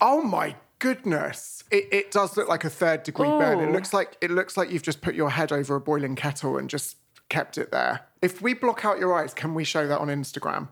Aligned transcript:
Oh 0.00 0.22
my 0.22 0.56
goodness. 0.78 1.64
It, 1.70 1.88
it 1.92 2.10
does 2.10 2.36
look 2.36 2.48
like 2.48 2.64
a 2.64 2.70
third 2.70 3.02
degree 3.02 3.28
burn. 3.28 3.60
It 3.60 3.68
oh. 3.68 3.72
looks 3.72 3.92
like 3.92 4.16
it 4.20 4.30
looks 4.30 4.56
like 4.56 4.70
you've 4.70 4.82
just 4.82 5.00
put 5.00 5.14
your 5.14 5.30
head 5.30 5.52
over 5.52 5.74
a 5.76 5.80
boiling 5.80 6.16
kettle 6.16 6.58
and 6.58 6.68
just 6.68 6.96
kept 7.28 7.58
it 7.58 7.72
there. 7.72 8.00
If 8.22 8.40
we 8.40 8.54
block 8.54 8.84
out 8.84 8.98
your 8.98 9.14
eyes, 9.14 9.34
can 9.34 9.54
we 9.54 9.64
show 9.64 9.86
that 9.86 9.98
on 9.98 10.08
Instagram? 10.08 10.68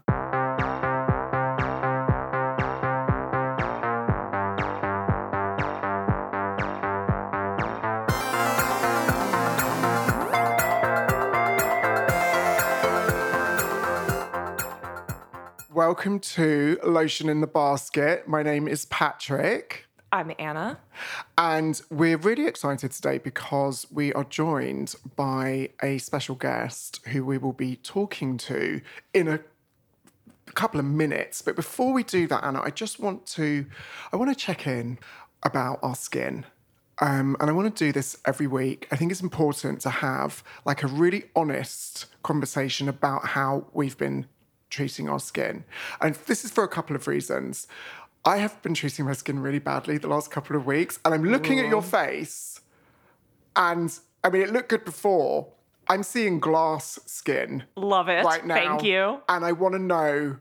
Welcome 15.95 16.19
to 16.19 16.77
Lotion 16.83 17.29
in 17.29 17.41
the 17.41 17.47
Basket. 17.47 18.27
My 18.27 18.43
name 18.43 18.67
is 18.67 18.85
Patrick. 18.87 19.87
I'm 20.11 20.33
Anna. 20.41 20.81
And 21.39 21.81
we're 21.89 22.17
really 22.17 22.49
excited 22.49 22.91
today 22.91 23.19
because 23.19 23.87
we 23.93 24.13
are 24.13 24.25
joined 24.25 24.97
by 25.15 25.71
a 25.85 25.99
special 25.99 26.35
guest 26.35 26.99
who 27.07 27.25
we 27.25 27.39
will 27.39 27.53
be 27.53 27.77
talking 27.77 28.39
to 28.39 28.81
in 29.15 29.29
a 29.29 29.39
couple 30.55 30.81
of 30.81 30.87
minutes. 30.87 31.43
But 31.43 31.55
before 31.55 31.93
we 31.93 32.03
do 32.03 32.27
that, 32.27 32.43
Anna, 32.43 32.61
I 32.61 32.71
just 32.71 32.99
want 32.99 33.25
to 33.27 33.65
I 34.13 34.17
want 34.17 34.37
to 34.37 34.37
check 34.37 34.67
in 34.67 34.99
about 35.45 35.79
our 35.81 35.95
skin. 35.95 36.45
Um, 36.99 37.37
and 37.39 37.49
I 37.49 37.53
want 37.53 37.77
to 37.77 37.85
do 37.85 37.93
this 37.93 38.19
every 38.27 38.49
week. 38.49 38.89
I 38.91 38.97
think 38.97 39.13
it's 39.13 39.23
important 39.23 39.81
to 39.83 39.91
have 39.91 40.43
like 40.65 40.83
a 40.83 40.89
really 40.89 41.27
honest 41.37 42.07
conversation 42.25 42.89
about 42.89 43.27
how 43.27 43.69
we've 43.73 43.97
been 43.97 44.27
treating 44.71 45.09
our 45.09 45.21
skin. 45.21 45.65
And 46.01 46.15
this 46.27 46.45
is 46.45 46.51
for 46.51 46.65
a 46.65 46.69
couple 46.69 46.97
of 46.97 47.07
reasons. 47.07 47.67
I 48.25 48.39
have 48.39 48.61
been 48.63 48.75
treating 48.75 49.05
my 49.05 49.13
skin 49.13 49.39
really 49.39 49.59
badly 49.59 49.99
the 49.99 50.09
last 50.09 50.31
couple 50.31 50.57
of 50.57 50.65
weeks, 50.65 50.99
and 51.05 51.13
I'm 51.13 51.25
looking 51.25 51.61
at 51.61 51.69
your 51.69 51.83
face, 51.83 52.61
and 53.55 53.97
I 54.23 54.31
mean, 54.31 54.43
it 54.43 54.51
looked 54.51 54.71
good 54.71 54.85
before. 54.85 55.49
I'm 55.87 56.03
seeing 56.03 56.41
glass 56.41 56.99
skin 57.05 57.65
Love 57.77 58.09
it. 58.09 58.25
right 58.25 58.45
now. 58.47 58.55
Thank 58.55 58.85
you. 58.85 59.21
And 59.29 59.45
I 59.45 59.53
want 59.53 59.75
to 59.75 59.79
know. 59.79 60.39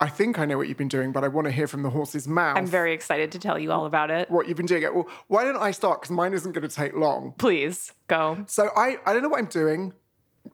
I 0.00 0.08
think 0.08 0.38
I 0.38 0.44
know 0.44 0.58
what 0.58 0.68
you've 0.68 0.76
been 0.76 0.88
doing, 0.88 1.12
but 1.12 1.24
I 1.24 1.28
want 1.28 1.46
to 1.46 1.50
hear 1.52 1.66
from 1.66 1.82
the 1.82 1.88
horse's 1.88 2.28
mouth 2.28 2.58
I'm 2.58 2.66
very 2.66 2.92
excited 2.92 3.32
to 3.32 3.38
tell 3.38 3.58
you 3.58 3.72
all 3.72 3.86
about 3.86 4.10
it. 4.10 4.30
what 4.30 4.46
you've 4.46 4.56
been 4.56 4.66
doing. 4.66 4.82
Well, 4.82 5.08
why 5.28 5.44
don't 5.44 5.56
I 5.56 5.70
start? 5.70 6.02
Because 6.02 6.10
mine 6.10 6.34
isn't 6.34 6.52
going 6.52 6.68
to 6.68 6.74
take 6.74 6.94
long. 6.94 7.32
Please 7.38 7.92
go. 8.08 8.44
So 8.46 8.68
I, 8.76 8.98
I 9.06 9.14
don't 9.14 9.22
know 9.22 9.30
what 9.30 9.38
I'm 9.38 9.46
doing 9.46 9.94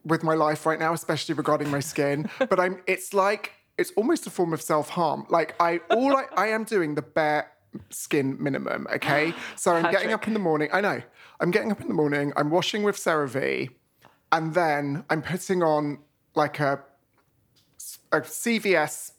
with 0.04 0.22
my 0.22 0.34
life 0.34 0.66
right 0.66 0.78
now, 0.78 0.92
especially 0.92 1.34
regarding 1.34 1.70
my 1.70 1.80
skin. 1.80 2.28
but 2.38 2.58
I'm 2.58 2.82
it's 2.86 3.14
like 3.14 3.52
it's 3.78 3.92
almost 3.96 4.26
a 4.26 4.30
form 4.30 4.52
of 4.52 4.62
self-harm. 4.62 5.26
Like 5.28 5.54
I 5.60 5.80
all 5.90 6.16
I, 6.16 6.24
I 6.36 6.46
am 6.48 6.64
doing 6.64 6.94
the 6.94 7.02
bare 7.02 7.50
skin 7.90 8.36
minimum, 8.42 8.86
okay? 8.94 9.34
So 9.56 9.72
I'm 9.72 9.90
getting 9.90 10.12
up 10.12 10.26
in 10.26 10.34
the 10.34 10.40
morning. 10.40 10.68
I 10.72 10.80
know. 10.80 11.02
I'm 11.40 11.50
getting 11.50 11.72
up 11.72 11.80
in 11.80 11.88
the 11.88 11.94
morning, 11.94 12.32
I'm 12.36 12.50
washing 12.50 12.84
with 12.84 12.96
CeraVe, 12.96 13.70
and 14.30 14.54
then 14.54 15.04
I'm 15.10 15.22
putting 15.22 15.62
on 15.62 15.98
like 16.34 16.60
a 16.60 16.80
a 18.12 18.20
CVS 18.20 19.12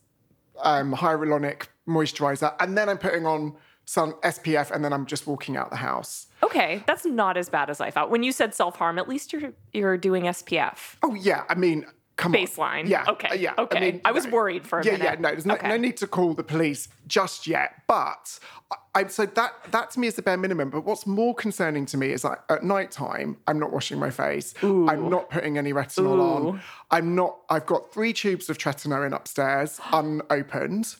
um, 0.61 0.93
hyaluronic 0.93 1.67
moisturizer, 1.87 2.53
and 2.59 2.77
then 2.77 2.87
I'm 2.87 2.97
putting 2.97 3.25
on 3.25 3.57
some 3.85 4.13
SPF, 4.23 4.71
and 4.71 4.83
then 4.83 4.93
I'm 4.93 5.05
just 5.05 5.27
walking 5.27 5.57
out 5.57 5.69
the 5.69 5.75
house. 5.77 6.27
Okay, 6.41 6.83
that's 6.87 7.05
not 7.05 7.37
as 7.37 7.49
bad 7.49 7.69
as 7.69 7.81
I 7.81 7.89
thought. 7.91 8.09
When 8.09 8.23
you 8.23 8.31
said 8.31 8.53
self 8.53 8.75
harm, 8.77 8.97
at 8.99 9.07
least 9.09 9.33
you're 9.33 9.53
you're 9.73 9.97
doing 9.97 10.23
SPF. 10.23 10.95
Oh 11.03 11.13
yeah, 11.15 11.43
I 11.49 11.55
mean, 11.55 11.85
come 12.15 12.31
Baseline. 12.33 12.81
on. 12.81 12.87
Yeah. 12.87 13.05
Okay, 13.09 13.27
uh, 13.29 13.33
Yeah. 13.33 13.53
okay. 13.57 13.99
I 14.05 14.11
was 14.11 14.25
no. 14.25 14.31
worried 14.31 14.65
for 14.67 14.79
a 14.79 14.85
yeah, 14.85 14.91
minute. 14.93 15.03
Yeah. 15.05 15.15
No, 15.19 15.29
there's 15.29 15.45
no, 15.45 15.55
Okay. 15.55 15.67
no 15.67 15.77
need 15.77 15.97
to 15.97 16.07
call 16.07 16.33
the 16.33 16.43
police 16.43 16.87
just 17.07 17.47
yet. 17.47 17.81
But 17.87 18.39
I, 18.71 18.75
I 19.01 19.07
so 19.07 19.25
that 19.25 19.53
that 19.71 19.91
to 19.91 19.99
me 19.99 20.07
is 20.07 20.15
the 20.15 20.21
bare 20.21 20.37
minimum. 20.37 20.69
But 20.69 20.85
what's 20.85 21.05
more 21.07 21.33
concerning 21.35 21.85
to 21.87 21.97
me 21.97 22.11
is 22.11 22.23
like 22.23 22.39
at 22.49 22.63
night 22.63 22.91
time, 22.91 23.37
I'm 23.47 23.59
not 23.59 23.71
washing 23.73 23.99
my 23.99 24.11
face. 24.11 24.53
Ooh. 24.63 24.87
I'm 24.87 25.09
not 25.09 25.29
putting 25.29 25.57
any 25.57 25.73
retinol 25.73 26.19
on. 26.19 26.61
I'm 26.91 27.15
not. 27.15 27.37
I've 27.49 27.65
got 27.65 27.91
three 27.91 28.13
tubes 28.13 28.49
of 28.49 28.57
tretinoin 28.57 29.13
upstairs, 29.13 29.79
unopened. 29.91 30.95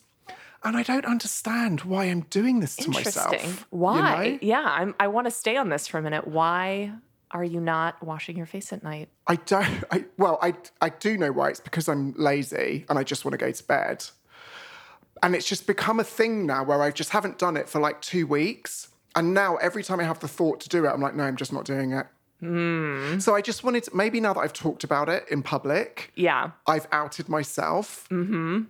And 0.63 0.77
I 0.77 0.83
don't 0.83 1.05
understand 1.05 1.81
why 1.81 2.05
I'm 2.05 2.21
doing 2.29 2.59
this 2.61 2.75
to 2.77 2.89
myself. 2.89 3.33
Interesting. 3.33 3.57
you 3.59 3.65
Why? 3.71 4.29
know? 4.29 4.39
Yeah, 4.41 4.63
I'm, 4.65 4.95
I 4.99 5.07
want 5.07 5.27
to 5.27 5.31
stay 5.31 5.57
on 5.57 5.69
this 5.69 5.87
for 5.87 5.97
a 5.97 6.01
minute. 6.01 6.27
Why 6.27 6.91
are 7.31 7.43
you 7.43 7.59
not 7.59 8.01
washing 8.03 8.37
your 8.37 8.45
face 8.45 8.71
at 8.71 8.83
night? 8.83 9.09
I 9.27 9.35
don't. 9.35 9.83
I, 9.91 10.05
well, 10.17 10.39
I 10.41 10.53
I 10.81 10.89
do 10.89 11.17
know 11.17 11.31
why. 11.31 11.49
It's 11.49 11.59
because 11.59 11.89
I'm 11.89 12.13
lazy 12.13 12.85
and 12.89 12.97
I 12.97 13.03
just 13.03 13.25
want 13.25 13.33
to 13.33 13.37
go 13.37 13.51
to 13.51 13.63
bed. 13.65 14.05
And 15.21 15.35
it's 15.35 15.47
just 15.47 15.67
become 15.67 15.99
a 15.99 16.03
thing 16.03 16.45
now 16.45 16.63
where 16.63 16.81
I 16.81 16.91
just 16.91 17.09
haven't 17.11 17.39
done 17.39 17.55
it 17.57 17.69
for 17.69 17.79
like 17.79 18.01
two 18.01 18.27
weeks. 18.27 18.89
And 19.15 19.33
now 19.33 19.55
every 19.57 19.83
time 19.83 19.99
I 19.99 20.03
have 20.03 20.19
the 20.19 20.27
thought 20.27 20.59
to 20.61 20.69
do 20.69 20.85
it, 20.85 20.89
I'm 20.89 21.01
like, 21.01 21.15
no, 21.15 21.23
I'm 21.23 21.37
just 21.37 21.53
not 21.53 21.65
doing 21.65 21.91
it. 21.93 22.07
So 23.21 23.33
I 23.33 23.39
just 23.41 23.63
wanted 23.63 23.83
to, 23.83 23.95
maybe 23.95 24.19
now 24.19 24.33
that 24.33 24.41
I've 24.41 24.51
talked 24.51 24.83
about 24.83 25.07
it 25.07 25.23
in 25.31 25.43
public, 25.43 26.11
Yeah. 26.15 26.51
I've 26.67 26.87
outed 26.91 27.29
myself. 27.29 28.05
Mm-hmm. 28.09 28.63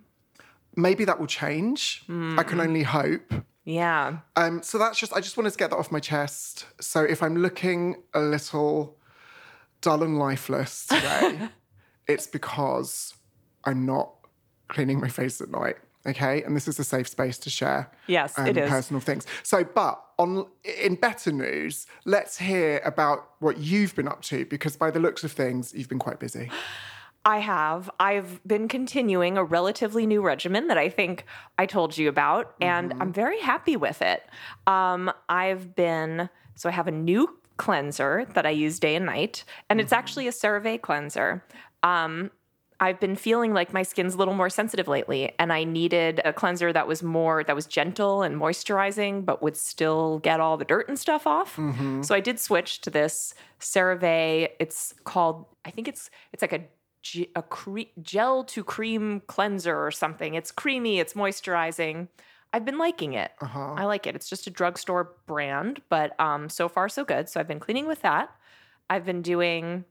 Maybe 0.76 1.06
that 1.06 1.20
will 1.20 1.28
change. 1.28 2.04
I 2.10 2.44
can 2.44 2.60
only 2.60 2.84
hope. 2.84 3.34
Yeah. 3.66 4.20
Um, 4.36 4.62
so 4.62 4.78
that's 4.78 5.00
just 5.00 5.14
I 5.14 5.22
just 5.22 5.38
wanted 5.38 5.52
to 5.52 5.58
get 5.58 5.70
that 5.70 5.78
off 5.78 5.92
my 5.92 6.00
chest. 6.00 6.66
So 6.82 7.02
if 7.04 7.24
I'm 7.24 7.38
looking 7.38 8.04
a 8.14 8.20
little 8.20 8.98
dull 9.82 10.04
and 10.04 10.20
lifeless 10.20 10.88
today, 10.88 11.50
it's 12.08 12.28
because 12.28 13.14
I'm 13.64 13.86
not 13.86 14.12
cleaning 14.68 15.00
my 15.00 15.10
face 15.10 15.40
at 15.40 15.50
night. 15.50 15.78
Okay, 16.06 16.44
and 16.44 16.54
this 16.54 16.68
is 16.68 16.78
a 16.80 16.84
safe 16.84 17.08
space 17.08 17.38
to 17.38 17.50
share. 17.50 17.90
Yes, 18.08 18.38
um, 18.38 18.48
it 18.48 18.58
is. 18.58 18.70
personal 18.70 19.00
things. 19.00 19.26
So, 19.42 19.64
but 19.64 20.04
on 20.20 20.48
in 20.82 20.96
better 20.96 21.32
news, 21.32 21.88
let's 22.04 22.38
hear 22.38 22.82
about 22.84 23.30
what 23.40 23.58
you've 23.60 23.96
been 23.96 24.10
up 24.10 24.22
to 24.24 24.46
because 24.46 24.76
by 24.76 24.92
the 24.92 25.00
looks 25.00 25.24
of 25.24 25.32
things, 25.32 25.74
you've 25.74 25.88
been 25.88 26.00
quite 26.00 26.20
busy. 26.20 26.52
I 27.26 27.40
have. 27.40 27.90
I've 28.00 28.46
been 28.46 28.68
continuing 28.68 29.38
a 29.38 29.44
relatively 29.44 30.06
new 30.06 30.22
regimen 30.22 30.68
that 30.68 30.78
I 30.78 30.90
think 30.90 31.26
I 31.58 31.66
told 31.66 31.98
you 31.98 32.10
about, 32.10 32.54
and 32.60 32.94
I'm 33.00 33.14
very 33.14 33.40
happy 33.40 33.78
with 33.78 34.02
it. 34.02 34.24
Um, 34.68 35.12
I've 35.30 35.76
been, 35.76 36.30
so 36.56 36.68
I 36.68 36.74
have 36.74 36.88
a 36.88 36.92
new 36.92 37.38
cleanser 37.56 38.26
that 38.34 38.46
I 38.46 38.50
use 38.50 38.80
day 38.80 38.96
and 38.96 39.06
night, 39.06 39.46
and 39.70 39.80
it's 39.80 39.94
actually 39.94 40.28
a 40.28 40.32
CeraVe 40.32 40.82
cleanser. 40.82 41.46
Um, 41.82 42.32
I've 42.80 43.00
been 43.00 43.16
feeling 43.16 43.54
like 43.54 43.72
my 43.72 43.84
skin's 43.84 44.16
a 44.16 44.18
little 44.18 44.34
more 44.34 44.50
sensitive 44.50 44.90
lately, 44.90 45.34
and 45.40 45.54
I 45.54 45.64
needed 45.64 46.20
a 46.26 46.34
cleanser 46.34 46.74
that 46.74 46.88
was 46.88 47.02
more 47.02 47.42
that 47.46 47.56
was 47.56 47.66
gentle 47.66 48.24
and 48.24 48.36
moisturizing, 48.36 49.24
but 49.24 49.42
would 49.42 49.56
still 49.56 50.20
get 50.20 50.42
all 50.42 50.58
the 50.58 50.66
dirt 50.66 50.90
and 50.90 51.00
stuff 51.00 51.26
off. 51.26 51.56
So 52.04 52.14
I 52.14 52.20
did 52.20 52.38
switch 52.40 52.82
to 52.82 52.90
this 52.90 53.34
CeraVe. 53.62 54.50
It's 54.60 54.94
called, 55.06 55.46
I 55.64 55.72
think 55.72 55.88
it's 55.88 56.10
it's 56.34 56.42
like 56.42 56.52
a 56.52 56.64
a 57.36 57.42
cre- 57.42 57.92
gel 58.02 58.44
to 58.46 58.64
cream 58.64 59.22
cleanser 59.28 59.78
or 59.86 59.92
something. 59.92 60.34
It's 60.36 60.52
creamy, 60.52 61.00
it's 61.00 61.14
moisturizing. 61.14 62.08
I've 62.54 62.66
been 62.66 62.78
liking 62.78 63.14
it. 63.14 63.32
I 63.78 63.86
like 63.86 64.06
it. 64.06 64.16
It's 64.16 64.30
just 64.30 64.46
a 64.46 64.52
drugstore 64.52 65.12
brand, 65.26 65.82
but 65.90 66.20
um, 66.20 66.50
so 66.50 66.70
far 66.70 66.88
so 66.88 67.04
good. 67.04 67.28
So 67.28 67.40
I've 67.40 67.48
been 67.48 67.60
cleaning 67.60 67.88
with 67.88 68.02
that. 68.04 68.30
I've 68.90 69.06
been 69.06 69.24
doing 69.24 69.86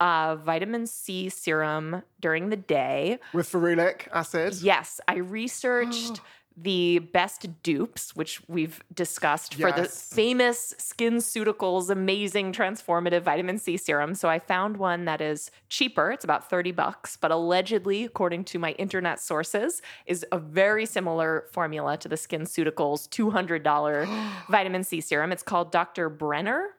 uh, 0.00 0.36
vitamin 0.36 0.86
C 0.86 1.28
serum 1.28 2.02
during 2.20 2.48
the 2.48 2.56
day. 2.56 3.18
With 3.32 3.50
ferulic 3.50 4.08
acid. 4.12 4.54
Yes, 4.60 5.00
I 5.06 5.16
researched 5.18 6.20
the 6.62 6.98
best 6.98 7.62
dupes, 7.62 8.14
which 8.14 8.40
we've 8.48 8.82
discussed 8.92 9.54
for 9.54 9.72
the 9.72 9.82
Yes. 9.82 10.12
famous 10.12 10.74
SkinCeuticals 10.78 11.90
amazing 11.90 12.52
transformative 12.52 13.22
vitamin 13.22 13.58
C 13.58 13.76
serum. 13.76 14.14
So 14.14 14.28
I 14.28 14.38
found 14.38 14.76
one 14.76 15.04
that 15.06 15.20
is 15.20 15.50
cheaper. 15.68 16.10
It's 16.10 16.24
about 16.24 16.50
30 16.50 16.72
bucks, 16.72 17.16
but 17.16 17.30
allegedly, 17.30 18.04
according 18.04 18.44
to 18.44 18.58
my 18.58 18.72
internet 18.72 19.20
sources, 19.20 19.80
is 20.06 20.24
a 20.32 20.38
very 20.38 20.84
similar 20.86 21.46
formula 21.52 21.96
to 21.98 22.08
the 22.08 22.16
SkinCeuticals 22.16 23.08
$200 23.08 24.08
vitamin 24.48 24.84
C 24.84 25.00
serum. 25.00 25.32
It's 25.32 25.42
called 25.42 25.72
Dr. 25.72 26.08
Brenner. 26.08 26.70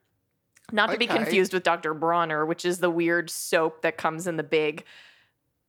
Not 0.71 0.91
to 0.91 0.97
be 0.97 1.07
confused 1.07 1.53
with 1.53 1.63
Dr. 1.63 1.94
Bronner, 1.94 2.45
which 2.45 2.63
is 2.65 2.77
the 2.79 2.89
weird 2.89 3.29
soap 3.29 3.81
that 3.81 3.97
comes 3.97 4.25
in 4.27 4.38
the 4.38 4.44
big 4.44 4.85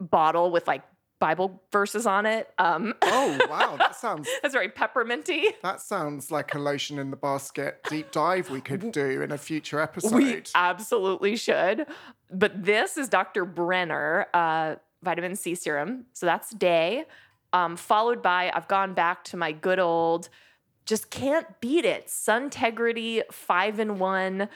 bottle 0.01 0.51
with 0.51 0.67
like 0.69 0.83
Bible 1.23 1.63
verses 1.71 2.05
on 2.05 2.27
it. 2.27 2.51
Um, 2.59 2.95
Oh 3.01 3.39
wow, 3.49 3.77
that 3.77 3.95
sounds 3.95 4.29
that's 4.43 4.53
very 4.53 4.69
pepperminty. 4.69 5.45
That 5.63 5.81
sounds 5.81 6.33
like 6.33 6.53
a 6.53 6.59
lotion 6.59 6.99
in 6.99 7.13
the 7.13 7.17
basket 7.17 7.79
deep 7.89 8.11
dive 8.11 8.51
we 8.51 8.61
could 8.61 8.91
do 8.91 9.23
in 9.23 9.31
a 9.31 9.39
future 9.39 9.79
episode. 9.79 10.17
We 10.17 10.43
absolutely 10.57 11.37
should. 11.37 11.87
But 12.29 12.65
this 12.65 12.97
is 12.97 13.09
Dr. 13.09 13.45
Brenner 13.45 14.27
uh, 14.35 14.75
vitamin 15.05 15.37
C 15.37 15.55
serum. 15.55 16.07
So 16.13 16.27
that's 16.27 16.51
day. 16.51 17.05
Um, 17.53 17.77
followed 17.77 18.21
by, 18.21 18.51
I've 18.53 18.67
gone 18.67 18.93
back 18.93 19.23
to 19.25 19.37
my 19.37 19.53
good 19.53 19.79
old, 19.79 20.29
just 20.87 21.09
can't 21.11 21.47
beat 21.61 21.85
it. 21.85 22.09
Suntegrity 22.09 23.23
five 23.31 23.79
in 23.79 24.01
one. 24.01 24.49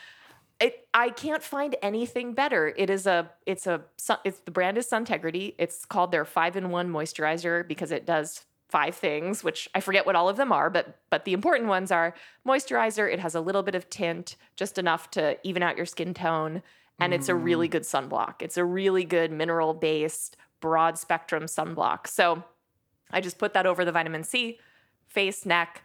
It, 0.58 0.88
I 0.94 1.11
can't 1.11 1.43
find 1.43 1.76
anything 1.82 2.32
better. 2.32 2.73
It 2.76 2.88
is 2.88 3.06
a, 3.06 3.31
it's 3.44 3.67
a, 3.67 3.82
it's 4.25 4.41
the 4.41 4.50
brand 4.50 4.79
is 4.79 4.88
Suntegrity. 4.88 5.55
It's 5.58 5.85
called 5.85 6.12
their 6.12 6.25
five 6.25 6.56
in 6.56 6.70
one 6.70 6.91
moisturizer 6.91 7.67
because 7.67 7.93
it 7.93 8.06
does 8.06 8.47
five 8.69 8.94
things, 8.94 9.44
which 9.44 9.69
I 9.75 9.81
forget 9.81 10.06
what 10.06 10.17
all 10.17 10.29
of 10.29 10.37
them 10.37 10.53
are, 10.53 10.70
but 10.70 10.99
but 11.11 11.25
the 11.25 11.32
important 11.32 11.69
ones 11.69 11.91
are 11.91 12.14
moisturizer, 12.47 13.11
it 13.11 13.20
has 13.20 13.35
a 13.35 13.41
little 13.41 13.62
bit 13.62 13.75
of 13.75 13.88
tint, 13.88 14.37
just 14.56 14.79
enough 14.79 15.11
to 15.12 15.38
even 15.47 15.62
out 15.62 15.76
your 15.76 15.87
skin 15.87 16.14
tone, 16.14 16.62
and 16.99 17.14
it's 17.14 17.29
a 17.29 17.35
really 17.35 17.69
mm. 17.69 17.73
good 17.73 17.82
sunblock. 17.82 18.41
It's 18.41 18.56
a 18.56 18.64
really 18.64 19.05
good 19.05 19.31
mineral 19.31 19.75
based 19.75 20.37
broad 20.61 20.99
spectrum 20.99 21.44
sunblock. 21.44 22.06
So 22.06 22.43
I 23.11 23.20
just 23.20 23.38
put 23.38 23.55
that 23.55 23.67
over 23.67 23.85
the 23.85 23.93
vitamin 23.93 24.25
C, 24.25 24.58
face, 25.06 25.47
neck, 25.47 25.82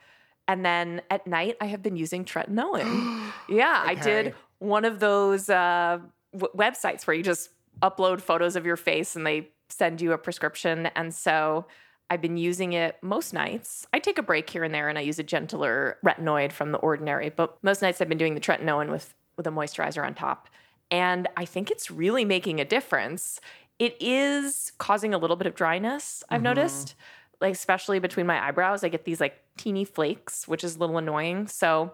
and 0.47 0.65
then 0.65 1.01
at 1.09 1.27
night 1.27 1.57
I 1.61 1.67
have 1.67 1.83
been 1.83 1.95
using 1.95 2.25
tretinoin. 2.25 3.31
yeah, 3.47 3.83
I 3.85 3.95
did 3.95 4.27
Okay. 4.27 4.35
One 4.61 4.85
of 4.85 4.99
those 4.99 5.49
uh, 5.49 5.97
w- 6.33 6.53
websites 6.55 7.07
where 7.07 7.15
you 7.15 7.23
just 7.23 7.49
upload 7.81 8.21
photos 8.21 8.55
of 8.55 8.63
your 8.63 8.77
face 8.77 9.15
and 9.15 9.25
they 9.25 9.49
send 9.69 9.99
you 9.99 10.11
a 10.11 10.19
prescription. 10.19 10.85
And 10.95 11.11
so 11.13 11.65
I've 12.11 12.21
been 12.21 12.37
using 12.37 12.73
it 12.73 12.97
most 13.01 13.33
nights. 13.33 13.87
I 13.91 13.97
take 13.97 14.19
a 14.19 14.23
break 14.23 14.47
here 14.49 14.63
and 14.63 14.73
there 14.73 14.87
and 14.87 14.99
I 14.99 15.01
use 15.01 15.17
a 15.17 15.23
gentler 15.23 15.97
retinoid 16.05 16.51
from 16.51 16.71
the 16.71 16.77
ordinary, 16.77 17.29
but 17.29 17.57
most 17.63 17.81
nights 17.81 18.01
I've 18.01 18.09
been 18.09 18.19
doing 18.19 18.35
the 18.35 18.39
tretinoin 18.39 18.91
with 18.91 19.15
with 19.35 19.47
a 19.47 19.49
moisturizer 19.49 20.05
on 20.05 20.13
top. 20.13 20.47
And 20.91 21.27
I 21.35 21.45
think 21.45 21.71
it's 21.71 21.89
really 21.89 22.23
making 22.23 22.59
a 22.59 22.65
difference. 22.65 23.39
It 23.79 23.95
is 23.99 24.73
causing 24.77 25.15
a 25.15 25.17
little 25.17 25.37
bit 25.37 25.47
of 25.47 25.55
dryness, 25.55 26.23
I've 26.29 26.43
noticed. 26.43 26.93
Like 27.39 27.55
especially 27.55 27.97
between 27.97 28.27
my 28.27 28.45
eyebrows, 28.45 28.83
I 28.83 28.89
get 28.89 29.05
these 29.05 29.19
like 29.19 29.41
teeny 29.57 29.85
flakes, 29.85 30.47
which 30.47 30.63
is 30.63 30.75
a 30.75 30.79
little 30.79 30.99
annoying. 30.99 31.47
So 31.47 31.93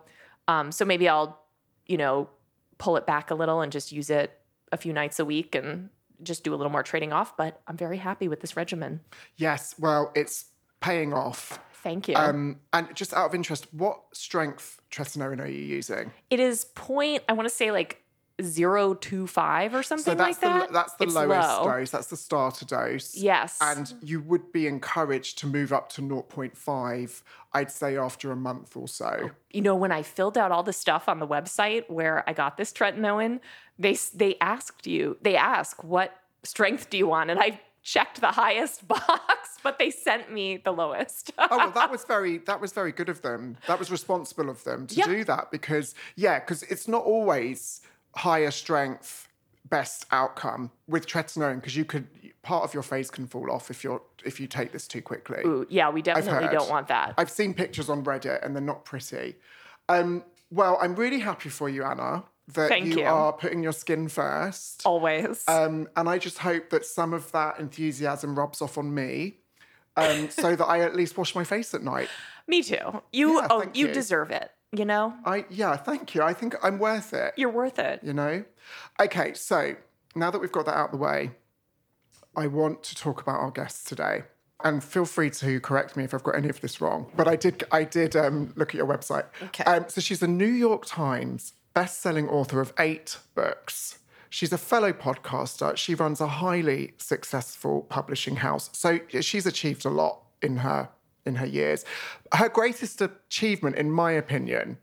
um 0.50 0.74
so 0.74 0.84
maybe 0.84 1.08
I'll, 1.08 1.40
you 1.86 1.96
know, 1.96 2.28
pull 2.78 2.98
it 2.98 3.06
back 3.06 3.32
a 3.32 3.36
little 3.36 3.62
and 3.62 3.72
just 3.72 3.92
use 3.92 4.10
it 4.10 4.40
a 4.72 4.78
few 4.78 4.94
nights 4.94 5.20
a 5.20 5.26
week 5.26 5.56
and 5.56 5.90
just 6.24 6.44
do 6.44 6.54
a 6.54 6.58
little 6.58 6.72
more 6.72 6.84
trading 6.84 7.14
off, 7.14 7.38
but 7.38 7.62
I'm 7.68 7.78
very 7.78 7.98
happy 7.98 8.28
with 8.28 8.42
this 8.42 8.58
regimen. 8.58 9.02
Yes, 9.36 9.76
well, 9.80 10.12
it's 10.16 10.46
paying 10.82 11.14
off. 11.14 11.60
Thank 11.84 12.08
you. 12.08 12.16
Um, 12.16 12.60
and 12.74 12.94
just 12.96 13.14
out 13.14 13.28
of 13.28 13.36
interest, 13.36 13.68
what 13.72 14.02
strength 14.14 14.82
tretinoin 14.92 15.40
are 15.40 15.48
you 15.48 15.62
using? 15.62 16.12
it 16.30 16.40
is 16.40 16.66
point, 16.76 17.24
I 17.30 17.34
want 17.34 17.48
to 17.48 17.54
say 17.54 17.72
like 17.72 18.02
025 18.40 19.74
or 19.74 19.84
something 19.84 20.18
So 20.18 20.24
like 20.24 20.40
that. 20.42 20.68
the 20.68 20.74
that's 20.74 20.94
the 20.94 21.06
It's 21.06 21.14
lowest 21.16 21.50
low. 21.50 21.66
dose. 21.66 21.92
That's 21.92 22.08
the 22.08 22.18
starter 22.18 22.66
dose. 22.66 23.16
Yes. 23.16 23.58
And 23.62 23.94
you 24.02 24.22
would 24.22 24.52
be 24.52 24.68
encouraged 24.68 25.38
to 25.40 25.48
move 25.48 25.74
up 25.74 25.90
to 25.94 26.02
0.5, 26.02 27.22
I'd 27.54 27.72
say 27.72 27.98
after 27.98 28.32
a 28.32 28.36
month 28.36 28.76
or 28.78 28.88
so. 28.88 29.32
you 29.52 29.62
know, 29.62 29.76
when 29.76 29.92
I 29.92 30.04
filled 30.04 30.38
out 30.38 30.52
all 30.52 30.64
the 30.64 30.74
stuff 30.74 31.10
on 31.10 31.20
the 31.20 31.28
website 31.28 31.90
where 31.90 32.24
I 32.30 32.34
got 32.34 32.58
this 32.58 32.72
tretinoin, 32.72 33.40
they 33.80 33.98
they 34.14 34.36
asked 34.42 34.88
you, 34.88 35.18
they 35.22 35.36
ask 35.36 35.84
what 35.84 36.16
strength 36.44 36.90
do 36.90 36.98
you 36.98 37.08
want, 37.08 37.30
and 37.30 37.40
I 37.40 37.60
checked 37.84 38.20
the 38.22 38.32
highest 38.32 38.88
box, 38.94 39.58
but 39.64 39.80
they 39.80 39.90
sent 39.90 40.32
me 40.32 40.58
the 40.58 40.72
lowest. 40.72 41.32
oh 41.38 41.48
well 41.58 41.72
that 41.72 41.90
was 41.96 42.04
very 42.04 42.40
that 42.40 42.60
was 42.62 42.72
very 42.74 42.92
good 42.92 43.10
of 43.10 43.22
them. 43.22 43.58
That 43.68 43.80
was 43.80 43.90
responsible 43.92 44.50
of 44.50 44.64
them 44.64 44.88
to 44.88 44.96
Yeah. 44.96 45.06
do 45.06 45.24
that 45.26 45.52
because 45.52 45.96
yeah, 46.16 46.40
because 46.40 46.64
it's 46.64 46.88
not 46.88 47.04
always 47.04 47.82
higher 48.16 48.52
strength 48.52 49.28
best 49.70 50.06
outcome 50.12 50.72
with 50.88 51.08
tretinoin 51.08 51.56
because 51.56 51.76
you 51.76 51.84
could 51.86 52.08
part 52.42 52.64
of 52.64 52.74
your 52.74 52.84
face 52.84 53.10
can 53.10 53.28
fall 53.28 53.52
off 53.52 53.70
if 53.70 53.84
you're 53.84 54.02
if 54.26 54.40
you 54.40 54.48
take 54.48 54.72
this 54.72 54.88
too 54.88 55.02
quickly. 55.02 55.42
Ooh, 55.46 55.66
yeah, 55.70 55.90
we 55.90 56.02
definitely 56.02 56.50
don't 56.50 56.70
want 56.70 56.88
that. 56.88 57.14
I've 57.18 57.30
seen 57.30 57.54
pictures 57.54 57.90
on 57.90 58.04
Reddit 58.04 58.46
and 58.46 58.56
they're 58.56 58.64
not 58.64 58.86
pretty. 58.86 59.36
Um, 59.90 60.24
well, 60.50 60.78
I'm 60.82 60.96
really 60.96 61.20
happy 61.20 61.50
for 61.50 61.70
you, 61.70 61.84
Anna, 61.84 62.24
that 62.54 62.70
Thank 62.70 62.86
you, 62.86 63.00
you. 63.00 63.06
are 63.06 63.34
putting 63.34 63.64
your 63.64 63.74
skin 63.74 64.08
first. 64.08 64.84
Always. 64.86 65.44
Um, 65.48 65.88
and 65.96 66.08
I 66.08 66.18
just 66.18 66.40
hope 66.40 66.70
that 66.70 66.86
some 66.86 67.14
of 67.14 67.32
that 67.34 67.60
enthusiasm 67.60 68.38
rubs 68.38 68.62
off 68.62 68.78
on 68.78 68.94
me. 68.94 69.38
Um, 69.98 70.30
so 70.30 70.56
that 70.56 70.66
I 70.66 70.82
at 70.82 70.96
least 70.96 71.18
wash 71.18 71.34
my 71.34 71.44
face 71.44 71.74
at 71.74 71.82
night. 71.82 72.08
me 72.48 72.62
too. 72.62 73.02
You 73.12 73.42
yeah, 73.42 73.48
oh, 73.50 73.66
you 73.74 73.88
you. 73.88 73.94
deserve 73.94 74.30
it. 74.30 74.52
You 74.72 74.86
know, 74.86 75.14
I 75.26 75.46
yeah, 75.50 75.78
thank 75.78 76.14
you. 76.14 76.22
I 76.22 76.34
think 76.34 76.56
I'm 76.62 76.78
worth 76.78 77.14
it. 77.14 77.34
you're 77.38 77.50
worth 77.50 77.80
it. 77.80 78.02
You 78.04 78.14
know? 78.14 78.44
Okay, 79.00 79.34
so 79.34 79.76
now 80.16 80.30
that 80.30 80.40
we've 80.40 80.52
got 80.52 80.66
that 80.66 80.76
out 80.76 80.88
of 80.88 80.92
the 80.92 80.98
way, 80.98 81.32
I 82.36 82.48
want 82.48 82.84
to 82.84 82.96
talk 82.96 83.22
about 83.22 83.40
our 83.40 83.52
guests 83.52 83.84
today. 83.84 84.24
And 84.64 84.84
feel 84.84 85.06
free 85.06 85.30
to 85.30 85.60
correct 85.60 85.96
me 85.96 86.04
if 86.04 86.14
I've 86.14 86.24
got 86.24 86.36
any 86.36 86.50
of 86.50 86.60
this 86.62 86.82
wrong. 86.82 87.12
But 87.16 87.28
I 87.28 87.36
did 87.36 87.64
I 87.72 87.84
did 87.84 88.16
um, 88.16 88.54
look 88.56 88.70
at 88.70 88.76
your 88.76 88.88
website. 88.88 89.26
Okay. 89.42 89.64
Um, 89.64 89.86
so 89.88 90.02
she's 90.02 90.22
a 90.22 90.28
New 90.28 90.46
York 90.46 90.86
Times 90.86 91.54
best-selling 91.74 92.28
author 92.28 92.60
of 92.60 92.74
eight 92.80 93.20
books. 93.36 94.00
She's 94.30 94.52
a 94.52 94.58
fellow 94.58 94.92
podcaster. 94.92 95.78
She 95.78 95.94
runs 95.94 96.20
a 96.20 96.28
highly 96.28 96.94
successful 96.98 97.84
publishing 97.84 98.38
house. 98.38 98.70
So 98.74 99.00
she's 99.22 99.46
achieved 99.46 99.86
a 99.86 99.90
lot 99.90 100.24
in 100.42 100.58
her 100.58 100.90
in 101.28 101.36
her 101.36 101.46
years. 101.46 101.86
Her 102.34 102.50
greatest 102.50 103.02
achievement, 103.02 103.76
in 103.76 103.92
my 103.92 104.12
opinion, 104.12 104.78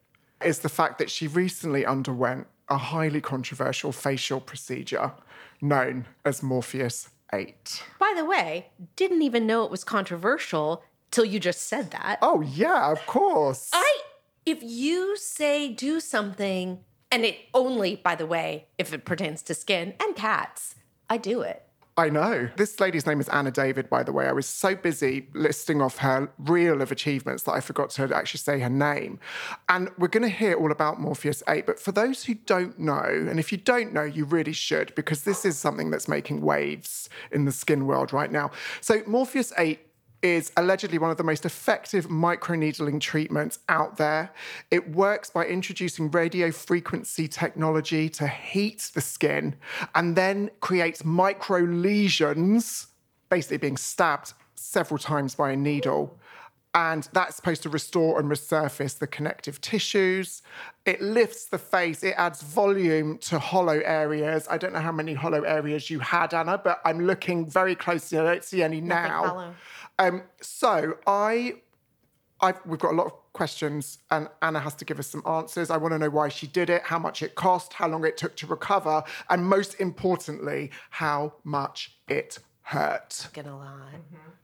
is 0.45 0.61
the 0.61 0.69
fact 0.69 0.99
that 0.99 1.11
she 1.11 1.27
recently 1.27 1.85
underwent 1.85 2.47
a 2.69 2.77
highly 2.77 3.21
controversial 3.21 3.93
facial 3.93 4.41
procedure 4.41 5.13
known 5.61 6.07
as 6.25 6.43
Morpheus 6.43 7.11
8. 7.33 7.83
By 7.99 8.13
the 8.17 8.25
way, 8.25 8.69
didn't 8.97 9.23
even 9.23 9.47
know 9.47 9.65
it 9.65 9.71
was 9.71 9.85
controversial 9.85 10.83
till 11.11 11.25
you 11.25 11.41
just 11.41 11.63
said 11.63 11.91
that. 11.91 12.19
Oh, 12.23 12.41
yeah, 12.41 12.91
of 12.91 13.05
course. 13.07 13.71
I 13.73 14.01
if 14.47 14.63
you 14.63 15.17
say 15.17 15.71
do 15.71 16.01
something 16.01 16.81
and 17.11 17.25
it 17.25 17.39
only 17.55 17.97
by 17.97 18.15
the 18.15 18.27
way 18.27 18.67
if 18.77 18.93
it 18.93 19.05
pertains 19.05 19.43
to 19.43 19.55
skin 19.55 19.95
and 20.01 20.15
cats, 20.15 20.75
I 21.09 21.17
do 21.17 21.41
it. 21.41 21.64
I 21.97 22.09
know. 22.09 22.49
This 22.57 22.81
lady's 22.81 23.07
name 23.07 23.21
is 23.21 23.29
Anna 23.29 23.53
David, 23.53 23.89
by 23.89 24.03
the 24.03 24.13
way. 24.13 24.27
I 24.27 24.33
was 24.33 24.47
so 24.47 24.75
busy 24.75 25.29
listing 25.33 25.81
off 25.81 25.99
her 25.99 26.29
reel 26.39 26.83
of 26.83 26.91
achievements 26.91 27.45
that 27.45 27.53
I 27.53 27.61
forgot 27.61 27.91
to 27.91 28.13
actually 28.13 28.39
say 28.39 28.59
her 28.59 28.69
name. 28.69 29.21
And 29.69 29.89
we're 29.97 30.09
going 30.09 30.25
to 30.25 30.29
hear 30.29 30.55
all 30.55 30.73
about 30.73 31.01
Morpheus 31.01 31.45
8. 31.47 31.67
But 31.67 31.79
for 31.79 31.93
those 31.93 32.25
who 32.25 32.35
don't 32.35 32.81
know, 32.81 33.05
and 33.05 33.39
if 33.39 33.53
you 33.53 33.59
don't 33.59 33.93
know, 33.93 34.03
you 34.03 34.25
really 34.25 34.53
should, 34.53 34.93
because 34.97 35.23
this 35.23 35.45
is 35.45 35.57
something 35.57 35.93
that's 35.93 36.09
making 36.09 36.41
waves 36.41 37.09
in 37.31 37.45
the 37.45 37.53
skin 37.53 37.87
world 37.87 38.13
right 38.13 38.33
now. 38.33 38.51
So, 38.81 39.03
Morpheus 39.07 39.53
8 39.57 39.79
is 40.25 40.51
allegedly 40.57 40.97
one 40.97 41.11
of 41.11 41.19
the 41.19 41.23
most 41.23 41.45
effective 41.45 42.09
microneedling 42.09 42.99
treatments 42.99 43.59
out 43.69 43.99
there. 43.99 44.33
It 44.71 44.91
works 44.91 45.29
by 45.29 45.45
introducing 45.45 46.11
radio 46.11 46.51
frequency 46.51 47.29
technology 47.29 48.09
to 48.09 48.27
heat 48.27 48.91
the 48.95 49.03
skin 49.03 49.55
and 49.95 50.17
then 50.17 50.51
creates 50.61 51.05
micro 51.05 51.59
lesions, 51.59 52.87
basically 53.29 53.59
being 53.59 53.77
stabbed 53.77 54.33
several 54.55 54.97
times 54.97 55.35
by 55.35 55.51
a 55.51 55.57
needle. 55.57 56.19
And 56.77 57.09
that's 57.13 57.37
supposed 57.37 57.63
to 57.63 57.69
restore 57.69 58.19
and 58.19 58.29
resurface 58.29 58.99
the 58.99 59.07
connective 59.07 59.61
tissues. 59.61 60.43
It 60.85 61.01
lifts 61.01 61.45
the 61.47 61.59
face, 61.59 62.03
it 62.03 62.15
adds 62.17 62.43
volume 62.43 63.19
to 63.19 63.39
hollow 63.39 63.79
areas. 63.79 64.49
I 64.51 64.59
don't 64.59 64.73
know 64.73 64.81
how 64.81 64.91
many 64.91 65.15
hollow 65.15 65.43
areas 65.43 65.89
you 65.89 66.01
had, 66.01 66.35
Anna, 66.35 66.59
but 66.59 66.81
I'm 66.85 67.07
looking 67.07 67.49
very 67.49 67.77
closely. 67.77 68.19
I 68.19 68.25
don't 68.25 68.43
see 68.45 68.63
any 68.63 68.81
now. 68.81 69.55
Um, 70.01 70.23
so 70.41 70.95
I, 71.07 71.55
I've, 72.41 72.59
we've 72.67 72.81
got 72.81 72.93
a 72.93 72.97
lot 72.97 73.07
of 73.07 73.13
questions, 73.33 73.99
and 74.11 74.29
Anna 74.43 74.59
has 74.59 74.75
to 74.77 74.85
give 74.85 74.99
us 74.99 75.07
some 75.07 75.23
answers. 75.27 75.71
I 75.71 75.77
want 75.77 75.93
to 75.93 75.99
know 75.99 76.11
why 76.11 76.29
she 76.29 76.49
did 76.49 76.71
it, 76.71 76.83
how 76.83 76.99
much 76.99 77.23
it 77.23 77.37
cost, 77.37 77.75
how 77.75 77.87
long 77.89 78.05
it 78.05 78.17
took 78.17 78.35
to 78.37 78.47
recover, 78.49 79.05
and 79.31 79.47
most 79.47 79.75
importantly, 79.75 80.73
how 80.91 81.35
much 81.45 81.97
it 82.09 82.41
hurt. 82.65 83.29
Gonna 83.35 83.57
lie. 83.57 83.93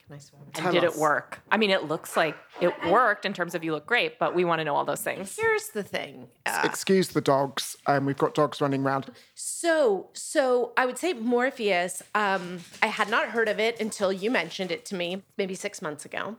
Can 0.06 0.14
I 0.14 0.18
swear? 0.18 0.42
And 0.54 0.72
did 0.72 0.84
us. 0.84 0.94
it 0.94 1.00
work? 1.00 1.40
I 1.50 1.56
mean, 1.56 1.70
it 1.70 1.84
looks 1.84 2.18
like 2.18 2.36
it 2.60 2.70
worked 2.86 3.24
in 3.24 3.32
terms 3.32 3.54
of 3.54 3.64
you 3.64 3.72
look 3.72 3.86
great, 3.86 4.18
but 4.18 4.34
we 4.34 4.44
want 4.44 4.60
to 4.60 4.64
know 4.64 4.76
all 4.76 4.84
those 4.84 5.00
things. 5.00 5.34
Here's 5.40 5.68
the 5.68 5.82
thing. 5.82 6.28
Uh, 6.44 6.60
Excuse 6.64 7.08
the 7.08 7.22
dogs. 7.22 7.76
Um, 7.86 8.04
we've 8.04 8.18
got 8.18 8.34
dogs 8.34 8.60
running 8.60 8.84
around. 8.84 9.10
So, 9.34 10.10
so 10.12 10.72
I 10.76 10.84
would 10.84 10.98
say 10.98 11.14
Morpheus. 11.14 12.02
Um, 12.14 12.58
I 12.82 12.88
had 12.88 13.08
not 13.08 13.28
heard 13.28 13.48
of 13.48 13.58
it 13.58 13.80
until 13.80 14.12
you 14.12 14.30
mentioned 14.30 14.70
it 14.70 14.84
to 14.86 14.94
me, 14.94 15.22
maybe 15.38 15.54
six 15.54 15.80
months 15.80 16.04
ago, 16.04 16.36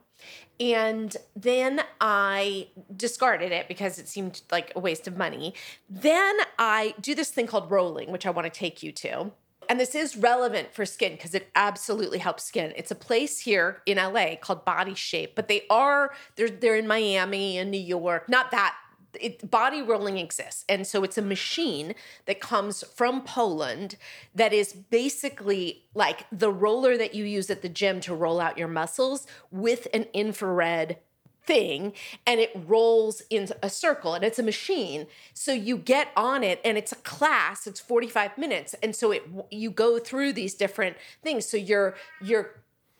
and 0.59 1.17
then 1.35 1.81
I 1.99 2.67
discarded 2.95 3.51
it 3.51 3.67
because 3.67 3.97
it 3.97 4.07
seemed 4.07 4.41
like 4.51 4.71
a 4.75 4.79
waste 4.79 5.07
of 5.07 5.17
money. 5.17 5.55
Then 5.89 6.37
I 6.59 6.93
do 7.01 7.15
this 7.15 7.31
thing 7.31 7.47
called 7.47 7.71
rolling, 7.71 8.11
which 8.11 8.27
I 8.27 8.29
want 8.29 8.45
to 8.45 8.51
take 8.51 8.83
you 8.83 8.91
to. 8.91 9.31
And 9.71 9.79
this 9.79 9.95
is 9.95 10.17
relevant 10.17 10.73
for 10.73 10.85
skin 10.85 11.13
because 11.13 11.33
it 11.33 11.49
absolutely 11.55 12.17
helps 12.17 12.43
skin. 12.43 12.73
It's 12.75 12.91
a 12.91 12.95
place 12.95 13.39
here 13.39 13.81
in 13.85 13.95
LA 13.95 14.35
called 14.35 14.65
Body 14.65 14.93
Shape, 14.93 15.33
but 15.33 15.47
they 15.47 15.63
are 15.69 16.11
they're 16.35 16.49
they're 16.49 16.75
in 16.75 16.87
Miami 16.87 17.57
and 17.57 17.71
New 17.71 17.79
York. 17.79 18.27
Not 18.27 18.51
that 18.51 18.75
it, 19.17 19.49
body 19.49 19.81
rolling 19.81 20.17
exists. 20.17 20.65
And 20.67 20.85
so 20.85 21.05
it's 21.05 21.17
a 21.17 21.21
machine 21.21 21.95
that 22.25 22.41
comes 22.41 22.83
from 22.83 23.21
Poland 23.21 23.95
that 24.35 24.51
is 24.51 24.73
basically 24.73 25.85
like 25.95 26.25
the 26.33 26.51
roller 26.51 26.97
that 26.97 27.13
you 27.13 27.23
use 27.23 27.49
at 27.49 27.61
the 27.61 27.69
gym 27.69 28.01
to 28.01 28.13
roll 28.13 28.41
out 28.41 28.57
your 28.57 28.67
muscles 28.67 29.25
with 29.51 29.87
an 29.93 30.05
infrared 30.13 30.97
thing 31.43 31.93
and 32.27 32.39
it 32.39 32.51
rolls 32.67 33.21
in 33.29 33.47
a 33.63 33.69
circle 33.69 34.13
and 34.13 34.23
it's 34.23 34.37
a 34.37 34.43
machine 34.43 35.07
so 35.33 35.51
you 35.51 35.75
get 35.77 36.09
on 36.15 36.43
it 36.43 36.61
and 36.63 36.77
it's 36.77 36.91
a 36.91 36.95
class 36.97 37.65
it's 37.65 37.79
45 37.79 38.37
minutes 38.37 38.75
and 38.83 38.95
so 38.95 39.11
it 39.11 39.23
you 39.49 39.71
go 39.71 39.97
through 39.97 40.33
these 40.33 40.53
different 40.53 40.95
things 41.23 41.45
so 41.47 41.57
you're 41.57 41.95
you're 42.21 42.51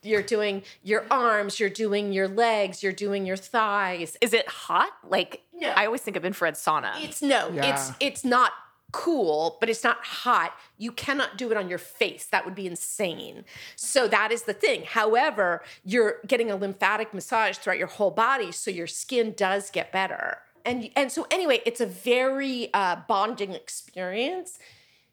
you're 0.04 0.24
doing 0.24 0.64
your 0.82 1.06
arms, 1.12 1.60
you're 1.60 1.70
doing 1.70 2.12
your 2.12 2.28
legs, 2.28 2.82
you're 2.82 2.92
doing 2.92 3.24
your 3.24 3.38
thighs. 3.38 4.18
Is 4.20 4.34
it 4.34 4.48
hot? 4.48 4.90
Like 5.08 5.44
No. 5.54 5.70
I 5.70 5.86
always 5.86 6.02
think 6.02 6.18
of 6.18 6.26
infrared 6.26 6.56
sauna. 6.56 6.94
It's 7.04 7.22
no, 7.22 7.50
Yeah. 7.54 7.72
it's 7.76 7.92
it's 8.00 8.26
not 8.26 8.52
cool, 8.92 9.58
but 9.60 9.70
it's 9.70 9.84
not 9.84 9.98
hot. 10.04 10.54
You 10.78 10.92
cannot 10.92 11.38
do 11.38 11.50
it 11.52 11.58
on 11.58 11.70
your 11.70 11.78
face. 11.78 12.26
That 12.26 12.46
would 12.46 12.56
be 12.56 12.68
insane. 12.68 13.46
So 13.76 14.08
that 14.08 14.32
is 14.32 14.44
the 14.44 14.54
thing. 14.54 14.84
However, 14.86 15.64
you're 15.84 16.16
getting 16.28 16.52
a 16.52 16.56
lymphatic 16.56 17.14
massage 17.14 17.58
throughout 17.58 17.78
your 17.80 17.88
whole 17.88 18.12
body, 18.12 18.52
so 18.52 18.70
your 18.72 18.88
skin 18.88 19.34
does 19.36 19.70
get 19.70 19.92
better. 19.92 20.40
And 20.66 20.90
and 20.96 21.12
so 21.12 21.26
anyway, 21.32 21.62
it's 21.66 21.82
a 21.82 21.86
very 21.88 22.70
uh, 22.74 22.98
bonding 23.08 23.54
experience. 23.54 24.60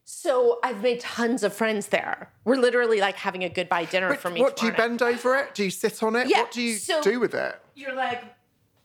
So 0.04 0.58
I've 0.62 0.82
made 0.82 1.00
tons 1.00 1.42
of 1.42 1.52
friends 1.54 1.88
there. 1.88 2.30
We're 2.44 2.56
literally 2.56 2.99
like 3.00 3.16
having 3.16 3.44
a 3.44 3.49
goodbye 3.50 3.85
dinner 3.85 4.08
But 4.08 4.20
from 4.20 4.37
each 4.37 4.40
what 4.42 4.56
do 4.56 4.64
you 4.66 4.73
morning. 4.73 4.97
bend 4.97 5.02
over 5.02 5.37
it? 5.37 5.54
Do 5.54 5.64
you 5.64 5.70
sit 5.70 6.02
on 6.02 6.16
it? 6.16 6.28
Yeah, 6.28 6.40
What 6.42 6.50
do 6.52 6.62
you 6.62 6.76
so- 6.76 7.02
do 7.02 7.20
with 7.20 7.35
it? 7.35 7.61
You're 7.75 7.94
like, 7.94 8.25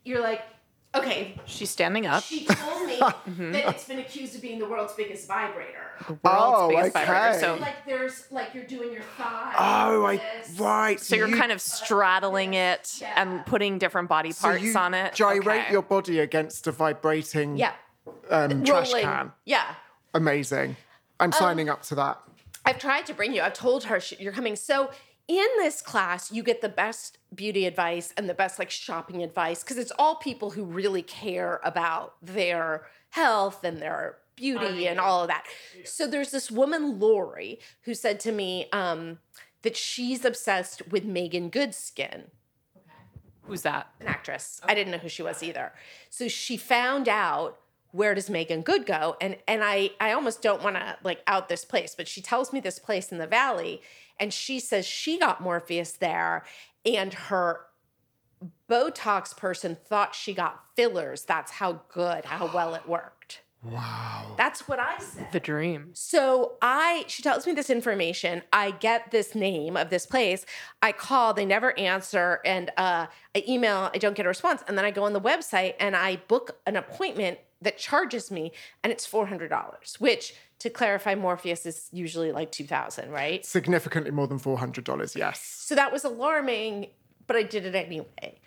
you're 0.04 0.20
like, 0.22 0.42
okay, 0.96 1.36
She's 1.46 1.70
standing 1.70 2.06
up. 2.06 2.24
She 2.24 2.46
told 2.46 2.88
me 2.88 2.94
Mm-hmm. 3.00 3.52
that 3.54 3.68
it's 3.70 3.86
been 3.86 4.00
accused 4.00 4.36
of 4.36 4.42
being 4.42 4.60
the 4.60 4.66
world's 4.68 4.94
biggest 4.94 5.28
vibrator. 5.28 5.80
The 6.08 6.14
World's 6.14 6.22
Oh, 6.26 6.70
biggest 6.70 6.96
okay. 6.96 7.06
vibrator. 7.06 7.40
So 7.40 7.56
Like 7.56 7.86
there's 7.86 8.26
like 8.32 8.54
you're 8.54 8.64
doing 8.66 8.94
your 8.94 9.02
thigh. 9.18 9.54
Oh, 9.58 10.06
I 10.06 10.18
this. 10.18 10.60
right. 10.60 11.00
so 11.00 11.16
you're 11.16 11.28
you- 11.28 11.36
kind 11.38 11.52
of 11.52 11.60
straddling 11.62 12.54
it 12.54 12.98
Yeah. 13.02 13.14
and 13.22 13.46
putting 13.46 13.78
different 13.80 14.10
body 14.10 14.32
so 14.32 14.50
parts 14.50 14.64
you 14.64 14.76
on 14.76 14.94
it. 14.94 15.14
Gyrate 15.16 15.40
Okay. 15.64 15.72
your 15.72 15.82
body 15.82 16.20
against 16.20 16.68
a 16.68 16.72
vibrating 16.72 17.58
Yeah. 17.58 17.74
um, 18.30 18.64
trash 18.64 18.90
Rolling. 18.90 19.04
can. 19.06 19.32
Yeah. 19.46 19.64
Amazing. 20.14 20.76
I'm 21.20 21.28
Um, 21.28 21.32
signing 21.34 21.70
up 21.70 21.82
to 21.84 21.96
that. 21.96 22.20
I've 22.66 22.80
tried 22.80 23.06
to 23.08 23.14
bring 23.14 23.34
you. 23.34 23.42
I've 23.42 23.54
told 23.54 23.86
her 23.86 24.00
she, 24.00 24.16
you're 24.18 24.32
coming. 24.34 24.56
So 24.56 24.92
in 25.28 25.48
this 25.58 25.82
class, 25.82 26.32
you 26.32 26.44
get 26.44 26.62
the 26.62 26.70
best 26.70 27.18
beauty 27.34 27.66
advice 27.66 28.14
and 28.18 28.30
the 28.30 28.34
best 28.34 28.60
like 28.60 28.70
shopping 28.70 29.24
advice 29.24 29.64
because 29.64 29.78
it's 29.78 29.92
all 29.98 30.16
people 30.16 30.52
who 30.52 30.64
really 30.64 31.02
care 31.02 31.62
about 31.64 32.16
their 32.22 32.86
health 33.12 33.64
and 33.64 33.82
their 33.82 34.18
beauty 34.36 34.88
and 34.88 35.00
all 35.00 35.22
of 35.22 35.28
that. 35.28 35.46
So 35.86 36.08
there's 36.08 36.32
this 36.32 36.52
woman, 36.52 37.00
Lori, 37.00 37.60
who 37.84 37.94
said 37.94 38.20
to 38.22 38.32
me 38.32 38.68
um, 38.72 39.20
that 39.62 39.78
she's 39.78 40.26
obsessed 40.26 40.88
with 40.90 41.06
Meagan 41.06 41.50
Good's 41.50 41.78
skin. 41.78 42.26
Okay. 42.76 42.92
who's 43.44 43.62
that? 43.62 43.92
an 44.00 44.08
actress. 44.08 44.60
I 44.64 44.74
didn't 44.74 44.92
know 44.92 44.98
who 44.98 45.10
she 45.10 45.24
was 45.24 45.42
either. 45.44 45.72
So 46.10 46.28
she 46.28 46.58
found 46.58 47.08
out 47.08 47.60
where 47.92 48.16
does 48.16 48.30
Meagan 48.30 48.62
Good 48.62 48.88
go? 48.88 49.16
And 49.22 49.38
and 49.48 49.64
I 49.64 49.92
I 50.00 50.12
almost 50.12 50.42
don't 50.42 50.64
want 50.64 50.76
to 50.76 50.98
like 51.04 51.22
out 51.28 51.48
this 51.48 51.64
place, 51.64 51.94
but 51.96 52.08
she 52.08 52.22
tells 52.22 52.52
me 52.52 52.60
this 52.60 52.80
place 52.80 53.12
in 53.12 53.20
the 53.20 53.28
valley 53.28 53.82
and 54.20 54.34
she 54.34 54.60
says 54.60 54.86
she 54.86 55.20
got 55.20 55.42
Morpheus 55.42 55.94
there 55.94 56.44
and 56.86 57.14
her 57.14 57.62
Botox 58.70 59.36
person 59.36 59.78
thought 59.86 60.16
she 60.16 60.34
got 60.34 60.64
fillers. 60.76 61.24
That's 61.24 61.52
how 61.52 61.82
good, 61.90 62.26
how 62.26 62.52
well 62.54 62.76
it 62.76 62.88
worked. 62.88 63.42
Wow. 63.64 64.36
That's 64.38 64.68
what 64.68 64.80
I 64.80 64.98
said. 65.00 65.32
The 65.32 65.40
dream. 65.40 65.92
So 65.94 66.58
I, 66.62 67.06
she 67.08 67.24
tells 67.24 67.48
me 67.48 67.54
this 67.54 67.70
information. 67.70 68.42
I 68.52 68.72
get 68.72 69.12
this 69.12 69.36
name 69.36 69.78
of 69.78 69.90
this 69.90 70.06
place. 70.06 70.46
I 70.82 70.92
call, 70.92 71.34
they 71.34 71.46
never 71.46 71.78
answer, 71.80 72.42
and 72.44 72.72
uh, 72.76 73.08
I 73.34 73.44
email, 73.48 73.90
I 73.94 74.00
don't 74.00 74.16
get 74.16 74.26
a 74.26 74.30
response, 74.30 74.64
and 74.68 74.78
then 74.78 74.84
I 74.84 74.92
go 74.92 75.06
on 75.06 75.14
the 75.14 75.22
website 75.22 75.76
and 75.80 75.96
I 75.96 76.18
book 76.28 76.60
an 76.66 76.76
appointment 76.76 77.40
that 77.62 77.78
charges 77.78 78.30
me, 78.30 78.52
and 78.84 78.92
it's 78.92 79.06
four 79.06 79.28
hundred 79.28 79.48
dollars. 79.48 79.96
Which, 79.98 80.36
to 80.60 80.70
clarify, 80.70 81.16
Morpheus 81.16 81.66
is 81.66 81.90
usually 81.92 82.32
like 82.32 82.52
two 82.52 82.66
thousand, 82.66 83.12
right? 83.12 83.46
Significantly 83.46 84.12
more 84.12 84.28
than 84.28 84.40
four 84.40 84.58
hundred 84.58 84.84
dollars. 84.84 85.16
Yes. 85.16 85.42
So 85.42 85.76
that 85.76 85.92
was 85.92 86.04
alarming, 86.04 86.88
but 87.28 87.36
I 87.36 87.44
did 87.44 87.66
it 87.66 87.76
anyway. 87.76 88.40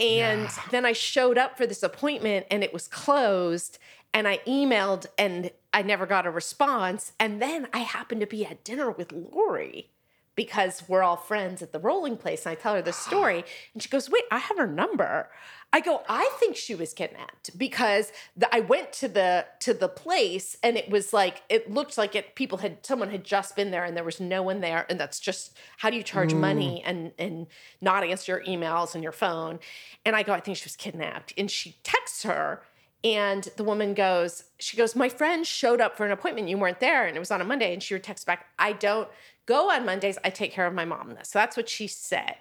And 0.00 0.48
then 0.70 0.86
I 0.86 0.92
showed 0.92 1.38
up 1.38 1.58
for 1.58 1.66
this 1.66 1.82
appointment 1.82 2.46
and 2.50 2.64
it 2.64 2.72
was 2.72 2.88
closed. 2.88 3.78
And 4.14 4.26
I 4.28 4.38
emailed 4.46 5.06
and 5.18 5.50
I 5.72 5.82
never 5.82 6.06
got 6.06 6.26
a 6.26 6.30
response. 6.30 7.12
And 7.18 7.40
then 7.40 7.68
I 7.72 7.78
happened 7.78 8.20
to 8.20 8.26
be 8.26 8.44
at 8.44 8.64
dinner 8.64 8.90
with 8.90 9.12
Lori 9.12 9.90
because 10.34 10.84
we're 10.88 11.02
all 11.02 11.16
friends 11.16 11.62
at 11.62 11.72
the 11.72 11.78
rolling 11.78 12.16
place. 12.16 12.46
And 12.46 12.52
I 12.52 12.54
tell 12.54 12.74
her 12.74 12.82
this 12.82 12.96
story. 12.96 13.44
And 13.74 13.82
she 13.82 13.88
goes, 13.88 14.10
Wait, 14.10 14.24
I 14.30 14.38
have 14.38 14.56
her 14.56 14.66
number. 14.66 15.28
I 15.74 15.80
go, 15.80 16.02
I 16.06 16.30
think 16.38 16.56
she 16.56 16.74
was 16.74 16.92
kidnapped 16.92 17.56
because 17.56 18.12
the, 18.36 18.54
I 18.54 18.60
went 18.60 18.92
to 18.94 19.08
the 19.08 19.46
to 19.60 19.72
the 19.72 19.88
place 19.88 20.56
and 20.62 20.76
it 20.76 20.90
was 20.90 21.14
like 21.14 21.42
it 21.48 21.70
looked 21.70 21.96
like 21.96 22.14
it 22.14 22.34
people 22.34 22.58
had 22.58 22.84
someone 22.84 23.08
had 23.08 23.24
just 23.24 23.56
been 23.56 23.70
there 23.70 23.84
and 23.84 23.96
there 23.96 24.04
was 24.04 24.20
no 24.20 24.42
one 24.42 24.60
there 24.60 24.84
and 24.90 25.00
that's 25.00 25.18
just 25.18 25.56
how 25.78 25.88
do 25.88 25.96
you 25.96 26.02
charge 26.02 26.34
mm. 26.34 26.40
money 26.40 26.82
and 26.84 27.12
and 27.18 27.46
not 27.80 28.04
answer 28.04 28.32
your 28.32 28.44
emails 28.44 28.94
and 28.94 29.02
your 29.02 29.12
phone 29.12 29.60
and 30.04 30.14
I 30.14 30.22
go 30.22 30.34
I 30.34 30.40
think 30.40 30.58
she 30.58 30.66
was 30.66 30.76
kidnapped 30.76 31.32
and 31.38 31.50
she 31.50 31.78
texts 31.82 32.22
her 32.24 32.62
and 33.04 33.48
the 33.56 33.64
woman 33.64 33.94
goes 33.94 34.44
she 34.58 34.76
goes 34.76 34.94
my 34.94 35.08
friend 35.08 35.46
showed 35.46 35.80
up 35.80 35.96
for 35.96 36.06
an 36.06 36.12
appointment 36.12 36.48
you 36.48 36.58
weren't 36.58 36.80
there 36.80 37.06
and 37.06 37.16
it 37.16 37.20
was 37.20 37.30
on 37.30 37.40
a 37.40 37.44
Monday 37.44 37.72
and 37.72 37.82
she 37.82 37.94
would 37.94 38.04
text 38.04 38.26
back 38.26 38.46
I 38.58 38.72
don't 38.72 39.08
go 39.46 39.70
on 39.70 39.84
Mondays 39.84 40.18
I 40.24 40.30
take 40.30 40.52
care 40.52 40.66
of 40.66 40.74
my 40.74 40.84
mom 40.84 41.16
so 41.22 41.38
that's 41.38 41.56
what 41.56 41.68
she 41.68 41.86
said 41.86 42.36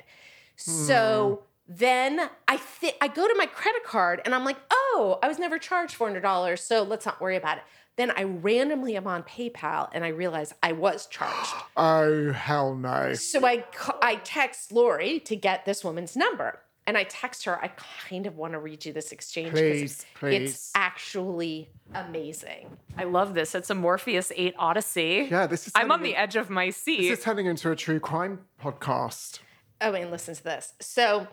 so 0.62 1.42
hmm. 1.68 1.76
then 1.78 2.30
I 2.48 2.58
think 2.58 2.96
I 3.02 3.08
go 3.08 3.28
to 3.28 3.36
my 3.38 3.46
credit 3.46 3.84
card 3.84 4.22
and 4.26 4.36
I'm 4.36 4.46
like, 4.46 4.58
oh, 4.70 5.20
I 5.24 5.28
was 5.28 5.40
never 5.40 5.58
charged 5.58 5.96
four 5.96 6.08
hundred 6.08 6.22
dollars, 6.22 6.62
so 6.62 6.84
let's 6.84 7.06
not 7.06 7.20
worry 7.22 7.36
about 7.36 7.58
it. 7.58 7.64
Then 7.98 8.12
I 8.12 8.24
randomly 8.24 8.96
am 8.96 9.06
on 9.06 9.24
PayPal 9.24 9.90
and 9.92 10.06
I 10.06 10.10
realize 10.10 10.54
I 10.64 10.72
was 10.72 11.08
charged. 11.08 11.54
Oh 11.78 12.32
hell 12.32 12.76
no. 12.76 13.14
So 13.14 13.46
I 13.46 13.64
I 14.02 14.16
text 14.16 14.72
Lori 14.72 15.20
to 15.22 15.36
get 15.36 15.66
this 15.66 15.84
woman's 15.84 16.16
number. 16.16 16.60
And 16.92 16.98
I 16.98 17.06
text 17.06 17.46
her, 17.46 17.58
I 17.64 17.70
kind 18.10 18.26
of 18.26 18.36
want 18.36 18.52
to 18.52 18.60
read 18.60 18.84
you 18.84 18.92
this 18.92 19.14
exchange 19.14 19.52
Please, 19.52 20.06
please. 20.14 20.42
it's 20.42 20.72
actually 20.76 21.70
amazing. 21.94 22.78
I 22.98 23.06
love 23.06 23.34
this. 23.34 23.56
It's 23.56 23.70
a 23.70 23.76
Morpheus 23.76 24.30
8 24.36 24.56
Odyssey. 24.60 25.30
Yeah, 25.32 25.48
this 25.48 25.68
is 25.68 25.74
I'm 25.74 25.90
on 25.90 26.04
the 26.04 26.18
edge 26.18 26.36
of 26.36 26.50
my 26.50 26.70
seat. 26.70 27.08
This 27.08 27.20
is 27.20 27.24
turning 27.24 27.46
into 27.46 27.72
a 27.72 27.78
true 27.78 28.02
crime 28.02 28.40
podcast. 28.62 29.40
Oh, 29.80 29.94
and 29.94 30.12
listen 30.12 30.36
to 30.36 30.44
this. 30.44 30.74
So 30.82 31.30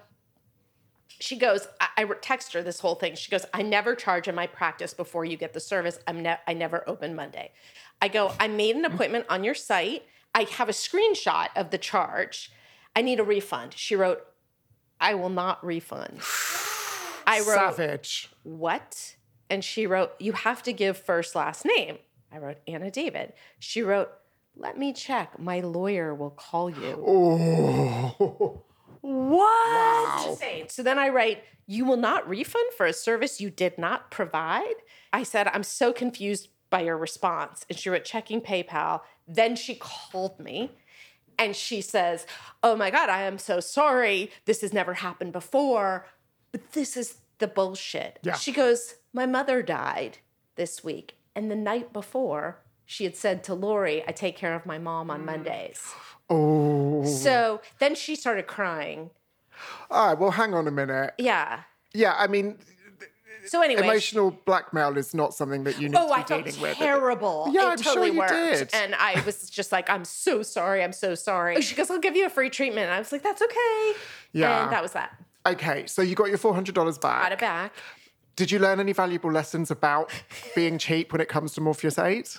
she 1.09 1.37
goes, 1.37 1.67
I, 1.81 1.89
I 1.97 2.05
text 2.23 2.53
her 2.53 2.63
this 2.63 2.79
whole 2.79 2.95
thing. 2.95 3.17
She 3.17 3.29
goes, 3.29 3.45
I 3.53 3.63
never 3.63 3.97
charge 3.97 4.29
in 4.29 4.37
my 4.37 4.47
practice 4.47 4.95
before 4.95 5.25
you 5.25 5.37
get 5.37 5.55
the 5.55 5.61
service. 5.61 5.99
I'm 6.07 6.23
ne- 6.23 6.39
I 6.47 6.55
never 6.55 6.89
open 6.89 7.17
Monday. 7.17 7.51
I 8.01 8.07
go, 8.07 8.33
I 8.39 8.47
made 8.47 8.77
an 8.77 8.85
appointment 8.85 9.27
on 9.29 9.43
your 9.43 9.57
site. 9.57 10.05
I 10.37 10.43
have 10.45 10.69
a 10.69 10.73
screenshot 10.73 11.49
of 11.57 11.71
the 11.71 11.79
charge. 11.79 12.53
I 12.95 13.03
need 13.03 13.19
a 13.19 13.25
refund. 13.25 13.75
She 13.75 13.97
wrote, 13.97 14.25
I 15.01 15.15
will 15.15 15.29
not 15.31 15.65
refund. 15.65 16.21
I 17.27 17.41
wrote, 17.41 17.77
Savage. 17.77 18.31
what? 18.43 19.17
And 19.51 19.63
she 19.65 19.87
wrote, 19.87 20.13
You 20.19 20.33
have 20.33 20.63
to 20.65 20.73
give 20.73 20.97
first 20.97 21.35
last 21.35 21.65
name. 21.65 21.99
I 22.33 22.39
wrote, 22.39 22.59
Anna 22.67 22.91
David. 22.91 23.33
She 23.59 23.83
wrote, 23.83 24.11
Let 24.57 24.79
me 24.79 24.93
check. 24.93 25.39
My 25.39 25.61
lawyer 25.61 26.15
will 26.15 26.31
call 26.31 26.71
you. 26.71 27.05
Oh. 28.21 28.63
what? 29.01 30.29
Insane. 30.29 30.69
So 30.69 30.83
then 30.83 30.99
I 30.99 31.09
write, 31.09 31.45
You 31.67 31.85
will 31.85 31.97
not 31.97 32.29
refund 32.29 32.73
for 32.77 32.87
a 32.87 32.93
service 32.93 33.41
you 33.41 33.51
did 33.51 33.79
not 33.79 34.11
provide? 34.11 34.75
I 35.13 35.23
said, 35.23 35.49
I'm 35.49 35.63
so 35.63 35.93
confused 35.93 36.49
by 36.71 36.83
your 36.83 36.97
response. 36.99 37.65
And 37.69 37.79
she 37.79 37.91
wrote, 37.91 38.05
Checking 38.05 38.41
PayPal. 38.41 39.01
Then 39.27 39.57
she 39.57 39.75
called 39.77 40.41
me 40.41 40.73
and 41.39 41.55
she 41.55 41.81
says, 41.81 42.27
Oh 42.63 42.77
my 42.77 42.91
God, 42.91 43.09
I 43.09 43.23
am 43.23 43.39
so 43.39 43.61
sorry. 43.61 44.31
This 44.45 44.61
has 44.63 44.73
never 44.73 44.95
happened 44.95 45.33
before. 45.33 46.07
But 46.53 46.73
this 46.73 46.97
is 46.97 47.19
the 47.39 47.47
bullshit. 47.47 48.19
Yeah. 48.23 48.35
She 48.35 48.53
goes, 48.53 48.97
My 49.13 49.27
mother 49.27 49.63
died 49.63 50.19
this 50.57 50.83
week. 50.83 51.15
And 51.35 51.51
the 51.51 51.57
night 51.57 51.93
before, 51.93 52.59
she 52.85 53.05
had 53.05 53.17
said 53.17 53.45
to 53.45 53.55
Lori, 53.55 54.03
I 54.09 54.13
take 54.13 54.37
care 54.37 54.55
of 54.55 54.67
my 54.67 54.79
mom 54.79 55.11
on 55.11 55.25
Mondays. 55.25 55.81
Oh. 56.31 57.07
So 57.07 57.63
then 57.79 57.95
she 57.95 58.15
started 58.15 58.47
crying. 58.47 59.09
All 59.91 60.09
right, 60.09 60.19
well, 60.19 60.33
hang 60.33 60.53
on 60.53 60.69
a 60.69 60.71
minute. 60.71 61.15
Yeah. 61.17 61.63
Yeah, 61.95 62.15
I 62.19 62.27
mean, 62.27 62.59
So 63.47 63.63
anyway, 63.63 63.83
emotional 63.83 64.31
blackmail 64.45 64.97
is 64.97 65.15
not 65.15 65.35
something 65.35 65.65
that 65.65 65.81
you 65.81 65.89
need 65.89 65.97
Oh, 65.97 66.09
to 66.09 66.13
I 66.13 66.23
be 66.23 66.29
felt 66.29 66.45
dealing 66.45 66.61
with. 66.61 66.77
terrible. 66.77 67.49
Yeah, 67.53 67.69
it 67.69 67.73
I'm 67.73 67.77
sure 67.83 67.95
totally 67.95 68.13
you 68.13 68.19
worked. 68.19 68.33
did. 68.33 68.71
And 68.75 68.95
I 68.95 69.23
was 69.25 69.49
just 69.51 69.73
like, 69.73 69.89
I'm 69.89 70.05
so 70.05 70.43
sorry. 70.43 70.83
I'm 70.83 70.93
so 70.93 71.15
sorry. 71.15 71.57
Oh, 71.57 71.61
she 71.61 71.75
goes, 71.75 71.91
I'll 71.91 71.99
give 72.01 72.17
you 72.17 72.27
a 72.27 72.31
free 72.31 72.51
treatment. 72.51 72.87
And 72.87 72.95
I 72.95 72.99
was 72.99 73.13
like, 73.13 73.23
that's 73.23 73.41
okay. 73.43 73.93
Yeah. 74.33 74.65
And 74.65 74.73
that 74.73 74.83
was 74.83 74.93
that. 74.93 75.13
Okay, 75.47 75.87
so 75.87 76.03
you 76.03 76.15
got 76.15 76.29
your 76.29 76.37
$400 76.39 77.01
back. 77.01 77.23
Got 77.23 77.33
it 77.33 77.39
back. 77.39 77.73
Did 78.37 78.51
you 78.51 78.59
learn 78.59 78.81
any 78.81 78.93
valuable 78.93 79.33
lessons 79.33 79.71
about 79.71 80.11
being 80.55 80.79
cheap 80.79 81.11
when 81.13 81.21
it 81.21 81.29
comes 81.29 81.53
to 81.55 81.61
Morpheus 81.61 81.99
8? 81.99 82.39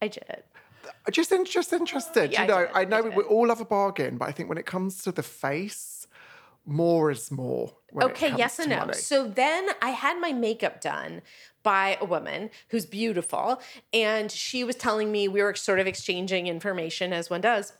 I 0.00 0.08
did. 0.08 0.42
Just, 1.10 1.32
just 1.50 1.72
interested. 1.72 2.32
Yeah, 2.32 2.42
you 2.42 2.48
know, 2.48 2.68
I, 2.74 2.82
I 2.82 2.84
know 2.84 3.02
did. 3.02 3.16
we 3.16 3.22
all 3.24 3.46
love 3.48 3.60
a 3.60 3.64
bargain, 3.64 4.16
but 4.18 4.28
I 4.28 4.32
think 4.32 4.48
when 4.48 4.58
it 4.58 4.66
comes 4.66 5.02
to 5.04 5.12
the 5.12 5.22
face, 5.22 5.97
more 6.68 7.10
is 7.10 7.30
more. 7.30 7.72
Okay, 8.00 8.34
yes 8.36 8.58
and 8.58 8.70
no. 8.70 8.78
money. 8.80 8.92
So 8.92 9.26
then 9.26 9.68
I 9.80 9.90
had 9.90 10.20
my 10.20 10.32
makeup 10.32 10.80
done 10.80 11.22
by 11.62 11.98
a 12.00 12.04
woman 12.04 12.50
who's 12.68 12.86
beautiful. 12.86 13.60
And 13.92 14.30
she 14.30 14.62
was 14.64 14.76
telling 14.76 15.10
me 15.10 15.26
we 15.28 15.42
were 15.42 15.54
sort 15.54 15.80
of 15.80 15.86
exchanging 15.86 16.46
information 16.46 17.12
as 17.12 17.30
one 17.30 17.40
does. 17.40 17.72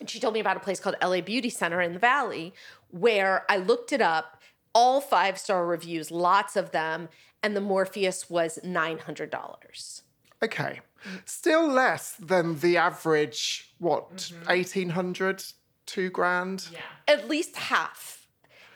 And 0.00 0.08
she 0.08 0.18
told 0.18 0.34
me 0.34 0.40
about 0.40 0.56
a 0.56 0.60
place 0.60 0.80
called 0.80 0.96
LA 1.02 1.20
Beauty 1.20 1.50
Center 1.50 1.80
in 1.80 1.92
the 1.92 1.98
Valley 1.98 2.54
where 2.88 3.44
I 3.48 3.58
looked 3.58 3.92
it 3.92 4.00
up, 4.00 4.40
all 4.74 5.00
five 5.00 5.38
star 5.38 5.66
reviews, 5.66 6.10
lots 6.10 6.56
of 6.56 6.70
them, 6.72 7.08
and 7.42 7.54
the 7.54 7.60
Morpheus 7.60 8.30
was 8.30 8.58
$900. 8.64 10.02
Okay. 10.42 10.80
Still 11.24 11.66
less 11.68 12.12
than 12.16 12.58
the 12.60 12.76
average, 12.76 13.74
what, 13.78 14.16
Mm-hmm. 14.16 14.46
1800, 14.48 15.44
two 15.90 16.10
grand? 16.10 16.68
At 17.08 17.28
least 17.28 17.56
half. 17.56 18.26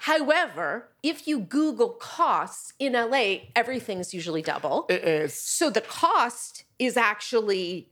However, 0.00 0.90
if 1.02 1.26
you 1.26 1.40
Google 1.40 1.90
costs 1.90 2.74
in 2.78 2.92
LA, 2.92 3.36
everything's 3.56 4.12
usually 4.12 4.42
double. 4.42 4.84
It 4.90 5.02
is. 5.04 5.32
So 5.32 5.70
the 5.70 5.80
cost 5.80 6.64
is 6.78 6.96
actually 6.96 7.88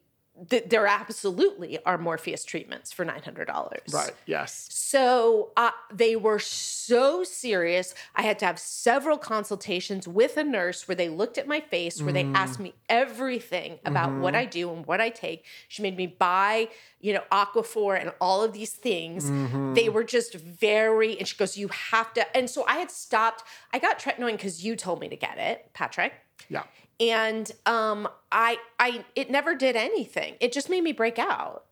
th- 0.49 0.65
there 0.69 0.87
absolutely 0.87 1.79
are 1.85 1.99
Morpheus 1.99 2.45
treatments 2.45 2.93
for 2.93 3.05
nine 3.05 3.23
hundred 3.23 3.47
dollars. 3.47 3.93
Right, 3.93 4.13
yes. 4.27 4.69
So 4.71 5.53
uh, 5.57 5.71
they 5.93 6.17
were 6.17 6.39
so 6.39 7.25
serious. 7.25 7.95
I 8.15 8.23
had 8.23 8.39
to 8.41 8.47
have 8.47 8.59
several 8.59 9.19
consultations 9.19 10.09
with 10.09 10.37
a 10.37 10.45
nurse 10.45 10.89
where 10.89 10.95
they 10.95 11.09
looked 11.09 11.39
at 11.39 11.47
my 11.47 11.61
face, 11.61 12.01
where 12.01 12.13
they 12.13 12.25
asked 12.25 12.59
mm. 12.59 12.65
me 12.65 12.75
everything 12.89 13.79
about 13.85 14.11
mm-hmm. 14.11 14.21
what 14.21 14.35
I 14.35 14.45
do 14.45 14.73
and 14.73 14.87
what 14.87 15.01
I 15.01 15.11
take. 15.11 15.45
She 15.69 15.83
made 15.83 15.97
me 15.97 16.07
buy, 16.07 16.69
you 17.01 17.13
know, 17.13 17.23
Aquaphor 17.31 18.01
and 18.01 18.13
all 18.21 18.43
of 18.43 18.53
these 18.53 18.73
things. 18.73 19.25
Mm-hmm. 19.25 19.75
They 19.75 19.89
were 19.89 20.05
just 20.05 20.35
very, 20.35 21.19
and 21.19 21.29
she 21.29 21.37
goes, 21.37 21.57
You 21.57 21.69
have 21.69 22.13
to. 22.15 22.37
And 22.37 22.49
so 22.49 22.65
I 22.67 22.77
had 22.77 22.91
stopped. 22.91 23.45
I 23.73 23.79
got 23.79 23.99
tretinoin 23.99 24.33
because 24.33 24.65
you 24.65 24.77
told 24.77 25.01
me 25.01 25.09
to 25.09 25.17
get 25.17 25.39
it, 25.39 25.71
Patrick 25.75 26.13
Yeah. 26.49 26.65
And 27.11 27.51
um 27.67 28.09
i 28.31 28.59
i 28.79 29.05
it 29.15 29.31
never 29.31 29.55
did 29.55 29.77
anything. 29.77 30.37
It 30.41 30.53
just 30.53 30.69
made 30.71 30.83
me 30.83 30.93
break 30.93 31.19
out. 31.19 31.65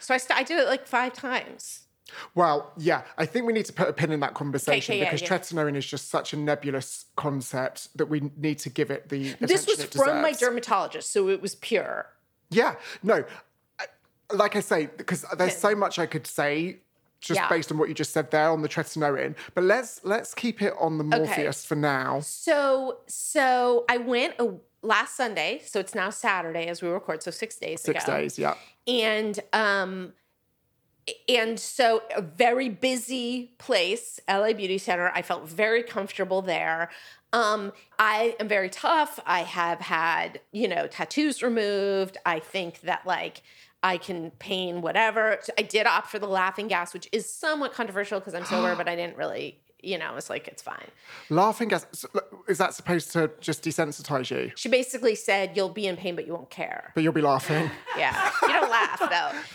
So 0.00 0.14
i 0.14 0.18
st- 0.18 0.38
i 0.38 0.42
did 0.42 0.58
it 0.58 0.66
like 0.66 0.86
five 0.86 1.12
times. 1.12 1.80
Well, 2.34 2.72
yeah, 2.76 3.02
I 3.18 3.26
think 3.26 3.46
we 3.46 3.52
need 3.52 3.64
to 3.66 3.72
put 3.72 3.88
a 3.88 3.92
pin 3.92 4.12
in 4.12 4.20
that 4.20 4.34
conversation 4.34 4.92
Okay, 4.92 5.00
yeah, 5.00 5.10
because 5.10 5.22
yeah. 5.22 5.38
tretinoin 5.38 5.74
is 5.74 5.84
just 5.84 6.10
such 6.10 6.32
a 6.32 6.36
nebulous 6.36 7.06
concept 7.16 7.96
that 7.96 8.06
we 8.06 8.30
need 8.36 8.58
to 8.60 8.70
give 8.70 8.90
it 8.90 9.08
the 9.08 9.34
this 9.40 9.66
was 9.66 9.84
from 9.84 10.22
my 10.22 10.32
dermatologist 10.32 11.10
so 11.12 11.28
it 11.28 11.40
was 11.40 11.54
pure. 11.56 12.06
Yeah, 12.50 12.76
no, 13.02 13.24
like 14.32 14.56
I 14.56 14.60
say, 14.60 14.88
because 14.96 15.24
there's 15.36 15.56
so 15.56 15.74
much 15.74 15.98
I 15.98 16.06
could 16.06 16.26
say 16.26 16.80
just 17.24 17.40
Yeah. 17.40 17.48
based 17.48 17.70
on 17.72 17.78
what 17.78 17.88
you 17.88 17.94
just 17.94 18.12
said 18.12 18.30
there 18.30 18.50
on 18.50 18.62
the 18.62 18.68
tretinoin, 18.68 19.34
but 19.54 19.64
let's 19.64 20.00
let's 20.04 20.34
keep 20.34 20.62
it 20.62 20.74
on 20.78 20.98
the 20.98 21.04
Morpheus 21.04 21.64
for 21.64 21.74
now. 21.76 22.20
so 22.20 22.98
so 23.06 23.84
i 23.88 23.96
went 23.96 24.34
a, 24.38 24.46
last 24.82 25.16
sunday 25.16 25.60
so 25.64 25.80
it's 25.80 25.94
now 25.94 26.10
saturday 26.10 26.66
as 26.66 26.82
we 26.82 26.88
record 26.88 27.22
so 27.22 27.30
six 27.30 27.56
days 27.56 27.80
Six 27.80 28.04
ago. 28.04 28.16
days, 28.16 28.38
yeah. 28.38 28.54
and 28.86 29.40
um 29.52 30.12
and 31.28 31.60
so 31.60 32.02
a 32.16 32.22
very 32.22 32.68
busy 32.70 33.52
place 33.58 34.20
la 34.28 34.52
beauty 34.52 34.78
center. 34.78 35.10
I 35.14 35.22
felt 35.22 35.46
very 35.48 35.82
comfortable 35.82 36.40
there. 36.42 36.90
Um 37.32 37.72
i 37.98 38.34
am 38.40 38.48
very 38.48 38.70
tough. 38.70 39.20
I 39.26 39.40
have 39.40 39.80
had 39.80 40.40
you 40.52 40.66
know 40.68 40.86
tattoos 40.86 41.42
removed. 41.42 42.16
I 42.24 42.38
think 42.38 42.80
that 42.82 43.06
like 43.06 43.42
i 43.84 43.98
can 43.98 44.30
paint 44.32 44.80
whatever. 44.80 45.38
So 45.42 45.52
i 45.58 45.62
did 45.62 45.86
opt 45.86 46.08
for 46.10 46.18
the 46.18 46.26
laughing 46.26 46.66
gas 46.66 46.92
which 46.92 47.08
is 47.12 47.28
somewhat 47.28 47.72
controversial 47.72 48.18
because 48.18 48.34
i'm 48.34 48.44
sober 48.44 48.74
but 48.80 48.88
i 48.88 48.96
didn't 48.96 49.16
really 49.16 49.60
you 49.84 49.98
know 49.98 50.16
it's 50.16 50.30
like 50.30 50.48
it's 50.48 50.62
fine 50.62 50.88
Laughing 51.30 51.68
gas 51.68 51.86
is 52.48 52.58
that 52.58 52.74
supposed 52.74 53.12
to 53.12 53.30
just 53.40 53.62
desensitize 53.62 54.30
you? 54.30 54.50
she 54.56 54.68
basically 54.68 55.14
said 55.14 55.52
you'll 55.56 55.68
be 55.68 55.86
in 55.86 55.96
pain 55.96 56.14
but 56.16 56.26
you 56.26 56.32
won't 56.32 56.50
care 56.50 56.92
But 56.94 57.02
you'll 57.02 57.12
be 57.12 57.20
laughing. 57.22 57.70
Yeah, 57.96 58.30
you 58.42 58.48
don't 58.48 58.70
laugh 58.70 58.98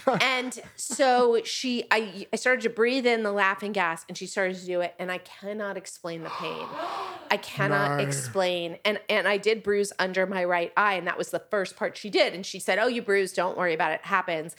though. 0.06 0.14
And 0.22 0.58
so 0.78 1.42
she, 1.44 1.84
I, 1.92 2.26
I 2.32 2.38
started 2.38 2.62
to 2.62 2.70
breathe 2.70 3.06
in 3.06 3.24
the 3.24 3.34
laughing 3.34 3.74
gas, 3.74 4.06
and 4.08 4.18
she 4.18 4.28
started 4.28 4.56
to 4.58 4.66
do 4.66 4.80
it, 4.80 4.96
and 4.98 5.12
I 5.12 5.18
cannot 5.18 5.76
explain 5.76 6.24
the 6.24 6.30
pain. 6.30 6.66
I 7.30 7.36
cannot 7.38 7.98
No. 7.98 8.04
explain, 8.04 8.78
and 8.86 8.98
and 9.10 9.28
I 9.28 9.36
did 9.38 9.62
bruise 9.62 9.92
under 10.00 10.26
my 10.26 10.46
right 10.46 10.72
eye, 10.78 10.94
and 10.94 11.06
that 11.08 11.18
was 11.18 11.32
the 11.32 11.44
first 11.52 11.76
part 11.76 11.98
she 11.98 12.10
did. 12.10 12.34
And 12.34 12.46
she 12.46 12.60
said, 12.60 12.80
"Oh, 12.80 12.88
you 12.88 13.02
bruised. 13.02 13.36
Don't 13.36 13.58
worry 13.58 13.74
about 13.74 13.92
it. 13.92 14.00
it 14.04 14.06
happens." 14.06 14.56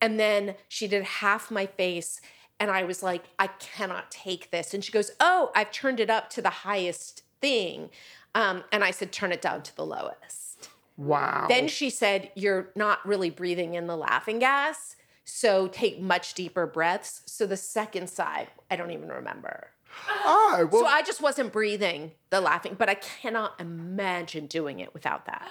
And 0.00 0.18
then 0.18 0.54
she 0.68 0.88
did 0.88 1.02
half 1.04 1.50
my 1.50 1.66
face, 1.66 2.20
and 2.60 2.70
I 2.70 2.84
was 2.84 3.02
like, 3.02 3.24
"I 3.38 3.46
cannot 3.46 4.10
take 4.10 4.50
this." 4.50 4.74
And 4.74 4.84
she 4.84 4.92
goes, 4.92 5.10
"Oh, 5.20 5.50
I've 5.54 5.72
turned 5.72 6.00
it 6.00 6.10
up 6.10 6.30
to 6.30 6.42
the 6.42 6.50
highest 6.50 7.22
thing," 7.40 7.90
um, 8.34 8.64
and 8.72 8.82
I 8.84 8.90
said, 8.90 9.12
"Turn 9.12 9.32
it 9.32 9.42
down 9.42 9.62
to 9.62 9.76
the 9.76 9.86
lowest." 9.86 10.48
Wow. 10.98 11.46
Then 11.48 11.68
she 11.68 11.88
said, 11.90 12.30
You're 12.34 12.70
not 12.74 13.06
really 13.06 13.30
breathing 13.30 13.74
in 13.74 13.86
the 13.86 13.96
laughing 13.96 14.40
gas. 14.40 14.96
So 15.24 15.68
take 15.68 16.00
much 16.00 16.34
deeper 16.34 16.66
breaths. 16.66 17.22
So 17.26 17.46
the 17.46 17.56
second 17.56 18.10
side, 18.10 18.48
I 18.70 18.76
don't 18.76 18.90
even 18.90 19.08
remember. 19.08 19.68
oh, 20.24 20.68
well, 20.70 20.82
So 20.82 20.86
I 20.86 21.02
just 21.02 21.20
wasn't 21.20 21.52
breathing 21.52 22.12
the 22.30 22.40
laughing, 22.40 22.74
but 22.78 22.88
I 22.88 22.94
cannot 22.94 23.58
imagine 23.60 24.46
doing 24.46 24.80
it 24.80 24.92
without 24.94 25.26
that. 25.26 25.48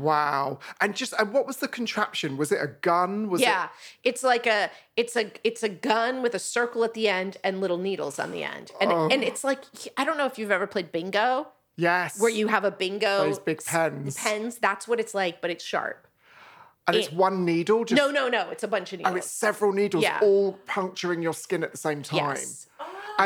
wow. 0.00 0.58
And 0.80 0.94
just 0.94 1.12
and 1.18 1.32
what 1.32 1.46
was 1.46 1.56
the 1.58 1.68
contraption? 1.68 2.36
Was 2.36 2.52
it 2.52 2.58
a 2.62 2.68
gun? 2.68 3.28
Was 3.30 3.40
Yeah. 3.40 3.68
It's 4.04 4.22
like 4.22 4.46
a 4.46 4.70
it's 4.96 5.16
a 5.16 5.32
it's 5.44 5.62
a 5.62 5.68
gun 5.68 6.22
with 6.22 6.34
a 6.34 6.38
circle 6.38 6.84
at 6.84 6.94
the 6.94 7.08
end 7.08 7.36
and 7.42 7.60
little 7.60 7.78
needles 7.78 8.18
on 8.18 8.30
the 8.32 8.44
end. 8.44 8.70
And 8.80 8.92
Oh. 8.92 9.08
and 9.10 9.22
it's 9.24 9.42
like 9.44 9.64
I 9.96 10.04
don't 10.04 10.16
know 10.18 10.26
if 10.26 10.38
you've 10.38 10.50
ever 10.52 10.66
played 10.66 10.92
bingo 10.92 11.48
Yes. 11.76 12.20
where 12.20 12.30
you 12.30 12.48
have 12.48 12.64
a 12.64 12.70
bingo 12.70 13.24
Those 13.24 13.38
big 13.38 13.64
pens. 13.64 14.16
Pens, 14.16 14.58
that's 14.58 14.86
what 14.86 15.00
it's 15.00 15.14
like, 15.14 15.40
but 15.40 15.50
it's 15.50 15.64
sharp. 15.64 16.06
and 16.86 16.96
it's 16.96 17.10
one 17.12 17.44
needle 17.44 17.84
just 17.84 17.96
No, 18.00 18.10
no, 18.10 18.28
no. 18.28 18.50
It's 18.50 18.62
a 18.64 18.68
bunch 18.68 18.92
of 18.92 18.98
needles. 18.98 19.14
Oh, 19.14 19.16
it's 19.16 19.30
several 19.30 19.72
needles 19.72 20.02
Yeah. 20.04 20.18
all 20.22 20.58
puncturing 20.66 21.22
your 21.22 21.32
skin 21.34 21.62
at 21.64 21.70
the 21.72 21.78
same 21.78 22.02
time. 22.02 22.18
yes. 22.36 22.66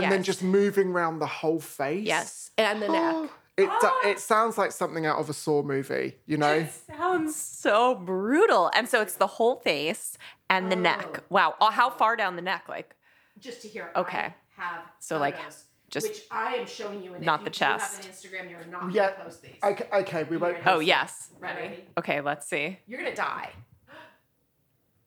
And 0.02 0.12
then 0.12 0.22
just 0.22 0.42
moving 0.42 0.88
around 0.88 1.18
the 1.18 1.26
whole 1.26 1.60
face. 1.60 2.06
Yes. 2.06 2.50
And 2.58 2.80
the 2.82 2.86
oh, 2.88 3.22
neck. 3.22 3.30
It, 3.56 3.70
do- 3.80 3.90
it 4.08 4.18
sounds 4.18 4.58
like 4.58 4.72
something 4.72 5.06
out 5.06 5.18
of 5.18 5.30
a 5.30 5.32
Saw 5.32 5.62
movie, 5.62 6.16
you 6.26 6.36
know? 6.36 6.66
Sounds 6.88 7.36
so 7.36 7.94
brutal. 7.94 8.70
And 8.74 8.88
so 8.88 9.00
it's 9.00 9.14
the 9.16 9.26
whole 9.26 9.56
face 9.56 10.18
and 10.50 10.70
the 10.72 10.76
neck. 10.76 11.06
Oh. 11.18 11.20
Wow. 11.30 11.54
Oh, 11.60 11.70
how 11.70 11.90
far 11.90 12.16
down 12.16 12.36
the 12.36 12.42
neck? 12.42 12.64
Like, 12.68 12.96
just 13.38 13.62
to 13.62 13.68
hear. 13.68 13.90
Okay. 13.96 14.34
I 14.58 14.62
have 14.62 14.82
So, 15.00 15.18
like, 15.18 15.36
photos, 15.36 15.64
just- 15.90 16.08
which 16.08 16.22
I 16.30 16.54
am 16.56 16.66
showing 16.66 17.02
you. 17.02 17.14
And 17.14 17.24
not 17.24 17.40
if 17.40 17.44
the 17.44 17.50
you 17.50 17.52
do 17.52 17.58
chest. 17.78 17.96
Have 17.96 18.06
an 18.06 18.10
Instagram, 18.12 18.50
you're 18.50 18.64
not 18.66 18.92
Yeah. 18.92 19.10
gonna 19.12 19.24
post 19.24 19.42
these. 19.42 19.56
Okay, 19.62 19.86
okay 19.92 20.22
we 20.24 20.36
won't. 20.36 20.58
oh, 20.66 20.80
yes. 20.80 21.30
Ready? 21.38 21.84
Okay, 21.98 22.20
let's 22.20 22.46
see. 22.48 22.78
You're 22.86 23.00
gonna 23.00 23.14
die. 23.14 23.50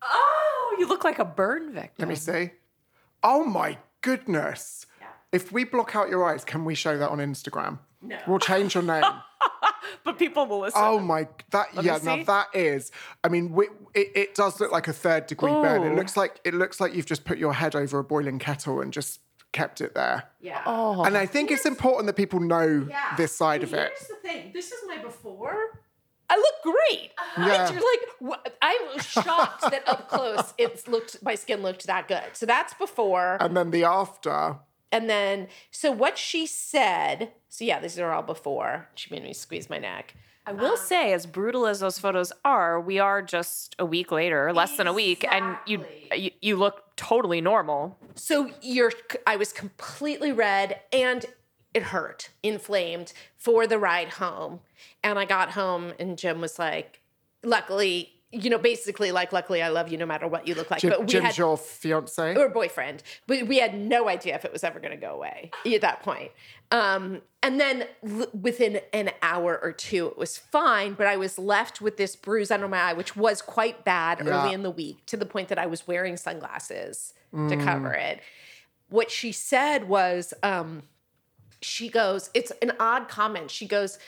Oh, 0.01 0.75
you 0.79 0.87
look 0.87 1.03
like 1.03 1.19
a 1.19 1.25
burn 1.25 1.73
victim. 1.73 1.93
Let 1.97 2.07
me 2.07 2.15
see. 2.15 2.51
Oh 3.23 3.43
my 3.43 3.77
goodness. 4.01 4.85
Yeah. 4.99 5.07
If 5.31 5.51
we 5.51 5.63
block 5.63 5.95
out 5.95 6.09
your 6.09 6.25
eyes, 6.25 6.43
can 6.43 6.65
we 6.65 6.75
show 6.75 6.97
that 6.97 7.09
on 7.09 7.19
Instagram? 7.19 7.79
No. 8.01 8.17
We'll 8.27 8.39
change 8.39 8.75
your 8.75 8.83
name. 8.83 9.03
But 10.03 10.19
people 10.19 10.45
will 10.45 10.61
listen. 10.61 10.81
Oh 10.83 10.99
my, 10.99 11.27
that 11.51 11.75
me 11.75 11.83
yeah. 11.83 11.99
Now 12.03 12.23
that 12.23 12.47
is. 12.53 12.91
I 13.23 13.29
mean, 13.29 13.51
we, 13.53 13.67
it, 13.93 14.11
it 14.15 14.35
does 14.35 14.59
look 14.59 14.71
like 14.71 14.87
a 14.87 14.93
third 14.93 15.27
degree 15.27 15.51
burn. 15.51 15.83
It 15.83 15.95
looks 15.95 16.17
like 16.17 16.39
it 16.43 16.53
looks 16.53 16.79
like 16.79 16.93
you've 16.93 17.05
just 17.05 17.25
put 17.25 17.37
your 17.37 17.53
head 17.53 17.75
over 17.75 17.99
a 17.99 18.03
boiling 18.03 18.39
kettle 18.39 18.81
and 18.81 18.91
just 18.91 19.19
kept 19.51 19.81
it 19.81 19.95
there. 19.95 20.23
Yeah. 20.39 20.61
Oh. 20.65 21.03
And 21.03 21.17
I 21.17 21.25
think 21.25 21.51
it's 21.51 21.65
important 21.65 22.07
that 22.07 22.15
people 22.15 22.39
know 22.39 22.87
Yeah. 22.89 23.15
this 23.17 23.35
side 23.35 23.63
of 23.63 23.73
it. 23.73 23.91
Here's 23.97 24.09
the 24.09 24.27
thing. 24.27 24.51
This 24.53 24.71
is 24.71 24.79
my 24.87 24.97
before. 24.97 25.79
I 26.29 26.35
look 26.35 26.75
great. 26.75 27.11
Uh-huh. 27.17 27.47
Yeah. 27.47 27.67
And 27.67 27.75
you're 27.75 27.83
like, 27.83 28.09
what? 28.19 28.57
I'm 28.61 28.99
shocked 28.99 29.61
that 29.61 29.87
up 29.87 30.09
close 30.09 30.53
it's 30.57 30.87
looked. 30.87 31.23
My 31.23 31.35
skin 31.35 31.61
looked 31.61 31.87
that 31.87 32.07
good. 32.07 32.23
So 32.33 32.45
that's 32.45 32.73
before. 32.73 33.37
And 33.39 33.55
then 33.55 33.71
the 33.71 33.83
after. 33.83 34.57
And 34.91 35.09
then, 35.09 35.47
so 35.71 35.91
what 35.91 36.17
she 36.17 36.45
said, 36.45 37.33
so 37.49 37.65
yeah, 37.65 37.79
these 37.79 37.99
are 37.99 38.11
all 38.11 38.23
before. 38.23 38.87
She 38.95 39.13
made 39.13 39.23
me 39.23 39.33
squeeze 39.33 39.69
my 39.69 39.77
neck. 39.77 40.15
I 40.45 40.53
will 40.53 40.71
um, 40.71 40.77
say, 40.77 41.11
as 41.11 41.25
brutal 41.25 41.67
as 41.67 41.81
those 41.81 41.99
photos 41.99 42.31
are, 42.45 42.79
we 42.79 42.99
are 42.99 43.21
just 43.21 43.75
a 43.79 43.85
week 43.85 44.13
later, 44.13 44.53
less 44.53 44.77
than 44.77 44.87
a 44.87 44.93
week, 44.93 45.25
and 45.29 45.57
you, 45.65 45.83
you 46.15 46.31
you 46.41 46.55
look 46.55 46.95
totally 46.95 47.41
normal. 47.41 47.97
So 48.15 48.49
you're, 48.61 48.93
I 49.25 49.35
was 49.35 49.51
completely 49.51 50.31
red 50.31 50.79
and 50.93 51.25
it 51.77 51.83
hurt, 51.83 52.29
inflamed 52.43 53.13
for 53.37 53.65
the 53.67 53.79
ride 53.79 54.09
home. 54.09 54.59
And 55.03 55.17
I 55.17 55.25
got 55.25 55.51
home 55.51 55.93
and 55.99 56.17
Jim 56.17 56.41
was 56.41 56.59
like, 56.59 57.01
luckily, 57.43 58.11
you 58.31 58.49
know, 58.49 58.57
basically 58.57 59.11
like, 59.13 59.31
luckily 59.31 59.61
I 59.61 59.69
love 59.69 59.89
you 59.89 59.97
no 59.97 60.05
matter 60.05 60.27
what 60.27 60.47
you 60.47 60.53
look 60.55 60.69
like. 60.69 60.81
Jim, 60.81 60.89
but 60.89 60.99
we 61.01 61.05
Jim's 61.05 61.25
had, 61.27 61.37
your 61.37 61.55
fiance. 61.57 62.35
or 62.35 62.49
boyfriend, 62.49 63.01
but 63.25 63.47
we 63.47 63.59
had 63.59 63.73
no 63.77 64.09
idea 64.09 64.35
if 64.35 64.43
it 64.43 64.51
was 64.51 64.63
ever 64.65 64.79
going 64.81 64.91
to 64.91 64.97
go 64.99 65.13
away 65.13 65.51
at 65.65 65.81
that 65.81 66.03
point. 66.03 66.31
Um, 66.71 67.21
and 67.41 67.57
then 67.59 67.85
l- 68.05 68.27
within 68.33 68.81
an 68.91 69.11
hour 69.21 69.57
or 69.63 69.71
two, 69.71 70.07
it 70.07 70.17
was 70.17 70.37
fine, 70.37 70.93
but 70.95 71.07
I 71.07 71.15
was 71.15 71.39
left 71.39 71.79
with 71.79 71.95
this 71.95 72.17
bruise 72.17 72.51
under 72.51 72.67
my 72.67 72.77
eye, 72.89 72.93
which 72.93 73.15
was 73.15 73.41
quite 73.41 73.85
bad 73.85 74.19
Yeah. 74.25 74.31
early 74.43 74.53
in 74.53 74.63
the 74.63 74.71
week 74.71 75.05
to 75.05 75.15
the 75.15 75.25
point 75.25 75.47
that 75.47 75.57
I 75.57 75.65
was 75.67 75.87
wearing 75.87 76.17
sunglasses 76.17 77.13
to 77.33 77.55
cover 77.57 77.93
it. 77.93 78.19
What 78.89 79.11
she 79.11 79.31
said 79.31 79.87
was, 79.87 80.33
um, 80.43 80.83
she 81.61 81.89
goes, 81.89 82.29
it's 82.33 82.51
an 82.61 82.73
odd 82.79 83.07
comment. 83.07 83.51
She 83.51 83.67
goes, 83.67 83.99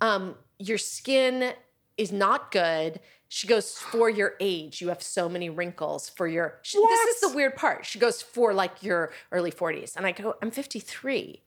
um, 0.00 0.36
Your 0.58 0.78
skin 0.78 1.52
is 1.96 2.12
not 2.12 2.50
good. 2.50 3.00
She 3.28 3.48
goes, 3.48 3.72
for 3.72 4.08
your 4.08 4.34
age, 4.38 4.80
you 4.80 4.88
have 4.88 5.02
so 5.02 5.28
many 5.28 5.50
wrinkles 5.50 6.08
for 6.08 6.28
your. 6.28 6.60
She, 6.62 6.78
this 6.78 7.16
is 7.16 7.20
the 7.22 7.36
weird 7.36 7.56
part. 7.56 7.84
She 7.84 7.98
goes, 7.98 8.22
for 8.22 8.54
like 8.54 8.82
your 8.82 9.12
early 9.32 9.50
40s. 9.50 9.96
And 9.96 10.06
I 10.06 10.12
go, 10.12 10.34
I'm 10.40 10.52
53, 10.52 11.42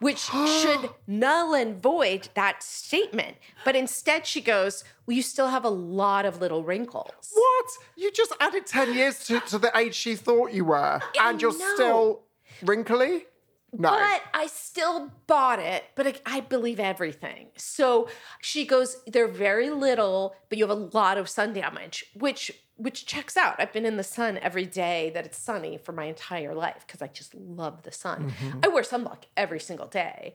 which 0.00 0.18
should 0.60 0.90
null 1.06 1.54
and 1.54 1.82
void 1.82 2.28
that 2.34 2.62
statement. 2.62 3.38
But 3.64 3.76
instead, 3.76 4.26
she 4.26 4.42
goes, 4.42 4.84
well, 5.06 5.16
you 5.16 5.22
still 5.22 5.48
have 5.48 5.64
a 5.64 5.70
lot 5.70 6.26
of 6.26 6.40
little 6.40 6.64
wrinkles. 6.64 7.30
What? 7.32 7.66
You 7.96 8.12
just 8.12 8.34
added 8.38 8.66
10 8.66 8.94
years 8.94 9.24
to, 9.26 9.40
to 9.40 9.58
the 9.58 9.76
age 9.76 9.94
she 9.94 10.16
thought 10.16 10.52
you 10.52 10.66
were, 10.66 11.00
and 11.18 11.40
you're 11.40 11.56
know. 11.56 11.74
still 11.74 12.20
wrinkly? 12.62 13.24
No. 13.72 13.90
But 13.90 14.22
I 14.34 14.46
still 14.48 15.12
bought 15.26 15.60
it, 15.60 15.84
but 15.94 16.06
I, 16.06 16.14
I 16.26 16.40
believe 16.40 16.80
everything. 16.80 17.48
So 17.56 18.08
she 18.40 18.66
goes, 18.66 18.96
they're 19.06 19.28
very 19.28 19.70
little, 19.70 20.34
but 20.48 20.58
you 20.58 20.66
have 20.66 20.76
a 20.76 20.88
lot 20.96 21.18
of 21.18 21.28
sun 21.28 21.52
damage, 21.52 22.04
which 22.14 22.52
which 22.76 23.04
checks 23.04 23.36
out. 23.36 23.56
I've 23.58 23.74
been 23.74 23.84
in 23.84 23.98
the 23.98 24.02
sun 24.02 24.38
every 24.38 24.64
day 24.64 25.10
that 25.12 25.26
it's 25.26 25.36
sunny 25.36 25.76
for 25.76 25.92
my 25.92 26.04
entire 26.04 26.54
life 26.54 26.86
because 26.86 27.02
I 27.02 27.08
just 27.08 27.34
love 27.34 27.82
the 27.82 27.92
sun. 27.92 28.30
Mm-hmm. 28.30 28.60
I 28.62 28.68
wear 28.68 28.82
sunblock 28.82 29.24
every 29.36 29.60
single 29.60 29.86
day. 29.86 30.34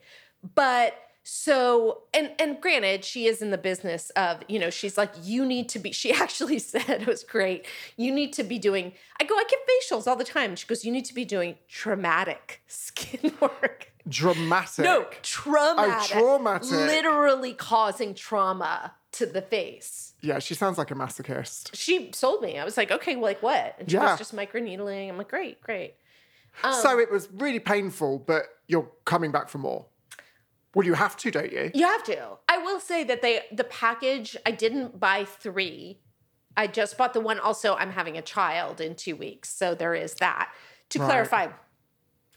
But 0.53 0.93
so 1.27 2.03
and 2.13 2.29
and 2.37 2.61
granted 2.61 3.03
she 3.03 3.25
is 3.25 3.41
in 3.41 3.49
the 3.49 3.57
business 3.57 4.11
of 4.11 4.43
you 4.47 4.59
know 4.59 4.69
she's 4.69 4.95
like 4.95 5.11
you 5.23 5.43
need 5.43 5.67
to 5.67 5.79
be 5.79 5.91
she 6.01 6.13
actually 6.13 6.59
said 6.59 6.87
it 6.87 7.07
was 7.07 7.23
great 7.23 7.65
you 7.97 8.13
need 8.13 8.31
to 8.31 8.43
be 8.43 8.59
doing 8.59 8.93
i 9.19 9.23
go 9.23 9.33
i 9.35 9.43
get 9.49 9.59
facials 9.67 10.05
all 10.05 10.15
the 10.15 10.23
time 10.23 10.55
she 10.55 10.67
goes 10.67 10.85
you 10.85 10.91
need 10.91 11.03
to 11.03 11.15
be 11.15 11.25
doing 11.25 11.55
traumatic 11.67 12.61
skin 12.67 13.33
work 13.41 13.91
Dramatic. 14.07 14.85
no 14.85 15.05
oh, 15.09 15.13
traumatic 15.23 16.11
traumatic. 16.19 16.69
literally 16.69 17.53
causing 17.53 18.13
trauma 18.13 18.93
to 19.11 19.25
the 19.25 19.41
face 19.41 20.13
Yeah, 20.21 20.37
she 20.37 20.53
sounds 20.53 20.77
like 20.77 20.91
a 20.91 20.93
masochist. 20.93 21.71
she 21.73 22.11
sold 22.13 22.43
me 22.43 22.59
i 22.59 22.63
was 22.63 22.77
like 22.77 22.91
okay 22.91 23.15
like 23.15 23.41
what 23.41 23.75
and 23.79 23.89
she 23.89 23.97
Yeah. 23.97 24.09
goes 24.09 24.19
just 24.19 24.35
microneedling 24.35 25.09
i'm 25.09 25.17
like 25.17 25.29
great 25.29 25.59
great 25.61 25.95
so 26.61 26.91
um, 26.93 26.99
it 27.01 27.11
was 27.11 27.27
really 27.33 27.59
painful, 27.59 28.19
but 28.19 28.43
you're 28.67 28.89
coming 29.03 29.29
back 29.29 29.49
for 29.49 29.57
more. 29.57 29.87
Well, 30.75 30.85
you 30.85 30.93
have 30.93 31.15
to, 31.17 31.31
don't 31.31 31.51
you? 31.51 31.71
You 31.73 31.85
have 31.85 32.03
to. 32.03 32.37
I 32.49 32.57
will 32.59 32.79
say 32.81 33.03
that 33.05 33.21
they 33.21 33.43
the 33.51 33.63
package 33.63 34.37
I 34.45 34.51
didn't 34.51 34.99
buy 34.99 35.23
3. 35.25 35.97
I 36.57 36.67
just 36.67 36.97
bought 36.97 37.13
the 37.13 37.21
one 37.21 37.39
also 37.39 37.75
I'm 37.75 37.91
having 37.91 38.17
a 38.17 38.21
child 38.21 38.79
in 38.81 38.93
2 38.95 39.15
weeks. 39.15 39.49
So 39.49 39.73
there 39.73 39.95
is 39.95 40.15
that. 40.15 40.51
To 40.89 40.99
Right. 40.99 41.05
clarify, 41.05 41.47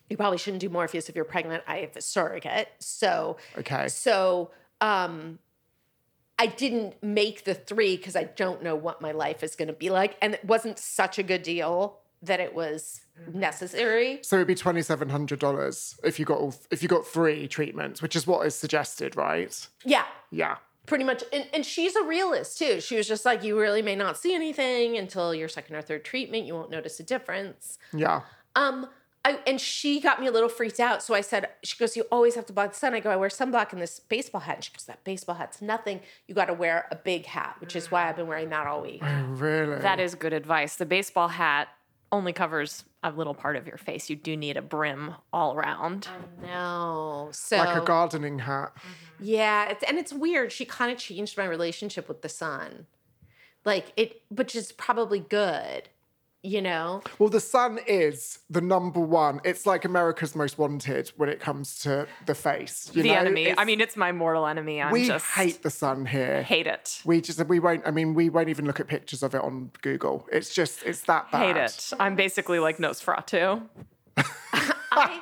you 0.08 0.16
probably 0.16 0.38
shouldn't 0.38 0.60
do 0.60 0.68
Morpheus 0.68 1.08
if 1.08 1.16
you're 1.16 1.24
pregnant. 1.24 1.64
I 1.66 1.78
have 1.78 1.96
a 1.96 2.00
surrogate. 2.00 2.68
So 2.78 3.36
Okay. 3.58 3.88
so 3.88 4.52
um 4.80 5.40
I 6.38 6.46
didn't 6.46 7.02
make 7.02 7.42
the 7.42 7.54
3 7.54 7.98
cuz 7.98 8.14
I 8.14 8.22
don't 8.22 8.62
know 8.62 8.76
what 8.76 9.00
my 9.00 9.10
life 9.10 9.42
is 9.42 9.56
going 9.56 9.66
to 9.66 9.74
be 9.74 9.90
like 9.90 10.16
and 10.22 10.34
it 10.34 10.44
wasn't 10.44 10.78
such 10.78 11.18
a 11.18 11.24
good 11.24 11.42
deal 11.42 11.98
that 12.22 12.38
it 12.38 12.54
was 12.54 13.00
necessary. 13.32 14.20
So 14.22 14.36
it'd 14.36 14.46
be 14.48 14.54
twenty 14.54 14.82
seven 14.82 15.08
hundred 15.08 15.38
dollars 15.38 15.98
if 16.04 16.18
you 16.18 16.24
got 16.24 16.38
all 16.38 16.54
if 16.70 16.82
you 16.82 16.88
got 16.88 17.06
three 17.06 17.48
treatments, 17.48 18.02
which 18.02 18.16
is 18.16 18.26
what 18.26 18.46
is 18.46 18.54
suggested, 18.54 19.16
right? 19.16 19.68
Yeah. 19.84 20.04
Yeah. 20.30 20.56
pretty 20.86 21.04
much 21.04 21.22
and, 21.32 21.46
and 21.52 21.64
she's 21.66 21.94
a 21.96 22.02
realist 22.02 22.58
too 22.58 22.80
she 22.80 22.96
was 22.96 23.06
just 23.08 23.24
like 23.24 23.42
you 23.42 23.58
really 23.58 23.82
may 23.82 23.94
not 23.96 24.16
see 24.18 24.34
anything 24.34 24.96
until 24.96 25.34
your 25.34 25.48
second 25.48 25.74
or 25.76 25.82
third 25.82 26.02
treatment 26.04 26.44
you 26.46 26.54
won't 26.54 26.70
notice 26.70 26.98
a 27.00 27.02
difference 27.02 27.78
Yeah. 27.94 28.22
um 28.56 28.86
I, 29.24 29.38
and 29.46 29.60
she 29.60 30.00
got 30.00 30.18
me 30.20 30.26
a 30.28 30.30
little 30.30 30.48
freaked 30.48 30.80
out 30.80 31.02
so 31.02 31.12
i 31.14 31.20
said 31.22 31.48
she 31.62 31.76
goes 31.78 31.94
you 31.96 32.04
always 32.10 32.34
have 32.36 32.46
to 32.46 32.52
block 32.54 32.72
the 32.72 32.78
sun 32.78 32.94
i 32.94 33.00
go 33.00 33.10
i 33.10 33.16
wear 33.16 33.28
sunblock 33.30 33.72
in 33.74 33.78
this 33.80 34.00
baseball 34.00 34.40
hat 34.42 34.56
and 34.56 34.64
she 34.64 34.72
goes 34.72 34.84
that 34.84 35.02
baseball 35.04 35.34
hat's 35.36 35.60
nothing 35.60 36.00
you 36.26 36.34
got 36.34 36.46
to 36.46 36.54
wear 36.54 36.86
a 36.90 36.96
big 36.96 37.26
hat 37.26 37.56
which 37.60 37.74
is 37.76 37.90
why 37.90 38.08
i've 38.08 38.16
been 38.16 38.26
wearing 38.28 38.48
that 38.50 38.66
all 38.66 38.80
week 38.82 39.02
Oh, 39.02 39.22
really? 39.28 39.78
That 39.80 40.00
is 40.00 40.14
good 40.14 40.32
advice. 40.32 40.76
The 40.76 40.86
baseball 40.86 41.28
hat 41.28 41.68
only 42.12 42.32
covers 42.32 42.84
a 43.02 43.10
little 43.10 43.34
part 43.34 43.56
of 43.56 43.66
your 43.66 43.76
face. 43.76 44.10
You 44.10 44.16
do 44.16 44.36
need 44.36 44.56
a 44.56 44.62
brim 44.62 45.14
all 45.32 45.54
around. 45.54 46.08
no 46.42 47.28
so 47.32 47.56
like 47.56 47.76
a 47.76 47.84
gardening 47.84 48.40
hat. 48.40 48.72
Mm-hmm. 48.76 49.24
yeah 49.24 49.68
it's, 49.70 49.84
and 49.84 49.98
it's 49.98 50.12
weird 50.12 50.50
she 50.52 50.64
kind 50.64 50.90
of 50.90 50.98
changed 50.98 51.36
my 51.36 51.44
relationship 51.44 52.08
with 52.08 52.22
the 52.22 52.28
sun 52.28 52.86
like 53.64 53.92
it 53.96 54.22
which 54.30 54.56
is 54.56 54.72
probably 54.72 55.20
good 55.20 55.88
you 56.48 56.62
know 56.62 57.02
Well, 57.18 57.28
the 57.28 57.40
sun 57.40 57.78
is 57.86 58.40
the 58.48 58.60
number 58.60 59.00
one. 59.00 59.40
It's 59.44 59.66
like 59.66 59.84
America's 59.84 60.34
most 60.34 60.58
wanted 60.58 61.12
when 61.16 61.28
it 61.28 61.40
comes 61.40 61.78
to 61.80 62.06
the 62.26 62.34
face. 62.34 62.90
You 62.94 63.02
the 63.02 63.10
know? 63.10 63.14
enemy. 63.16 63.54
I 63.56 63.64
mean, 63.64 63.80
it's 63.80 63.96
my 63.96 64.12
mortal 64.12 64.46
enemy. 64.46 64.80
I'm 64.80 64.92
we 64.92 65.06
just 65.06 65.26
hate 65.26 65.62
the 65.62 65.70
sun 65.70 66.06
here. 66.06 66.42
hate 66.42 66.66
it. 66.66 67.02
We 67.04 67.20
just 67.20 67.44
we 67.46 67.60
won't. 67.60 67.86
I 67.86 67.90
mean, 67.90 68.14
we 68.14 68.30
won't 68.30 68.48
even 68.48 68.64
look 68.66 68.80
at 68.80 68.88
pictures 68.88 69.22
of 69.22 69.34
it 69.34 69.42
on 69.42 69.70
Google. 69.82 70.26
It's 70.32 70.52
just 70.54 70.82
it's 70.84 71.02
that 71.02 71.30
bad. 71.30 71.56
Hate 71.56 71.62
it. 71.62 71.92
I'm 72.00 72.16
basically 72.16 72.58
like 72.58 72.78
Nosferatu. 72.78 73.62
I 74.16 75.20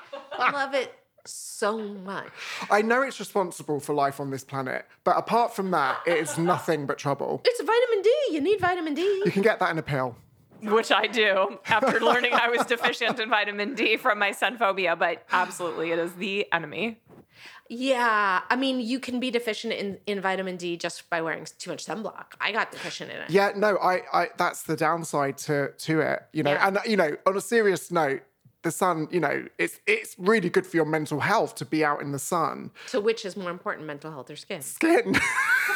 love 0.53 0.75
it 0.75 0.95
so 1.25 1.79
much. 1.79 2.29
I 2.71 2.83
know 2.83 3.03
it's 3.03 3.19
responsible 3.19 3.81
for 3.81 3.95
life 3.95 4.21
on 4.21 4.31
this 4.31 4.45
planet, 4.45 4.87
but 5.05 5.17
apart 5.17 5.55
from 5.55 5.71
that, 5.73 5.99
it 6.07 6.19
is 6.19 6.39
nothing 6.39 6.87
but 6.87 6.99
trouble. 6.99 7.43
It's 7.45 7.61
vitamin 7.61 8.03
D. 8.03 8.15
You 8.33 8.41
need 8.41 8.61
vitamin 8.61 8.95
D. 8.95 9.03
You 9.25 9.31
can 9.31 9.43
get 9.43 9.59
that 9.61 9.71
in 9.71 9.79
a 9.79 9.83
pill. 9.83 10.17
Which 10.73 10.93
I 10.93 11.07
do 11.07 11.59
after 11.67 12.01
learning 12.01 12.33
I 12.35 12.49
was 12.49 12.67
deficient 12.67 13.19
in 13.21 13.29
vitamin 13.31 13.75
D 13.75 13.97
from 13.97 14.19
my 14.19 14.33
sun 14.33 14.59
phobia, 14.59 14.97
but 14.97 15.25
absolutely 15.33 15.93
it 15.93 15.99
is 15.99 16.13
the 16.15 16.53
enemy. 16.53 17.01
Yeah. 17.69 18.43
I 18.49 18.57
mean, 18.57 18.81
you 18.81 19.01
can 19.01 19.21
be 19.21 19.31
deficient 19.31 19.73
in, 19.73 19.99
in 20.07 20.21
vitamin 20.21 20.57
D 20.57 20.77
just 20.77 21.09
by 21.11 21.21
wearing 21.21 21.47
too 21.59 21.71
much 21.71 21.85
sunblock. 21.85 22.27
I 22.41 22.53
got 22.53 22.71
deficient 22.71 23.11
in 23.11 23.17
it. 23.19 23.31
Yeah, 23.31 23.53
no, 23.57 23.77
I, 23.79 24.03
I 24.13 24.29
that's 24.37 24.63
the 24.63 24.77
downside 24.77 25.39
to 25.39 25.73
to 25.79 26.01
it, 26.01 26.23
you 26.33 26.43
know. 26.43 26.53
Yeah. 26.53 26.69
And 26.69 26.79
you 26.87 26.97
know, 26.97 27.17
on 27.27 27.37
a 27.37 27.41
serious 27.41 27.91
note, 27.91 28.23
the 28.63 28.71
sun, 28.71 29.09
you 29.11 29.21
know, 29.21 29.47
it's 29.59 29.81
it's 29.87 30.17
really 30.19 30.51
good 30.51 30.67
for 30.67 30.77
your 30.77 30.87
mental 30.87 31.21
health 31.21 31.55
to 31.57 31.65
be 31.65 31.85
out 31.85 32.03
in 32.03 32.13
the 32.13 32.19
sun. 32.19 32.71
So, 32.87 33.01
which 33.01 33.25
is 33.25 33.37
more 33.37 33.51
important, 33.51 33.87
mental 33.87 34.11
health 34.11 34.31
or 34.31 34.37
skin? 34.37 34.61
Skin, 34.61 35.17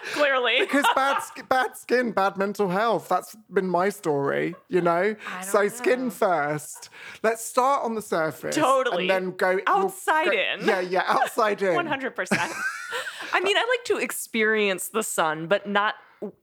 Clearly. 0.12 0.56
because 0.60 0.84
bad 0.94 1.22
bad 1.48 1.76
skin, 1.76 2.12
bad 2.12 2.36
mental 2.36 2.68
health. 2.68 3.08
That's 3.08 3.36
been 3.52 3.66
my 3.68 3.88
story, 3.88 4.54
you 4.68 4.80
know. 4.80 5.16
So 5.42 5.60
don't 5.62 5.72
skin 5.72 6.10
first. 6.10 6.88
Let's 7.22 7.44
start 7.44 7.84
on 7.84 7.94
the 7.94 8.02
surface, 8.02 8.54
Totally. 8.56 9.08
and 9.08 9.10
then 9.10 9.36
go 9.36 9.54
we'll 9.66 9.84
Outside 9.86 10.26
go- 10.26 10.32
in. 10.32 10.66
Yeah, 10.66 10.80
yeah, 10.80 11.02
outside 11.06 11.62
in. 11.62 11.74
100%. 11.86 12.26
I 13.32 13.40
mean, 13.40 13.56
I 13.56 13.60
like 13.60 13.84
to 13.86 13.96
experience 13.98 14.88
the 14.88 15.02
sun, 15.02 15.46
but 15.46 15.66
not 15.68 15.94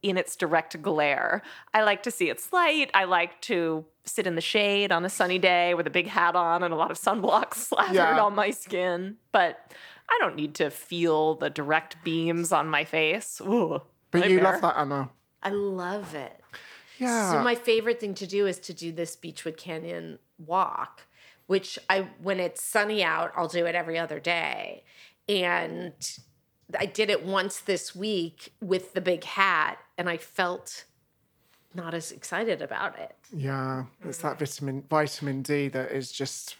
in 0.02 0.16
its 0.16 0.34
direct 0.36 0.80
glare. 0.82 1.42
I 1.74 1.82
like 1.82 2.02
to 2.04 2.10
see 2.10 2.30
its 2.30 2.52
light. 2.52 2.90
I 2.94 3.04
like 3.04 3.40
to 3.42 3.84
sit 4.04 4.26
in 4.26 4.34
the 4.34 4.40
shade 4.40 4.90
on 4.90 5.04
a 5.04 5.08
sunny 5.10 5.38
day 5.38 5.74
with 5.74 5.86
a 5.86 5.90
big 5.90 6.06
hat 6.06 6.34
on 6.34 6.62
and 6.62 6.72
a 6.72 6.76
lot 6.76 6.90
of 6.90 6.98
sunblock 6.98 7.54
slathered 7.54 7.94
Yeah. 7.94 8.20
on 8.20 8.34
my 8.34 8.50
skin. 8.50 9.16
But 9.32 9.72
I 10.10 10.16
don't 10.20 10.36
need 10.36 10.54
to 10.56 10.70
feel 10.70 11.34
the 11.34 11.50
direct 11.50 12.02
beams 12.02 12.52
on 12.52 12.68
my 12.68 12.84
face. 12.84 13.40
Ooh, 13.44 13.82
But 14.10 14.30
you 14.30 14.40
love 14.40 14.60
that, 14.62 14.76
Anna. 14.76 15.10
I 15.42 15.50
love 15.50 16.14
it. 16.14 16.40
Yeah. 16.98 17.32
So, 17.32 17.42
my 17.42 17.54
favorite 17.54 18.00
thing 18.00 18.14
to 18.14 18.26
do 18.26 18.46
is 18.46 18.58
to 18.60 18.74
do 18.74 18.90
this 18.90 19.16
Beachwood 19.16 19.56
Canyon 19.56 20.18
walk, 20.38 21.02
which 21.46 21.78
I, 21.88 22.08
when 22.22 22.40
it's 22.40 22.62
sunny 22.62 23.04
out, 23.04 23.32
I'll 23.36 23.48
do 23.48 23.66
it 23.66 23.74
every 23.74 23.98
other 23.98 24.18
day. 24.18 24.82
And 25.28 25.92
I 26.78 26.86
did 26.86 27.10
it 27.10 27.24
once 27.24 27.60
this 27.60 27.94
week 27.94 28.54
with 28.60 28.94
the 28.94 29.00
big 29.00 29.24
hat, 29.24 29.78
and 29.96 30.08
I 30.08 30.16
felt 30.16 30.84
not 31.74 31.94
as 31.94 32.10
excited 32.10 32.62
about 32.62 32.98
it. 32.98 33.14
Yeah, 33.32 33.84
it's 34.04 34.18
that 34.18 34.38
vitamin 34.38 34.82
vitamin 34.88 35.42
D 35.42 35.68
that 35.68 35.92
is 35.92 36.10
just 36.10 36.56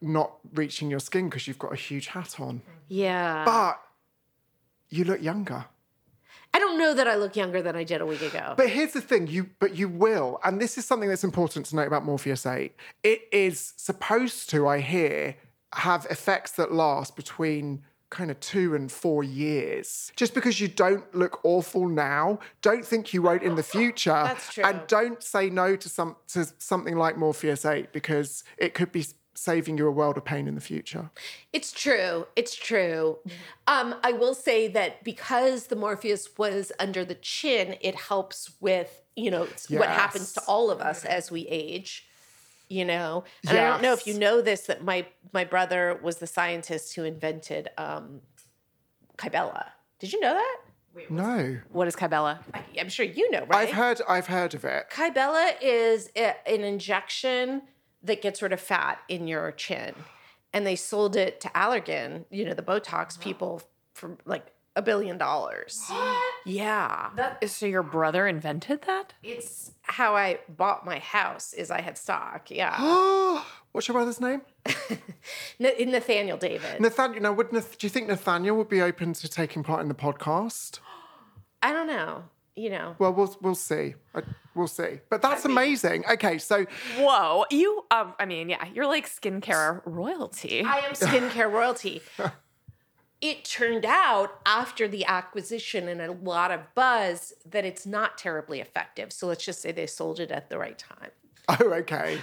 not 0.00 0.32
reaching 0.54 0.90
your 0.90 1.00
skin 1.00 1.28
because 1.28 1.46
you've 1.46 1.58
got 1.58 1.72
a 1.72 1.76
huge 1.76 2.08
hat 2.08 2.38
on. 2.40 2.62
Yeah. 2.88 3.44
But 3.44 3.80
you 4.88 5.04
look 5.04 5.22
younger. 5.22 5.66
I 6.54 6.58
don't 6.58 6.78
know 6.78 6.94
that 6.94 7.06
I 7.06 7.16
look 7.16 7.36
younger 7.36 7.60
than 7.60 7.76
I 7.76 7.84
did 7.84 8.00
a 8.00 8.06
week 8.06 8.22
ago. 8.22 8.54
But 8.56 8.70
here's 8.70 8.92
the 8.92 9.00
thing, 9.00 9.26
you 9.26 9.50
but 9.58 9.76
you 9.76 9.88
will, 9.88 10.40
and 10.42 10.60
this 10.60 10.78
is 10.78 10.86
something 10.86 11.08
that's 11.08 11.24
important 11.24 11.66
to 11.66 11.76
note 11.76 11.86
about 11.86 12.04
Morpheus 12.04 12.46
8. 12.46 12.74
It 13.02 13.22
is 13.30 13.74
supposed 13.76 14.48
to, 14.50 14.66
I 14.66 14.80
hear, 14.80 15.36
have 15.74 16.06
effects 16.08 16.52
that 16.52 16.72
last 16.72 17.14
between 17.14 17.82
kind 18.08 18.30
of 18.30 18.38
two 18.40 18.74
and 18.74 18.90
four 18.90 19.24
years. 19.24 20.12
Just 20.16 20.32
because 20.32 20.60
you 20.60 20.68
don't 20.68 21.14
look 21.14 21.40
awful 21.44 21.88
now, 21.88 22.38
don't 22.62 22.84
think 22.84 23.12
you 23.12 23.20
won't 23.20 23.42
in 23.42 23.56
the 23.56 23.62
future. 23.62 24.10
That's 24.10 24.54
true. 24.54 24.64
And 24.64 24.80
don't 24.86 25.22
say 25.22 25.50
no 25.50 25.76
to 25.76 25.88
some 25.88 26.16
to 26.28 26.46
something 26.58 26.96
like 26.96 27.18
Morpheus 27.18 27.64
8 27.64 27.92
because 27.92 28.44
it 28.56 28.74
could 28.74 28.92
be 28.92 29.04
saving 29.36 29.78
you 29.78 29.86
a 29.86 29.90
world 29.90 30.16
of 30.16 30.24
pain 30.24 30.48
in 30.48 30.54
the 30.54 30.60
future. 30.60 31.10
It's 31.52 31.72
true. 31.72 32.26
It's 32.36 32.54
true. 32.54 33.18
Um, 33.66 33.94
I 34.02 34.12
will 34.12 34.34
say 34.34 34.68
that 34.68 35.04
because 35.04 35.66
the 35.66 35.76
Morpheus 35.76 36.28
was 36.38 36.72
under 36.78 37.04
the 37.04 37.14
chin, 37.14 37.76
it 37.80 37.94
helps 37.94 38.52
with, 38.60 39.02
you 39.14 39.30
know, 39.30 39.44
it's 39.44 39.70
what 39.70 39.88
happens 39.88 40.32
to 40.34 40.42
all 40.48 40.70
of 40.70 40.80
us 40.80 41.04
as 41.04 41.30
we 41.30 41.46
age. 41.48 42.06
You 42.68 42.84
know, 42.84 43.22
and 43.48 43.56
I 43.56 43.68
don't 43.68 43.80
know 43.80 43.92
if 43.92 44.08
you 44.08 44.18
know 44.18 44.40
this 44.40 44.62
that 44.62 44.82
my 44.82 45.06
my 45.32 45.44
brother 45.44 46.00
was 46.02 46.16
the 46.16 46.26
scientist 46.26 46.96
who 46.96 47.04
invented 47.04 47.68
um, 47.78 48.22
Kybella. 49.18 49.66
Did 50.00 50.12
you 50.12 50.18
know 50.18 50.34
that? 50.34 50.56
No. 51.08 51.58
What 51.70 51.86
is 51.86 51.94
Kybella? 51.94 52.40
I'm 52.76 52.88
sure 52.88 53.06
you 53.06 53.30
know, 53.30 53.44
right? 53.46 53.68
I've 53.68 53.74
heard 53.74 54.00
I've 54.08 54.26
heard 54.26 54.54
of 54.54 54.64
it. 54.64 54.86
Kybella 54.90 55.52
is 55.62 56.10
a, 56.16 56.34
an 56.48 56.62
injection 56.62 57.62
that 58.06 58.22
gets 58.22 58.42
rid 58.42 58.52
of 58.52 58.60
fat 58.60 58.98
in 59.08 59.26
your 59.28 59.52
chin. 59.52 59.94
And 60.52 60.66
they 60.66 60.76
sold 60.76 61.16
it 61.16 61.40
to 61.42 61.48
Allergan, 61.48 62.24
you 62.30 62.44
know, 62.44 62.54
the 62.54 62.62
Botox 62.62 63.20
people 63.20 63.62
for 63.94 64.16
like 64.24 64.46
a 64.74 64.82
billion 64.82 65.18
dollars. 65.18 65.82
yeah. 66.44 67.10
So 67.46 67.66
your 67.66 67.82
brother 67.82 68.26
invented 68.26 68.82
that? 68.82 69.14
It's 69.22 69.72
how 69.82 70.14
I 70.16 70.38
bought 70.48 70.84
my 70.84 70.98
house 70.98 71.52
is 71.52 71.70
I 71.70 71.80
had 71.80 71.98
stock. 71.98 72.50
Yeah. 72.50 72.74
Oh, 72.78 73.46
what's 73.72 73.88
your 73.88 73.94
brother's 73.94 74.20
name? 74.20 74.42
Nathaniel 75.58 76.36
David. 76.36 76.80
Nathaniel. 76.80 77.22
Now, 77.22 77.32
would 77.32 77.52
Nath- 77.52 77.78
do 77.78 77.86
you 77.86 77.90
think 77.90 78.08
Nathaniel 78.08 78.56
would 78.56 78.68
be 78.68 78.80
open 78.82 79.12
to 79.14 79.28
taking 79.28 79.62
part 79.62 79.80
in 79.82 79.88
the 79.88 79.94
podcast? 79.94 80.80
I 81.62 81.72
don't 81.72 81.86
know. 81.86 82.24
You 82.56 82.70
know. 82.70 82.96
Well, 82.98 83.12
we'll 83.12 83.36
we'll 83.42 83.54
see. 83.54 83.94
I, 84.14 84.22
we'll 84.54 84.66
see. 84.66 85.00
But 85.10 85.20
that's 85.22 85.44
amazing. 85.44 86.04
Okay, 86.10 86.38
so 86.38 86.64
Whoa, 86.98 87.44
you 87.50 87.84
um 87.90 88.14
I 88.18 88.24
mean, 88.24 88.48
yeah, 88.48 88.64
you're 88.72 88.86
like 88.86 89.06
skincare 89.08 89.82
royalty. 89.84 90.62
I 90.64 90.78
am 90.78 90.92
skincare 90.92 91.50
royalty. 91.50 92.02
It 93.22 93.46
turned 93.46 93.86
out 93.86 94.40
after 94.44 94.86
the 94.86 95.06
acquisition 95.06 95.88
and 95.88 96.02
a 96.02 96.12
lot 96.12 96.50
of 96.50 96.60
buzz 96.74 97.32
that 97.48 97.64
it's 97.64 97.86
not 97.86 98.18
terribly 98.18 98.60
effective. 98.60 99.10
So 99.10 99.26
let's 99.26 99.42
just 99.42 99.62
say 99.62 99.72
they 99.72 99.86
sold 99.86 100.20
it 100.20 100.30
at 100.30 100.50
the 100.50 100.58
right 100.58 100.78
time. 100.78 101.10
oh, 101.48 101.72
okay. 101.72 102.18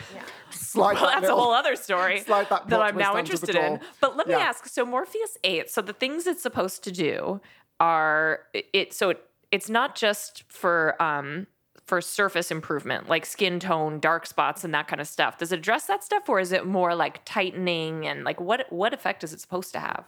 Slide 0.52 0.94
well, 0.94 1.08
that 1.08 1.22
that's 1.22 1.32
a 1.32 1.36
whole 1.36 1.52
other 1.52 1.76
story 1.76 2.20
It's 2.20 2.30
like 2.30 2.50
that 2.50 2.68
that 2.68 2.80
I'm 2.80 2.96
now 2.96 3.18
interested 3.18 3.56
in. 3.56 3.80
But 4.02 4.16
let 4.18 4.28
me 4.28 4.36
ask, 4.36 4.68
so 4.68 4.86
Morpheus 4.86 5.38
8, 5.44 5.70
so 5.70 5.82
the 5.82 5.94
things 5.94 6.28
it's 6.28 6.44
supposed 6.44 6.84
to 6.84 6.92
do 6.92 7.42
are 7.80 8.42
it 8.54 8.94
so 8.94 9.10
it, 9.12 9.22
it's 9.54 9.70
not 9.70 9.96
just 9.96 10.44
for 10.48 11.02
um 11.02 11.48
for 11.86 12.02
surface 12.02 12.50
improvement, 12.50 13.08
like 13.08 13.26
skin 13.26 13.60
tone, 13.60 14.00
dark 14.00 14.26
spots 14.26 14.64
and 14.64 14.74
that 14.74 14.88
kind 14.88 15.02
of 15.02 15.08
stuff. 15.08 15.38
Does 15.38 15.52
it 15.52 15.60
address 15.60 15.86
that 15.86 16.02
stuff 16.04 16.28
or 16.28 16.40
is 16.40 16.52
it 16.52 16.66
more 16.66 16.96
like 16.96 17.24
tightening 17.24 18.08
and 18.08 18.24
like 18.24 18.42
what 18.42 18.66
what 18.72 18.94
effect 18.94 19.24
is 19.24 19.32
it 19.32 19.40
supposed 19.40 19.72
to 19.74 19.80
have? 19.80 20.06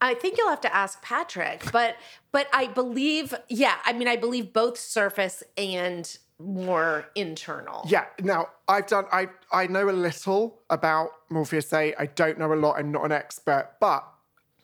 I 0.00 0.14
think 0.14 0.36
you'll 0.36 0.48
have 0.48 0.60
to 0.62 0.74
ask 0.74 1.00
Patrick, 1.02 1.62
but 1.72 1.96
but 2.32 2.48
I 2.52 2.66
believe, 2.66 3.32
yeah, 3.48 3.76
I 3.84 3.92
mean, 3.92 4.08
I 4.08 4.16
believe 4.16 4.52
both 4.52 4.76
surface 4.76 5.42
and 5.56 6.18
more 6.40 7.06
internal. 7.14 7.86
Yeah. 7.88 8.06
Now 8.20 8.48
I've 8.66 8.88
done. 8.88 9.04
I 9.12 9.28
I 9.52 9.68
know 9.68 9.88
a 9.88 9.92
little 9.92 10.62
about 10.68 11.10
Morpheus 11.30 11.72
8. 11.72 11.94
I 11.96 12.06
don't 12.06 12.38
know 12.40 12.52
a 12.52 12.56
lot. 12.56 12.76
I'm 12.78 12.90
not 12.90 13.04
an 13.04 13.12
expert, 13.12 13.74
but 13.80 14.04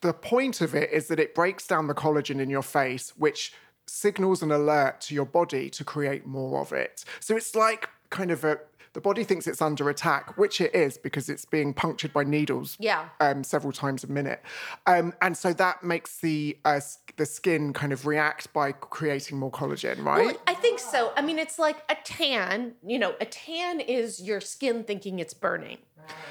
the 0.00 0.12
point 0.12 0.60
of 0.60 0.74
it 0.74 0.90
is 0.90 1.08
that 1.08 1.20
it 1.20 1.34
breaks 1.34 1.66
down 1.66 1.86
the 1.86 1.94
collagen 1.94 2.40
in 2.40 2.50
your 2.50 2.62
face, 2.62 3.10
which 3.16 3.52
signals 3.90 4.40
an 4.42 4.52
alert 4.52 5.00
to 5.00 5.14
your 5.14 5.26
body 5.26 5.68
to 5.68 5.84
create 5.84 6.24
more 6.24 6.60
of 6.60 6.72
it. 6.72 7.04
So 7.18 7.36
it's 7.36 7.54
like 7.54 7.88
kind 8.10 8.30
of 8.30 8.44
a 8.44 8.60
the 8.92 9.00
body 9.00 9.22
thinks 9.22 9.46
it's 9.46 9.62
under 9.62 9.88
attack, 9.88 10.36
which 10.36 10.60
it 10.60 10.74
is 10.74 10.98
because 10.98 11.28
it's 11.28 11.44
being 11.44 11.72
punctured 11.72 12.12
by 12.12 12.24
needles 12.24 12.76
Yeah. 12.80 13.08
um, 13.20 13.44
several 13.44 13.72
times 13.72 14.02
a 14.02 14.08
minute, 14.08 14.42
um, 14.86 15.14
and 15.22 15.36
so 15.36 15.52
that 15.52 15.84
makes 15.84 16.18
the 16.18 16.58
uh, 16.64 16.80
the 17.16 17.26
skin 17.26 17.72
kind 17.72 17.92
of 17.92 18.04
react 18.04 18.52
by 18.52 18.72
creating 18.72 19.38
more 19.38 19.50
collagen, 19.52 20.04
right? 20.04 20.26
Well, 20.26 20.36
I 20.48 20.54
think 20.54 20.80
so. 20.80 21.12
I 21.16 21.22
mean, 21.22 21.38
it's 21.38 21.58
like 21.58 21.76
a 21.88 21.96
tan. 22.02 22.74
You 22.84 22.98
know, 22.98 23.14
a 23.20 23.26
tan 23.26 23.78
is 23.78 24.20
your 24.20 24.40
skin 24.40 24.82
thinking 24.82 25.20
it's 25.20 25.34
burning. 25.34 25.78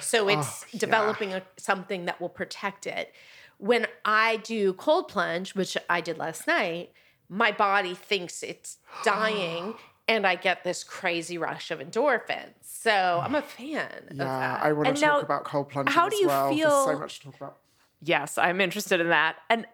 So 0.01 0.27
it's 0.27 0.65
yeah. 0.73 0.79
developing 0.79 1.33
a, 1.33 1.41
something 1.55 2.05
that 2.05 2.19
will 2.19 2.27
protect 2.29 2.87
it. 2.87 3.13
When 3.57 3.87
I 4.03 4.37
do 4.37 4.73
cold 4.73 5.07
plunge, 5.07 5.55
which 5.55 5.77
I 5.89 6.01
did 6.01 6.17
last 6.17 6.45
night, 6.45 6.91
my 7.29 7.51
body 7.51 7.93
thinks 7.93 8.43
it's 8.43 8.77
dying 9.03 9.75
and 10.07 10.25
I 10.25 10.35
get 10.35 10.63
this 10.63 10.83
crazy 10.83 11.37
rush 11.37 11.71
of 11.71 11.79
endorphins. 11.79 12.53
So 12.63 13.21
I'm 13.23 13.35
a 13.35 13.41
fan 13.41 13.85
of 14.09 14.17
yeah, 14.17 14.23
that. 14.23 14.63
I 14.63 14.71
want 14.73 14.85
to 14.85 14.89
And 14.89 14.97
talk 14.97 15.13
now, 15.13 15.19
about 15.21 15.43
cold 15.43 15.69
plunging 15.69 15.93
how 15.93 16.07
as 16.07 16.11
do 16.13 16.17
you 16.17 16.27
well. 16.27 16.45
There's 16.47 16.59
feel- 16.59 16.85
so 16.85 16.99
much 16.99 17.19
to 17.19 17.25
talk 17.27 17.35
about. 17.35 17.57
Yes, 18.01 18.37
I'm 18.37 18.61
interested 18.61 19.01
in 19.01 19.09
that. 19.09 19.35
And 19.49 19.65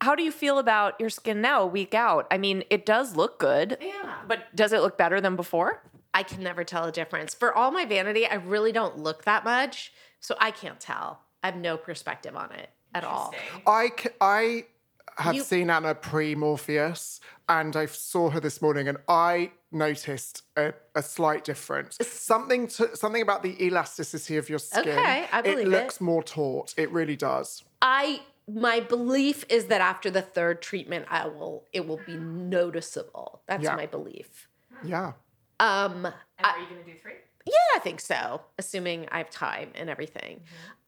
how 0.00 0.14
do 0.14 0.22
you 0.22 0.30
feel 0.32 0.58
about 0.58 0.98
your 1.00 1.10
skin 1.10 1.40
now, 1.40 1.62
a 1.62 1.66
week 1.66 1.94
out? 1.94 2.26
I 2.30 2.38
mean, 2.38 2.62
it 2.70 2.86
does 2.86 3.16
look 3.16 3.38
good. 3.38 3.76
Yeah. 3.80 4.14
But 4.26 4.54
does 4.54 4.72
it 4.72 4.80
look 4.80 4.96
better 4.96 5.20
than 5.20 5.34
before? 5.36 5.82
I 6.14 6.22
can 6.22 6.42
never 6.42 6.62
tell 6.64 6.84
a 6.84 6.92
difference. 6.92 7.34
For 7.34 7.52
all 7.54 7.70
my 7.72 7.84
vanity, 7.84 8.26
I 8.26 8.34
really 8.34 8.70
don't 8.72 8.98
look 8.98 9.24
that 9.24 9.44
much. 9.44 9.92
So 10.20 10.36
I 10.40 10.50
can't 10.52 10.78
tell. 10.78 11.20
I 11.42 11.48
have 11.48 11.56
no 11.56 11.76
perspective 11.76 12.36
on 12.36 12.52
it 12.52 12.70
at 12.94 13.02
all. 13.04 13.34
I, 13.66 13.90
c- 13.98 14.10
I 14.20 14.64
have 15.18 15.34
You- 15.34 15.42
seen 15.42 15.70
Anna 15.70 15.94
pre 15.94 16.34
Morpheus 16.34 17.20
and 17.48 17.76
I 17.76 17.86
saw 17.86 18.30
her 18.30 18.40
this 18.40 18.60
morning 18.62 18.88
and 18.88 18.98
I 19.08 19.52
noticed 19.70 20.42
a, 20.56 20.74
a 20.94 21.02
slight 21.02 21.44
difference. 21.44 21.98
Something 22.02 22.66
to, 22.68 22.94
something 22.96 23.22
about 23.22 23.42
the 23.42 23.62
elasticity 23.64 24.36
of 24.36 24.48
your 24.48 24.58
skin. 24.58 24.88
Okay, 24.88 25.26
I 25.32 25.42
believe 25.42 25.58
it 25.58 25.66
it. 25.66 25.68
looks 25.68 26.00
more 26.00 26.22
taut. 26.22 26.74
It 26.76 26.90
really 26.90 27.16
does. 27.16 27.64
I 27.80 28.20
my 28.48 28.80
belief 28.80 29.44
is 29.48 29.66
that 29.66 29.80
after 29.80 30.10
the 30.10 30.20
third 30.22 30.60
treatment, 30.62 31.06
I 31.08 31.28
will 31.28 31.64
it 31.72 31.86
will 31.86 32.00
be 32.06 32.16
noticeable. 32.16 33.42
That's 33.46 33.62
Yeah. 33.64 33.76
my 33.76 33.86
belief. 33.86 34.48
Yeah. 34.84 35.12
Um, 35.60 36.06
are 36.06 36.58
you 36.58 36.66
going 36.66 36.84
to 36.84 36.92
do 36.92 36.98
three? 37.00 37.12
yeah, 37.46 37.52
I 37.76 37.78
think 37.78 38.00
so, 38.00 38.40
assuming 38.58 39.06
I 39.12 39.18
have 39.18 39.30
time 39.30 39.70
and 39.76 39.88
everything. 39.88 40.40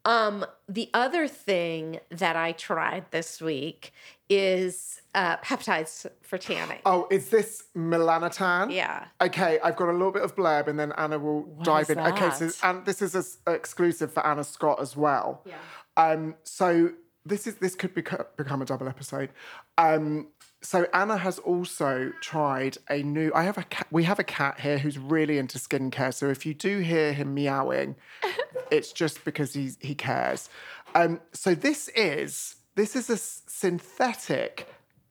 Um, 0.04 0.44
the 0.68 0.90
other 0.92 1.26
thing 1.26 2.00
that 2.10 2.36
I 2.36 2.52
tried 2.52 3.10
this 3.10 3.40
week 3.40 3.92
is 4.28 5.00
uh, 5.14 5.36
peptides 5.38 6.06
for 6.22 6.38
tanning. 6.38 6.80
Oh, 6.84 7.06
is 7.10 7.30
this 7.30 7.64
melanotan? 7.76 8.74
Yeah. 8.74 9.06
Okay, 9.20 9.58
I've 9.62 9.76
got 9.76 9.88
a 9.88 9.92
little 9.92 10.12
bit 10.12 10.22
of 10.22 10.34
blurb 10.36 10.68
and 10.68 10.78
then 10.78 10.92
Anna 10.98 11.18
will 11.18 11.44
dive 11.62 11.84
is 11.84 11.90
in. 11.90 12.00
Okay, 12.00 12.30
so 12.30 12.50
and 12.62 12.84
this 12.84 13.00
is 13.00 13.38
exclusive 13.46 14.12
for 14.12 14.26
Anna 14.26 14.44
Scott 14.44 14.80
as 14.80 14.96
well. 14.96 15.42
Yeah. 15.46 15.56
Um, 15.96 16.34
so 16.42 16.92
this 17.24 17.46
is 17.46 17.56
this 17.56 17.74
could 17.74 17.94
beco- 17.94 18.26
become 18.36 18.60
a 18.60 18.64
double 18.64 18.88
episode. 18.88 19.30
Um, 19.78 20.28
so 20.64 20.86
Anna 20.94 21.18
has 21.18 21.38
also 21.40 22.10
tried 22.22 22.78
a 22.88 23.02
new. 23.02 23.30
I 23.34 23.42
have 23.44 23.58
a 23.58 23.64
cat. 23.64 23.86
We 23.90 24.04
have 24.04 24.18
a 24.18 24.24
cat 24.24 24.60
here 24.60 24.78
who's 24.78 24.98
really 24.98 25.36
into 25.38 25.58
skincare. 25.58 26.12
So 26.14 26.30
if 26.30 26.46
you 26.46 26.54
do 26.54 26.78
hear 26.78 27.12
him 27.12 27.34
meowing, 27.34 27.96
it's 28.70 28.90
just 28.92 29.24
because 29.24 29.52
he's 29.52 29.76
he 29.80 29.94
cares. 29.94 30.48
Um, 30.94 31.20
so 31.32 31.54
this 31.54 31.88
is 31.94 32.56
this 32.76 32.96
is 32.96 33.10
a 33.10 33.16
synthetic 33.18 34.66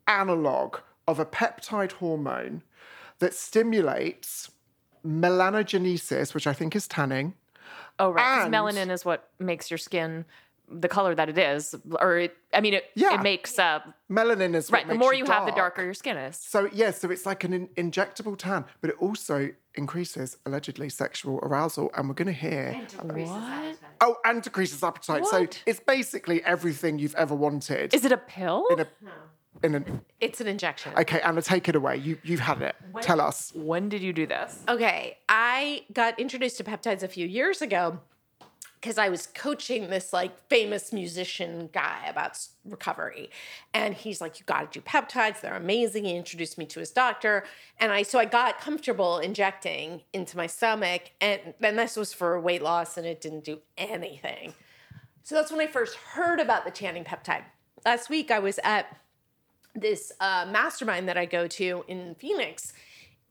analog 0.07 0.77
of 1.07 1.19
a 1.19 1.25
peptide 1.25 1.91
hormone 1.93 2.63
that 3.19 3.33
stimulates 3.33 4.49
melanogenesis, 5.05 6.33
which 6.33 6.47
I 6.47 6.53
think 6.53 6.75
is 6.75 6.87
tanning. 6.87 7.35
Oh, 7.99 8.09
right. 8.11 8.23
'cause 8.23 8.45
And- 8.45 8.53
melanin 8.53 8.91
is 8.91 9.05
what 9.05 9.29
makes 9.39 9.69
your 9.69 9.77
skin 9.77 10.25
the 10.79 10.87
color 10.87 11.13
that 11.15 11.29
it 11.29 11.37
is. 11.37 11.75
Or, 11.99 12.17
it, 12.17 12.35
I 12.53 12.61
mean, 12.61 12.73
it, 12.73 12.85
Yeah. 12.95 13.15
it 13.15 13.21
makes, 13.23 13.57
uh, 13.59 13.79
Melanin 14.09 14.55
is 14.55 14.71
right, 14.71 14.87
the 14.87 14.95
more 14.95 15.13
you 15.13 15.25
have, 15.25 15.45
the 15.45 15.51
darker 15.51 15.83
your 15.83 15.93
skin 15.93 16.17
is. 16.17 16.37
So 16.37 16.69
yeah, 16.73 16.91
so 16.91 17.09
it's 17.11 17.25
like 17.25 17.43
an 17.43 17.53
in- 17.53 17.91
injectable 17.91 18.37
tan, 18.37 18.65
but 18.81 18.89
it 18.89 18.95
also 18.99 19.49
increases 19.75 20.37
allegedly 20.45 20.89
sexual 20.89 21.39
arousal, 21.39 21.89
and 21.95 22.07
we're 22.07 22.13
going 22.15 22.27
to 22.27 22.31
hear. 22.33 22.73
What? 23.01 23.77
Oh, 24.01 24.17
and 24.25 24.41
decreases 24.41 24.83
appetite. 24.83 25.25
So 25.25 25.47
it's 25.65 25.79
basically 25.79 26.43
everything 26.43 26.99
you've 26.99 27.15
ever 27.15 27.33
wanted. 27.35 27.93
Is 27.93 28.05
it 28.05 28.11
a 28.11 28.17
pill? 28.17 28.65
in 28.71 28.79
a, 28.81 28.87
in 29.63 29.75
a, 29.75 29.83
It's 30.19 30.41
an 30.41 30.47
injection. 30.47 30.93
okay, 30.97 31.21
Anna, 31.21 31.41
take 31.41 31.69
it 31.69 31.75
away. 31.75 31.97
You 31.97 32.17
you've 32.23 32.39
had 32.41 32.61
it. 32.61 32.75
Tell 33.01 33.19
us. 33.21 33.51
when 33.55 33.89
did 33.89 34.01
you 34.01 34.13
do 34.13 34.27
this? 34.27 34.59
Okay, 34.67 35.17
I 35.29 35.85
got 35.93 36.19
introduced 36.19 36.57
to 36.57 36.63
peptides 36.63 37.01
a 37.03 37.07
few 37.07 37.25
years 37.27 37.61
ago 37.61 37.99
because 38.83 38.97
I 38.97 39.07
was 39.07 39.27
coaching 39.27 39.89
this 39.89 40.11
like 40.11 40.37
famous 40.49 40.91
musician 40.91 41.69
guy 41.71 42.05
about 42.05 42.37
recovery. 42.65 43.29
And 43.73 43.93
he's 43.93 44.19
like, 44.19 44.39
You 44.39 44.45
gotta 44.45 44.67
do 44.69 44.81
peptides, 44.81 45.39
they're 45.39 45.55
amazing. 45.55 46.03
He 46.03 46.17
introduced 46.17 46.57
me 46.57 46.65
to 46.65 46.81
his 46.81 46.91
doctor. 46.91 47.45
And 47.79 47.93
I 47.93 48.03
so 48.03 48.19
I 48.19 48.25
got 48.25 48.59
comfortable 48.59 49.19
injecting 49.19 50.01
into 50.11 50.35
my 50.35 50.47
stomach. 50.47 51.11
And 51.21 51.53
then 51.61 51.77
this 51.77 51.95
was 51.95 52.11
for 52.11 52.37
weight 52.41 52.61
loss 52.61 52.97
and 52.97 53.07
it 53.07 53.21
didn't 53.21 53.45
do 53.45 53.59
anything. 53.77 54.53
So 55.23 55.35
that's 55.35 55.49
when 55.49 55.61
I 55.61 55.67
first 55.67 55.95
heard 55.95 56.41
about 56.41 56.65
the 56.65 56.71
tanning 56.71 57.05
peptide. 57.05 57.43
Last 57.85 58.09
week 58.09 58.31
I 58.31 58.39
was 58.39 58.59
at 58.65 58.97
this 59.73 60.11
uh, 60.19 60.45
mastermind 60.51 61.07
that 61.07 61.17
I 61.17 61.25
go 61.25 61.47
to 61.47 61.85
in 61.87 62.15
Phoenix. 62.15 62.73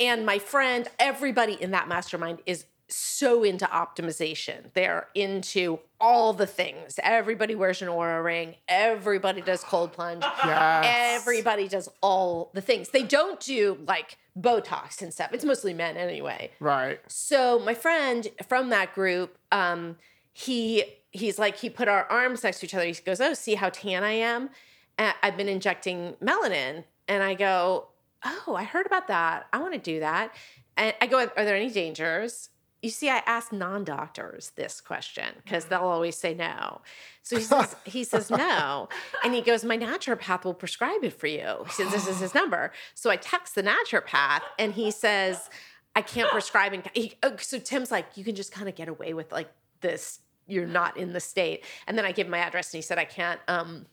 And 0.00 0.24
my 0.24 0.38
friend, 0.38 0.88
everybody 0.98 1.52
in 1.60 1.72
that 1.72 1.88
mastermind 1.88 2.40
is 2.46 2.64
so 2.92 3.42
into 3.44 3.64
optimization. 3.66 4.72
They're 4.74 5.08
into 5.14 5.80
all 6.00 6.32
the 6.32 6.46
things. 6.46 6.98
Everybody 7.02 7.54
wears 7.54 7.82
an 7.82 7.88
Oura 7.88 8.22
ring. 8.22 8.56
Everybody 8.68 9.40
does 9.40 9.62
cold 9.64 9.92
plunge. 9.92 10.24
Yes. 10.44 11.20
Everybody 11.22 11.68
does 11.68 11.88
all 12.00 12.50
the 12.52 12.60
things. 12.60 12.88
They 12.90 13.02
don't 13.04 13.38
do 13.40 13.78
like 13.86 14.18
Botox 14.38 15.00
and 15.00 15.12
stuff. 15.12 15.32
It's 15.32 15.44
mostly 15.44 15.72
men 15.72 15.96
anyway. 15.96 16.50
Right. 16.58 17.00
So 17.06 17.58
my 17.60 17.74
friend 17.74 18.26
from 18.48 18.70
that 18.70 18.94
group, 18.94 19.38
um, 19.52 19.96
he 20.32 20.84
he's 21.10 21.38
like 21.38 21.56
he 21.58 21.70
put 21.70 21.88
our 21.88 22.04
arms 22.06 22.42
next 22.42 22.60
to 22.60 22.66
each 22.66 22.74
other. 22.74 22.84
He 22.84 22.94
goes, 22.94 23.20
"Oh, 23.20 23.34
see 23.34 23.54
how 23.54 23.68
tan 23.68 24.02
I 24.02 24.12
am? 24.12 24.50
I've 24.98 25.36
been 25.36 25.48
injecting 25.48 26.14
melanin 26.22 26.84
And 27.08 27.22
I 27.22 27.34
go, 27.34 27.88
Oh, 28.24 28.54
I 28.54 28.64
heard 28.64 28.86
about 28.86 29.08
that. 29.08 29.46
I 29.52 29.58
want 29.58 29.72
to 29.74 29.80
do 29.80 30.00
that. 30.00 30.32
And 30.76 30.94
I 31.00 31.06
go, 31.06 31.18
Are 31.18 31.44
there 31.44 31.56
any 31.56 31.70
dangers? 31.70 32.50
You 32.82 32.90
see, 32.90 33.08
I 33.08 33.22
ask 33.26 33.52
non-doctors 33.52 34.50
this 34.56 34.80
question 34.80 35.26
because 35.44 35.66
they'll 35.66 35.80
always 35.80 36.16
say 36.16 36.34
no. 36.34 36.80
So 37.22 37.36
he 37.36 37.42
says, 37.44 37.76
he 37.84 38.02
says 38.02 38.28
no. 38.28 38.88
And 39.22 39.32
he 39.32 39.40
goes, 39.40 39.64
My 39.64 39.78
naturopath 39.78 40.44
will 40.44 40.52
prescribe 40.52 41.04
it 41.04 41.12
for 41.12 41.28
you. 41.28 41.64
He 41.66 41.72
says, 41.72 41.92
This 41.92 42.08
is 42.08 42.18
his 42.18 42.34
number. 42.34 42.72
So 42.94 43.08
I 43.08 43.16
text 43.16 43.54
the 43.54 43.62
naturopath 43.62 44.40
and 44.58 44.72
he 44.72 44.90
says, 44.90 45.48
I 45.94 46.02
can't 46.02 46.28
prescribe 46.30 46.72
in 46.72 46.82
he, 46.94 47.14
oh, 47.22 47.36
so 47.38 47.58
Tim's 47.58 47.90
like, 47.90 48.16
you 48.16 48.24
can 48.24 48.34
just 48.34 48.50
kind 48.50 48.68
of 48.68 48.74
get 48.74 48.88
away 48.88 49.14
with 49.14 49.30
like 49.30 49.52
this. 49.80 50.18
You're 50.48 50.66
not 50.66 50.96
in 50.96 51.12
the 51.12 51.20
state. 51.20 51.64
And 51.86 51.96
then 51.96 52.04
I 52.04 52.10
give 52.10 52.26
him 52.26 52.32
my 52.32 52.38
address 52.38 52.72
and 52.72 52.78
he 52.78 52.82
said, 52.82 52.98
I 52.98 53.04
can't 53.04 53.40
um 53.46 53.86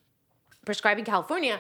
prescribe 0.66 0.98
in 0.98 1.06
California. 1.06 1.60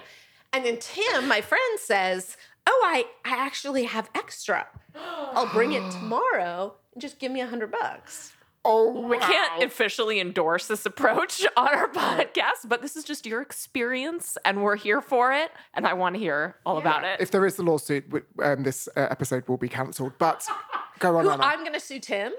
And 0.52 0.66
then 0.66 0.78
Tim, 0.80 1.28
my 1.28 1.42
friend, 1.42 1.80
says, 1.80 2.38
Oh, 2.66 2.84
I, 2.86 3.06
I 3.24 3.38
actually 3.38 3.84
have 3.84 4.10
extra. 4.16 4.68
I'll 4.96 5.52
bring 5.52 5.74
it 5.74 5.92
tomorrow 5.92 6.74
and 6.89 6.89
just 7.00 7.20
give 7.20 7.32
me 7.32 7.42
a 7.42 7.48
hundred 7.48 7.72
bucks. 7.72 8.34
Oh, 8.66 9.08
We 9.08 9.18
can't 9.18 9.64
officially 9.64 10.20
endorse 10.20 10.68
this 10.68 10.86
approach 10.86 11.46
on 11.58 11.68
our 11.70 11.88
podcast, 11.88 12.68
but 12.68 12.82
this 12.82 12.98
is 12.98 13.06
just 13.06 13.26
your 13.26 13.42
experience 13.42 14.38
and 14.44 14.62
we're 14.62 14.76
here 14.76 15.02
for 15.02 15.32
it. 15.32 15.50
And 15.74 15.88
I 15.88 15.94
want 15.94 16.16
to 16.16 16.20
hear 16.20 16.58
all 16.66 16.78
about 16.78 17.06
it. 17.06 17.22
If 17.22 17.32
there 17.32 17.46
is 17.46 17.56
the 17.56 17.64
lawsuit, 17.64 18.10
w- 18.10 18.26
um, 18.44 18.64
this 18.64 18.90
uh, 18.98 19.08
episode 19.10 19.48
will 19.48 19.58
be 19.58 19.70
cancelled. 19.70 20.12
But 20.20 20.46
go 21.00 21.16
on, 21.18 21.24
Who 21.24 21.32
Anna. 21.32 21.44
I'm 21.44 21.64
gonna 21.64 21.80
sue 21.80 22.00
Tim. 22.00 22.34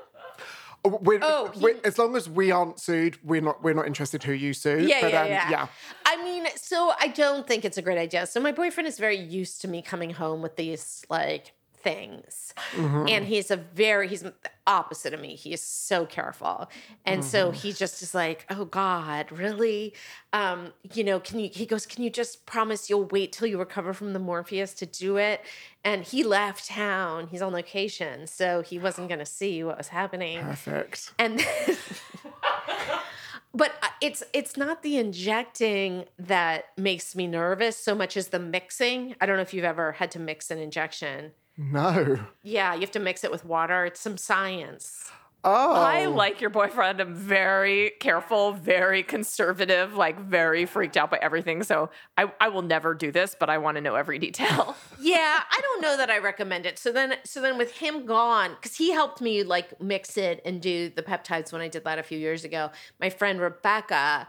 Oh, 0.84 0.98
we're, 1.02 1.20
Oh, 1.22 1.50
we're- 1.60 1.74
he- 1.76 1.84
as 1.84 1.98
long 1.98 2.14
as 2.16 2.28
we 2.28 2.50
aren't 2.50 2.78
sued, 2.80 3.18
we're 3.24 3.40
not 3.40 3.62
we're 3.62 3.74
not 3.74 3.86
interested 3.86 4.22
who 4.22 4.32
you 4.32 4.52
sue. 4.52 4.78
Yeah, 4.86 5.00
but, 5.00 5.12
yeah, 5.12 5.22
um, 5.22 5.28
yeah. 5.28 5.50
yeah. 5.50 5.66
I 6.04 6.22
mean, 6.22 6.46
so 6.56 6.92
I 7.00 7.08
don't 7.08 7.46
think 7.46 7.64
it's 7.64 7.78
a 7.78 7.82
great 7.82 7.98
idea. 7.98 8.26
So 8.26 8.40
my 8.40 8.52
boyfriend 8.52 8.86
is 8.86 8.98
very 8.98 9.18
used 9.18 9.62
to 9.62 9.68
me 9.68 9.80
coming 9.82 10.10
home 10.10 10.42
with 10.42 10.56
these 10.56 11.02
like 11.08 11.52
things. 11.82 12.54
Mm-hmm. 12.74 13.06
And 13.08 13.26
he's 13.26 13.50
a 13.50 13.56
very 13.56 14.08
he's 14.08 14.22
the 14.22 14.34
opposite 14.66 15.12
of 15.14 15.20
me. 15.20 15.34
He 15.34 15.52
is 15.52 15.62
so 15.62 16.06
careful. 16.06 16.68
And 17.04 17.24
so 17.24 17.48
Mm-hmm. 17.50 17.56
he 17.56 17.72
just 17.72 18.02
is 18.02 18.14
like, 18.14 18.46
"Oh 18.50 18.64
god, 18.64 19.32
really? 19.32 19.94
Um, 20.32 20.72
you 20.94 21.02
know, 21.04 21.18
can 21.20 21.38
you 21.40 21.50
he 21.52 21.66
goes, 21.66 21.86
"Can 21.86 22.02
you 22.04 22.10
just 22.10 22.46
promise 22.46 22.88
you'll 22.90 23.06
wait 23.06 23.32
till 23.32 23.48
you 23.48 23.58
recover 23.58 23.92
from 23.92 24.12
the 24.12 24.18
Morpheus 24.18 24.74
to 24.74 24.86
do 24.86 25.16
it?" 25.16 25.40
And 25.84 26.02
he 26.04 26.22
left 26.24 26.68
town. 26.68 27.28
He's 27.28 27.42
on 27.42 27.52
location, 27.52 28.26
so 28.26 28.60
he 28.62 28.78
wasn't 28.78 29.08
going 29.08 29.18
to 29.20 29.26
see 29.26 29.64
what 29.64 29.78
was 29.78 29.88
happening. 29.88 30.40
Perfect. 30.40 31.12
And 31.18 31.38
then, 31.40 31.76
but 33.54 33.72
uh, 33.82 33.88
it's 34.00 34.22
it's 34.32 34.56
not 34.56 34.82
the 34.82 34.96
injecting 34.98 36.04
that 36.18 36.66
makes 36.76 37.16
me 37.16 37.26
nervous 37.26 37.76
so 37.76 37.94
much 37.94 38.16
as 38.16 38.28
the 38.28 38.38
mixing. 38.38 39.14
I 39.20 39.26
don't 39.26 39.36
know 39.36 39.42
if 39.42 39.52
you've 39.54 39.64
ever 39.64 39.92
had 39.92 40.10
to 40.12 40.18
mix 40.18 40.50
an 40.50 40.58
injection. 40.58 41.32
No. 41.60 42.18
Yeah, 42.42 42.72
you 42.74 42.80
have 42.80 42.90
to 42.92 43.00
mix 43.00 43.22
it 43.22 43.30
with 43.30 43.44
water. 43.44 43.84
It's 43.84 44.00
some 44.00 44.16
science. 44.16 45.10
Oh. 45.44 45.74
I 45.74 46.06
like 46.06 46.40
your 46.40 46.48
boyfriend. 46.50 47.00
I'm 47.00 47.14
very 47.14 47.92
careful, 48.00 48.52
very 48.52 49.02
conservative, 49.02 49.94
like 49.94 50.18
very 50.18 50.64
freaked 50.64 50.96
out 50.96 51.10
by 51.10 51.18
everything. 51.20 51.62
So 51.62 51.90
I, 52.16 52.30
I 52.40 52.48
will 52.48 52.62
never 52.62 52.94
do 52.94 53.10
this, 53.12 53.36
but 53.38 53.48
I 53.48 53.58
want 53.58 53.76
to 53.76 53.80
know 53.82 53.94
every 53.94 54.18
detail. 54.18 54.74
Yeah, 55.02 55.40
I 55.50 55.60
don't 55.62 55.80
know 55.80 55.96
that 55.96 56.10
I 56.10 56.18
recommend 56.18 56.66
it. 56.66 56.78
So 56.78 56.92
then 56.92 57.14
so 57.24 57.40
then 57.40 57.56
with 57.56 57.78
him 57.78 58.04
gone 58.04 58.54
cuz 58.60 58.76
he 58.76 58.92
helped 58.92 59.22
me 59.22 59.42
like 59.42 59.80
mix 59.80 60.18
it 60.18 60.42
and 60.44 60.60
do 60.60 60.90
the 60.90 61.02
peptides 61.02 61.52
when 61.52 61.62
I 61.62 61.68
did 61.68 61.84
that 61.84 61.98
a 61.98 62.02
few 62.02 62.18
years 62.18 62.44
ago. 62.44 62.70
My 63.00 63.08
friend 63.08 63.40
Rebecca 63.40 64.28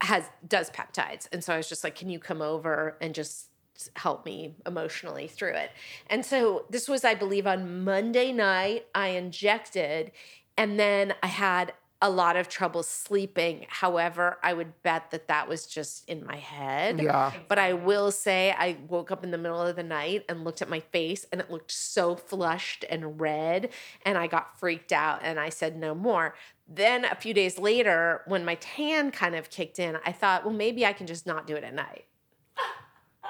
has 0.00 0.24
does 0.46 0.70
peptides. 0.70 1.28
And 1.30 1.44
so 1.44 1.52
I 1.52 1.58
was 1.58 1.68
just 1.68 1.84
like, 1.84 1.94
"Can 1.94 2.08
you 2.08 2.18
come 2.18 2.40
over 2.40 2.96
and 3.02 3.14
just 3.14 3.50
help 3.96 4.24
me 4.24 4.56
emotionally 4.66 5.28
through 5.28 5.54
it?" 5.54 5.70
And 6.08 6.24
so 6.24 6.66
this 6.70 6.88
was 6.88 7.04
I 7.04 7.14
believe 7.14 7.46
on 7.46 7.84
Monday 7.84 8.32
night 8.32 8.86
I 8.94 9.08
injected 9.08 10.12
and 10.56 10.78
then 10.78 11.14
I 11.22 11.28
had 11.28 11.72
a 12.00 12.10
lot 12.10 12.36
of 12.36 12.48
trouble 12.48 12.82
sleeping. 12.82 13.66
However, 13.68 14.38
I 14.42 14.54
would 14.54 14.82
bet 14.82 15.10
that 15.10 15.26
that 15.28 15.48
was 15.48 15.66
just 15.66 16.08
in 16.08 16.24
my 16.24 16.36
head. 16.36 17.00
Yeah. 17.00 17.32
But 17.48 17.58
I 17.58 17.72
will 17.72 18.12
say, 18.12 18.54
I 18.56 18.76
woke 18.88 19.10
up 19.10 19.24
in 19.24 19.32
the 19.32 19.38
middle 19.38 19.60
of 19.60 19.74
the 19.74 19.82
night 19.82 20.24
and 20.28 20.44
looked 20.44 20.62
at 20.62 20.68
my 20.68 20.80
face, 20.80 21.26
and 21.32 21.40
it 21.40 21.50
looked 21.50 21.72
so 21.72 22.14
flushed 22.14 22.84
and 22.88 23.20
red. 23.20 23.70
And 24.04 24.16
I 24.16 24.28
got 24.28 24.58
freaked 24.60 24.92
out 24.92 25.20
and 25.22 25.40
I 25.40 25.48
said, 25.48 25.76
no 25.76 25.94
more. 25.94 26.34
Then 26.68 27.04
a 27.04 27.16
few 27.16 27.34
days 27.34 27.58
later, 27.58 28.22
when 28.26 28.44
my 28.44 28.54
tan 28.56 29.10
kind 29.10 29.34
of 29.34 29.50
kicked 29.50 29.78
in, 29.78 29.98
I 30.04 30.12
thought, 30.12 30.44
well, 30.44 30.54
maybe 30.54 30.86
I 30.86 30.92
can 30.92 31.06
just 31.06 31.26
not 31.26 31.46
do 31.46 31.56
it 31.56 31.64
at 31.64 31.74
night. 31.74 32.04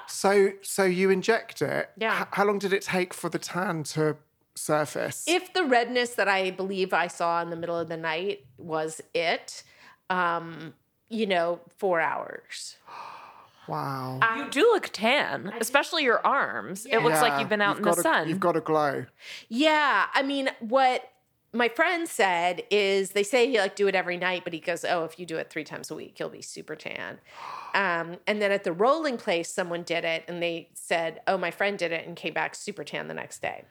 So 0.09 0.53
so 0.63 0.85
you 0.85 1.11
inject 1.11 1.63
it. 1.63 1.91
Yeah. 1.97 2.23
H- 2.23 2.29
how 2.33 2.45
long 2.45 2.59
did 2.59 2.73
it 2.73 2.83
take 2.83 3.13
for 3.15 3.29
the 3.29 3.39
tan 3.39 3.83
to 3.85 4.17
surface? 4.55 5.25
If 5.29 5.53
the 5.53 5.65
redness 5.65 6.11
that 6.15 6.29
I 6.29 6.51
believe 6.51 6.93
I 6.93 7.07
saw 7.07 7.41
in 7.43 7.51
the 7.51 7.57
middle 7.57 7.79
of 7.79 7.89
the 7.89 7.97
night 7.97 8.45
was 8.57 9.01
it, 9.15 9.63
um, 10.11 10.75
you 11.09 11.27
know, 11.27 11.61
four 11.77 12.01
hours. 12.01 12.77
wow. 13.69 14.19
you 14.37 14.49
do 14.51 14.61
look 14.63 14.91
tan, 14.93 15.53
especially 15.61 16.05
your 16.05 16.25
arms. 16.27 16.87
It 16.87 17.03
looks 17.03 17.21
like 17.21 17.39
you've 17.39 17.49
been 17.49 17.61
out 17.61 17.77
in 17.77 17.83
the 17.83 17.91
a- 17.91 17.95
sun. 17.95 18.29
You've 18.29 18.41
got 18.41 18.57
a 18.57 18.61
glow. 18.61 19.07
Yeah, 19.49 20.07
I 20.13 20.23
mean, 20.23 20.51
what 20.61 21.09
my 21.53 21.69
friend 21.69 22.07
said 22.09 22.63
is 22.71 23.11
they 23.11 23.23
say 23.23 23.51
he 23.51 23.59
like 23.59 23.75
do 23.75 23.89
it 23.89 23.95
every 23.95 24.17
night, 24.17 24.45
but 24.45 24.53
he 24.53 24.61
goes, 24.61 24.85
"Oh, 24.85 25.05
if 25.05 25.19
you 25.19 25.27
do 25.27 25.37
it 25.39 25.51
three 25.51 25.65
times 25.65 25.91
a 25.91 25.95
week, 25.95 26.19
you'll 26.21 26.29
be 26.29 26.43
super 26.43 26.77
tan." 26.77 27.19
Um, 27.75 28.17
and 28.27 28.41
then 28.41 28.51
at 28.51 28.65
the 28.65 28.73
rolling 28.73 29.19
place, 29.19 29.53
someone 29.53 29.83
did 29.83 30.03
it, 30.03 30.25
and 30.27 30.43
they 30.43 30.71
said, 30.73 31.21
"Oh, 31.27 31.37
my 31.37 31.51
friend 31.51 31.79
did 31.79 31.93
it 31.93 32.07
and 32.07 32.17
came 32.17 32.33
back 32.33 32.55
super 32.55 32.83
tan 32.83 33.09
the 33.09 33.15
next 33.15 33.43
day." 33.43 33.65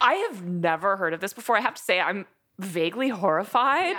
I 0.00 0.14
have 0.30 0.44
never 0.44 0.96
heard 0.96 1.12
of 1.12 1.20
this 1.20 1.32
before. 1.32 1.56
I 1.56 1.60
have 1.60 1.74
to 1.74 1.82
say, 1.82 1.98
I'm 2.00 2.26
vaguely 2.58 3.08
horrified. 3.08 3.96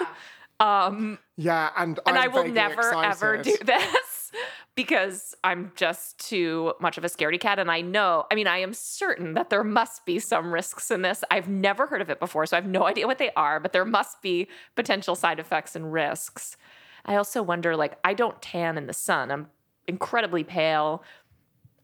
Um, 0.60 1.20
Yeah, 1.38 1.70
and 1.78 2.00
and 2.06 2.18
I'm 2.18 2.24
I 2.24 2.28
will 2.28 2.44
vaguely 2.44 2.56
never 2.56 2.94
ever 3.04 3.38
do 3.38 3.56
this 3.64 4.32
because 4.80 5.36
I'm 5.44 5.74
just 5.76 6.26
too 6.26 6.72
much 6.80 6.98
of 6.98 7.04
a 7.04 7.10
scaredy 7.10 7.38
cat. 7.38 7.60
And 7.60 7.70
I 7.70 7.82
know, 7.82 8.24
I 8.32 8.36
mean, 8.36 8.48
I 8.48 8.60
am 8.60 8.74
certain 8.74 9.34
that 9.34 9.50
there 9.50 9.66
must 9.66 10.06
be 10.06 10.20
some 10.20 10.54
risks 10.54 10.90
in 10.90 11.02
this. 11.02 11.22
I've 11.30 11.50
never 11.50 11.86
heard 11.86 12.02
of 12.02 12.10
it 12.10 12.18
before, 12.18 12.46
so 12.46 12.56
I 12.56 12.62
have 12.62 12.70
no 12.70 12.86
idea 12.86 13.06
what 13.06 13.18
they 13.18 13.32
are, 13.36 13.60
but 13.60 13.74
there 13.74 13.84
must 13.84 14.22
be 14.22 14.48
potential 14.76 15.16
side 15.16 15.38
effects 15.38 15.76
and 15.76 15.92
risks. 15.92 16.56
I 17.04 17.18
also 17.18 17.44
wonder, 17.44 17.76
like, 17.76 18.00
I 18.06 18.14
don't 18.14 18.42
tan 18.42 18.78
in 18.78 18.88
the 18.88 18.94
sun. 18.94 19.32
I'm 19.32 19.48
incredibly 19.86 20.46
pale, 20.46 21.04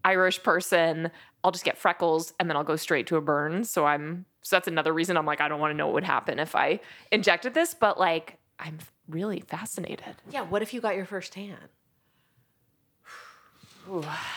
Irish 0.05 0.41
person. 0.41 1.12
I'll 1.43 1.51
just 1.51 1.65
get 1.65 1.77
freckles 1.77 2.34
and 2.39 2.49
then 2.49 2.55
I'll 2.55 2.63
go 2.63 2.77
straight 2.77 3.08
to 3.08 3.17
a 3.17 3.21
burn. 3.21 3.65
So 3.65 3.86
I'm, 3.86 4.25
so 4.41 4.55
that's 4.55 4.69
another 4.69 4.93
reason 4.93 5.17
I'm 5.17 5.25
like, 5.25 5.41
I 5.41 5.49
don't 5.49 5.60
want 5.60 5.71
to 5.73 5.77
know 5.77 5.88
what 5.88 5.95
would 5.95 6.05
happen 6.05 6.39
if 6.39 6.55
I 6.55 6.79
injected 7.12 7.53
this, 7.53 7.73
but 7.73 7.99
like, 7.99 8.38
I'm 8.58 8.77
really 9.10 9.41
fascinated. 9.41 10.15
Yeah, 10.31 10.43
what 10.43 10.62
if 10.62 10.73
you 10.73 10.79
got 10.79 10.95
your 10.95 11.05
first 11.05 11.34
tan? 11.34 11.58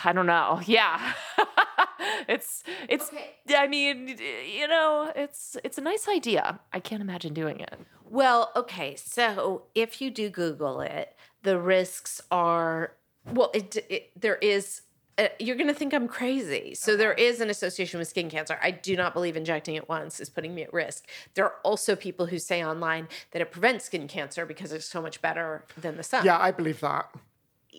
I 0.04 0.12
don't 0.12 0.26
know. 0.26 0.60
Yeah. 0.66 1.12
it's 2.28 2.62
it's 2.88 3.10
I 3.56 3.66
mean, 3.66 4.16
you 4.46 4.68
know, 4.68 5.12
it's 5.14 5.56
it's 5.64 5.78
a 5.78 5.80
nice 5.80 6.08
idea. 6.08 6.60
I 6.72 6.80
can't 6.80 7.02
imagine 7.02 7.34
doing 7.34 7.60
it. 7.60 7.78
Well, 8.04 8.52
okay, 8.56 8.96
so 8.96 9.64
if 9.74 10.00
you 10.00 10.10
do 10.10 10.30
Google 10.30 10.80
it, 10.80 11.14
the 11.42 11.58
risks 11.58 12.20
are 12.30 12.92
well, 13.32 13.50
it, 13.54 13.76
it 13.88 14.10
there 14.16 14.36
is. 14.36 14.82
Uh, 15.16 15.26
you're 15.40 15.56
going 15.56 15.66
to 15.66 15.74
think 15.74 15.92
I'm 15.92 16.06
crazy. 16.06 16.76
So 16.76 16.96
there 16.96 17.12
is 17.12 17.40
an 17.40 17.50
association 17.50 17.98
with 17.98 18.06
skin 18.06 18.30
cancer. 18.30 18.56
I 18.62 18.70
do 18.70 18.94
not 18.94 19.14
believe 19.14 19.36
injecting 19.36 19.74
it 19.74 19.88
once 19.88 20.20
is 20.20 20.30
putting 20.30 20.54
me 20.54 20.62
at 20.62 20.72
risk. 20.72 21.08
There 21.34 21.44
are 21.44 21.54
also 21.64 21.96
people 21.96 22.26
who 22.26 22.38
say 22.38 22.64
online 22.64 23.08
that 23.32 23.42
it 23.42 23.50
prevents 23.50 23.86
skin 23.86 24.06
cancer 24.06 24.46
because 24.46 24.70
it's 24.70 24.84
so 24.84 25.02
much 25.02 25.20
better 25.20 25.64
than 25.76 25.96
the 25.96 26.04
sun. 26.04 26.24
Yeah, 26.24 26.38
I 26.38 26.52
believe 26.52 26.78
that. 26.80 27.10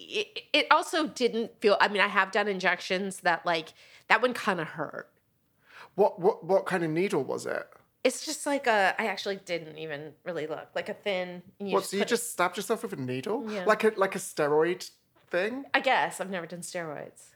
It, 0.01 0.43
it 0.53 0.67
also 0.71 1.07
didn't 1.07 1.59
feel. 1.59 1.77
I 1.81 1.87
mean, 1.89 2.01
I 2.01 2.07
have 2.07 2.31
done 2.31 2.47
injections 2.47 3.19
that 3.21 3.45
like 3.45 3.73
that 4.07 4.21
one 4.21 4.33
kind 4.33 4.59
of 4.61 4.69
hurt. 4.69 5.09
What 5.95 6.19
what 6.19 6.43
what 6.45 6.65
kind 6.65 6.83
of 6.83 6.89
needle 6.89 7.23
was 7.23 7.45
it? 7.45 7.67
It's 8.03 8.25
just 8.25 8.45
like 8.45 8.65
a. 8.67 8.95
I 8.97 9.07
actually 9.07 9.35
didn't 9.37 9.77
even 9.77 10.13
really 10.23 10.47
look 10.47 10.69
like 10.73 10.87
a 10.89 10.93
thin. 10.93 11.41
and 11.59 11.71
What? 11.71 11.85
So 11.85 11.97
you 11.97 12.03
it- 12.03 12.07
just 12.07 12.31
stabbed 12.31 12.55
yourself 12.57 12.83
with 12.83 12.93
a 12.93 13.01
needle, 13.01 13.45
Yeah. 13.51 13.65
like 13.65 13.83
a 13.83 13.91
like 13.97 14.15
a 14.15 14.19
steroid 14.19 14.89
thing? 15.29 15.65
I 15.73 15.79
guess 15.81 16.21
I've 16.21 16.29
never 16.29 16.45
done 16.47 16.61
steroids. 16.61 17.31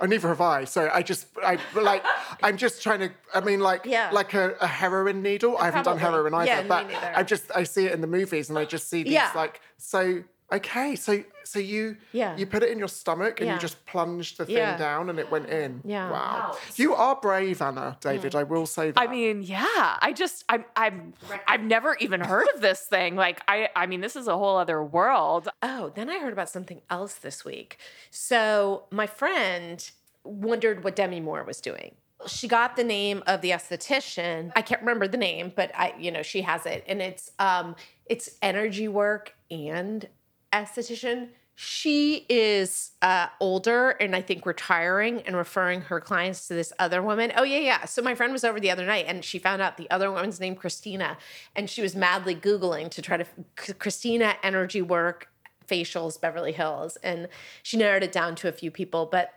Oh, 0.00 0.06
neither 0.06 0.28
have 0.28 0.40
I. 0.40 0.64
So 0.64 0.88
I 0.94 1.02
just, 1.02 1.26
I 1.42 1.58
like, 1.74 2.04
I'm 2.42 2.56
just 2.56 2.84
trying 2.84 3.00
to. 3.00 3.10
I 3.34 3.40
mean, 3.40 3.58
like, 3.58 3.84
Yeah. 3.84 4.10
like 4.12 4.32
a, 4.32 4.54
a 4.60 4.66
heroin 4.68 5.22
needle. 5.22 5.58
I 5.58 5.64
haven't 5.64 5.82
done 5.86 5.98
heroin 5.98 6.32
either, 6.34 6.46
Yeah, 6.46 6.62
but. 6.68 6.86
I 7.16 7.24
just, 7.24 7.50
I 7.52 7.64
see 7.64 7.86
it 7.86 7.92
in 7.92 8.00
the 8.00 8.06
movies, 8.06 8.48
and 8.48 8.56
I 8.56 8.64
just 8.64 8.88
see 8.88 9.02
these 9.02 9.14
Yeah. 9.14 9.32
like. 9.34 9.60
So 9.76 10.22
okay, 10.52 10.94
so 10.94 11.24
so 11.48 11.58
you 11.58 11.96
Yeah. 12.12 12.36
you 12.36 12.46
put 12.46 12.62
it 12.62 12.70
in 12.70 12.78
your 12.78 12.88
stomach 12.88 13.40
and 13.40 13.46
Yeah. 13.46 13.54
you 13.54 13.60
just 13.60 13.84
plunged 13.86 14.36
the 14.38 14.44
thing 14.46 14.56
Yeah. 14.56 14.76
down 14.76 15.08
and 15.08 15.18
it 15.18 15.30
went 15.30 15.48
in. 15.48 15.80
Yeah. 15.84 16.10
Wow. 16.10 16.56
You 16.76 16.94
are 16.94 17.16
brave, 17.16 17.62
Anna, 17.62 17.96
David. 18.00 18.34
I 18.34 18.42
will 18.42 18.66
say 18.66 18.90
that. 18.90 19.00
I 19.00 19.06
mean, 19.06 19.42
yeah. 19.42 19.96
I 20.00 20.12
just 20.12 20.44
I'm 20.48 20.64
I'm 20.76 21.14
I've 21.46 21.62
never 21.62 21.96
even 22.00 22.20
heard 22.20 22.48
of 22.54 22.60
this 22.60 22.82
thing. 22.82 23.16
Like 23.16 23.40
I 23.48 23.70
I 23.74 23.86
mean, 23.86 24.00
this 24.02 24.16
is 24.16 24.28
a 24.28 24.36
whole 24.36 24.56
other 24.58 24.82
world. 24.82 25.48
Oh, 25.62 25.90
then 25.94 26.10
I 26.10 26.18
heard 26.18 26.32
about 26.32 26.50
something 26.50 26.82
else 26.90 27.14
this 27.14 27.44
week. 27.44 27.78
So 28.10 28.84
my 28.90 29.06
friend 29.06 29.90
wondered 30.24 30.84
what 30.84 30.94
Demi 30.96 31.20
Moore 31.20 31.44
was 31.44 31.60
doing. 31.60 31.94
She 32.26 32.48
got 32.48 32.74
the 32.76 32.82
name 32.84 33.22
of 33.26 33.40
the 33.42 33.50
esthetician. 33.50 34.50
I 34.56 34.62
can't 34.62 34.80
remember 34.80 35.06
the 35.06 35.16
name, 35.16 35.52
but 35.54 35.70
I, 35.74 35.94
you 35.98 36.10
know, 36.10 36.22
she 36.22 36.42
has 36.42 36.66
it, 36.66 36.82
and 36.88 37.00
it's 37.00 37.30
um, 37.38 37.76
it's 38.06 38.28
energy 38.42 38.88
work 38.88 39.34
and 39.50 40.06
esthetician. 40.52 41.28
She 41.60 42.24
is 42.28 42.92
uh, 43.02 43.26
older 43.40 43.90
and 43.90 44.14
I 44.14 44.22
think 44.22 44.46
retiring 44.46 45.22
and 45.22 45.36
referring 45.36 45.80
her 45.82 46.00
clients 46.00 46.46
to 46.46 46.54
this 46.54 46.72
other 46.78 47.02
woman. 47.02 47.32
Oh, 47.34 47.42
yeah, 47.42 47.58
yeah. 47.58 47.84
So 47.84 48.00
my 48.00 48.14
friend 48.14 48.32
was 48.32 48.44
over 48.44 48.60
the 48.60 48.70
other 48.70 48.86
night 48.86 49.06
and 49.08 49.24
she 49.24 49.40
found 49.40 49.60
out 49.60 49.76
the 49.76 49.90
other 49.90 50.12
woman's 50.12 50.38
name, 50.38 50.54
Christina, 50.54 51.18
and 51.56 51.68
she 51.68 51.82
was 51.82 51.96
madly 51.96 52.36
Googling 52.36 52.90
to 52.90 53.02
try 53.02 53.16
to, 53.16 53.26
Christina 53.56 54.36
Energy 54.44 54.82
Work 54.82 55.30
Facials 55.66 56.20
Beverly 56.20 56.52
Hills. 56.52 56.96
And 57.02 57.26
she 57.64 57.76
narrowed 57.76 58.04
it 58.04 58.12
down 58.12 58.36
to 58.36 58.48
a 58.48 58.52
few 58.52 58.70
people. 58.70 59.06
But 59.06 59.34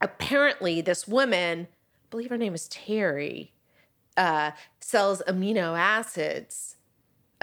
apparently, 0.00 0.80
this 0.82 1.08
woman, 1.08 1.66
I 1.66 2.06
believe 2.10 2.30
her 2.30 2.38
name 2.38 2.54
is 2.54 2.68
Terry, 2.68 3.52
uh, 4.16 4.52
sells 4.78 5.20
amino 5.26 5.76
acids 5.76 6.76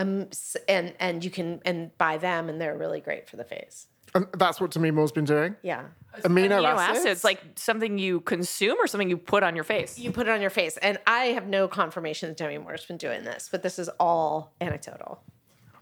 um, 0.02 0.30
and 0.68 0.94
and 1.00 1.24
you 1.24 1.32
can 1.32 1.62
and 1.66 1.96
buy 1.98 2.18
them 2.18 2.50
and 2.50 2.60
they're 2.60 2.78
really 2.78 3.00
great 3.00 3.30
for 3.30 3.38
the 3.38 3.44
face. 3.44 3.88
and 4.14 4.28
that's 4.38 4.60
what 4.60 4.72
Demi 4.72 4.92
Moore's 4.92 5.12
been 5.12 5.26
doing. 5.26 5.56
Yeah. 5.64 5.84
Amino, 6.24 6.60
Amino 6.60 6.78
acids. 6.78 7.06
acids, 7.06 7.24
like 7.24 7.42
something 7.56 7.98
you 7.98 8.20
consume 8.22 8.78
or 8.80 8.88
something 8.88 9.10
you 9.10 9.18
put 9.18 9.44
on 9.44 9.56
your 9.56 9.64
face. 9.64 9.98
You 9.98 10.12
put 10.12 10.28
it 10.28 10.32
on 10.32 10.42
your 10.42 10.50
face. 10.50 10.76
And 10.78 10.98
I 11.08 11.26
have 11.28 11.48
no 11.48 11.70
confirmation 11.70 12.30
that 12.30 12.38
Demi 12.38 12.58
Moore's 12.58 12.86
been 12.86 12.98
doing 12.98 13.24
this, 13.24 13.48
but 13.50 13.64
this 13.64 13.80
is 13.80 13.90
all 14.00 14.54
anecdotal. 14.60 15.22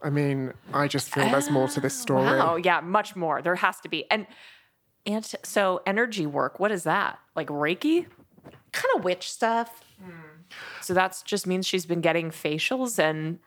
I 0.04 0.10
mean, 0.12 0.54
I 0.74 0.88
just 0.88 1.12
feel 1.14 1.26
there's 1.30 1.50
more 1.50 1.68
to 1.70 1.80
this 1.82 2.00
story. 2.00 2.24
Wow, 2.24 2.56
yeah, 2.58 2.80
much 2.80 3.16
more. 3.16 3.42
There 3.42 3.56
has 3.56 3.80
to 3.82 3.90
be. 3.90 4.10
And 4.12 4.28
and 5.06 5.26
so 5.44 5.82
energy 5.88 6.26
work, 6.28 6.60
what 6.60 6.72
is 6.72 6.84
that? 6.84 7.20
Like 7.36 7.48
Reiki? 7.48 8.06
Kind 8.72 8.92
of 8.98 9.04
witch 9.04 9.32
stuff. 9.32 9.82
So 10.82 10.94
that's 10.94 11.22
just 11.24 11.46
means 11.48 11.66
she's 11.68 11.86
been 11.86 12.02
getting 12.02 12.30
facials 12.32 12.98
and 13.00 13.40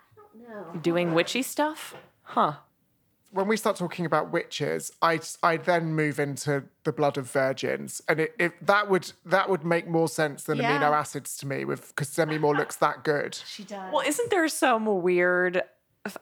Oh. 0.55 0.77
doing 0.79 1.15
witchy 1.15 1.43
stuff? 1.43 1.95
Huh. 2.23 2.55
When 3.31 3.49
we 3.49 3.57
start 3.57 3.77
talking 3.77 4.05
about 4.05 4.31
witches, 4.31 4.93
I 5.01 5.21
I 5.43 5.57
then 5.57 5.95
move 5.95 6.21
into 6.21 6.65
the 6.85 6.93
blood 6.93 7.17
of 7.17 7.31
virgins, 7.31 8.03
and 8.07 8.21
it, 8.21 8.35
it 8.39 8.67
that 8.67 8.91
would 8.91 9.13
that 9.25 9.49
would 9.49 9.65
make 9.65 9.89
more 9.89 10.09
sense 10.09 10.43
than 10.45 10.59
Yeah. 10.59 10.79
amino 10.79 10.93
acids 10.93 11.39
to 11.39 11.47
me, 11.47 11.65
with 11.65 11.89
because 11.89 12.15
Demi 12.15 12.37
Moore 12.37 12.55
looks 12.55 12.77
that 12.77 13.05
good. 13.05 13.39
She 13.47 13.65
does. 13.65 13.91
Well, 13.93 14.07
isn't 14.07 14.29
there 14.31 14.47
some 14.49 14.85
weird 15.03 15.63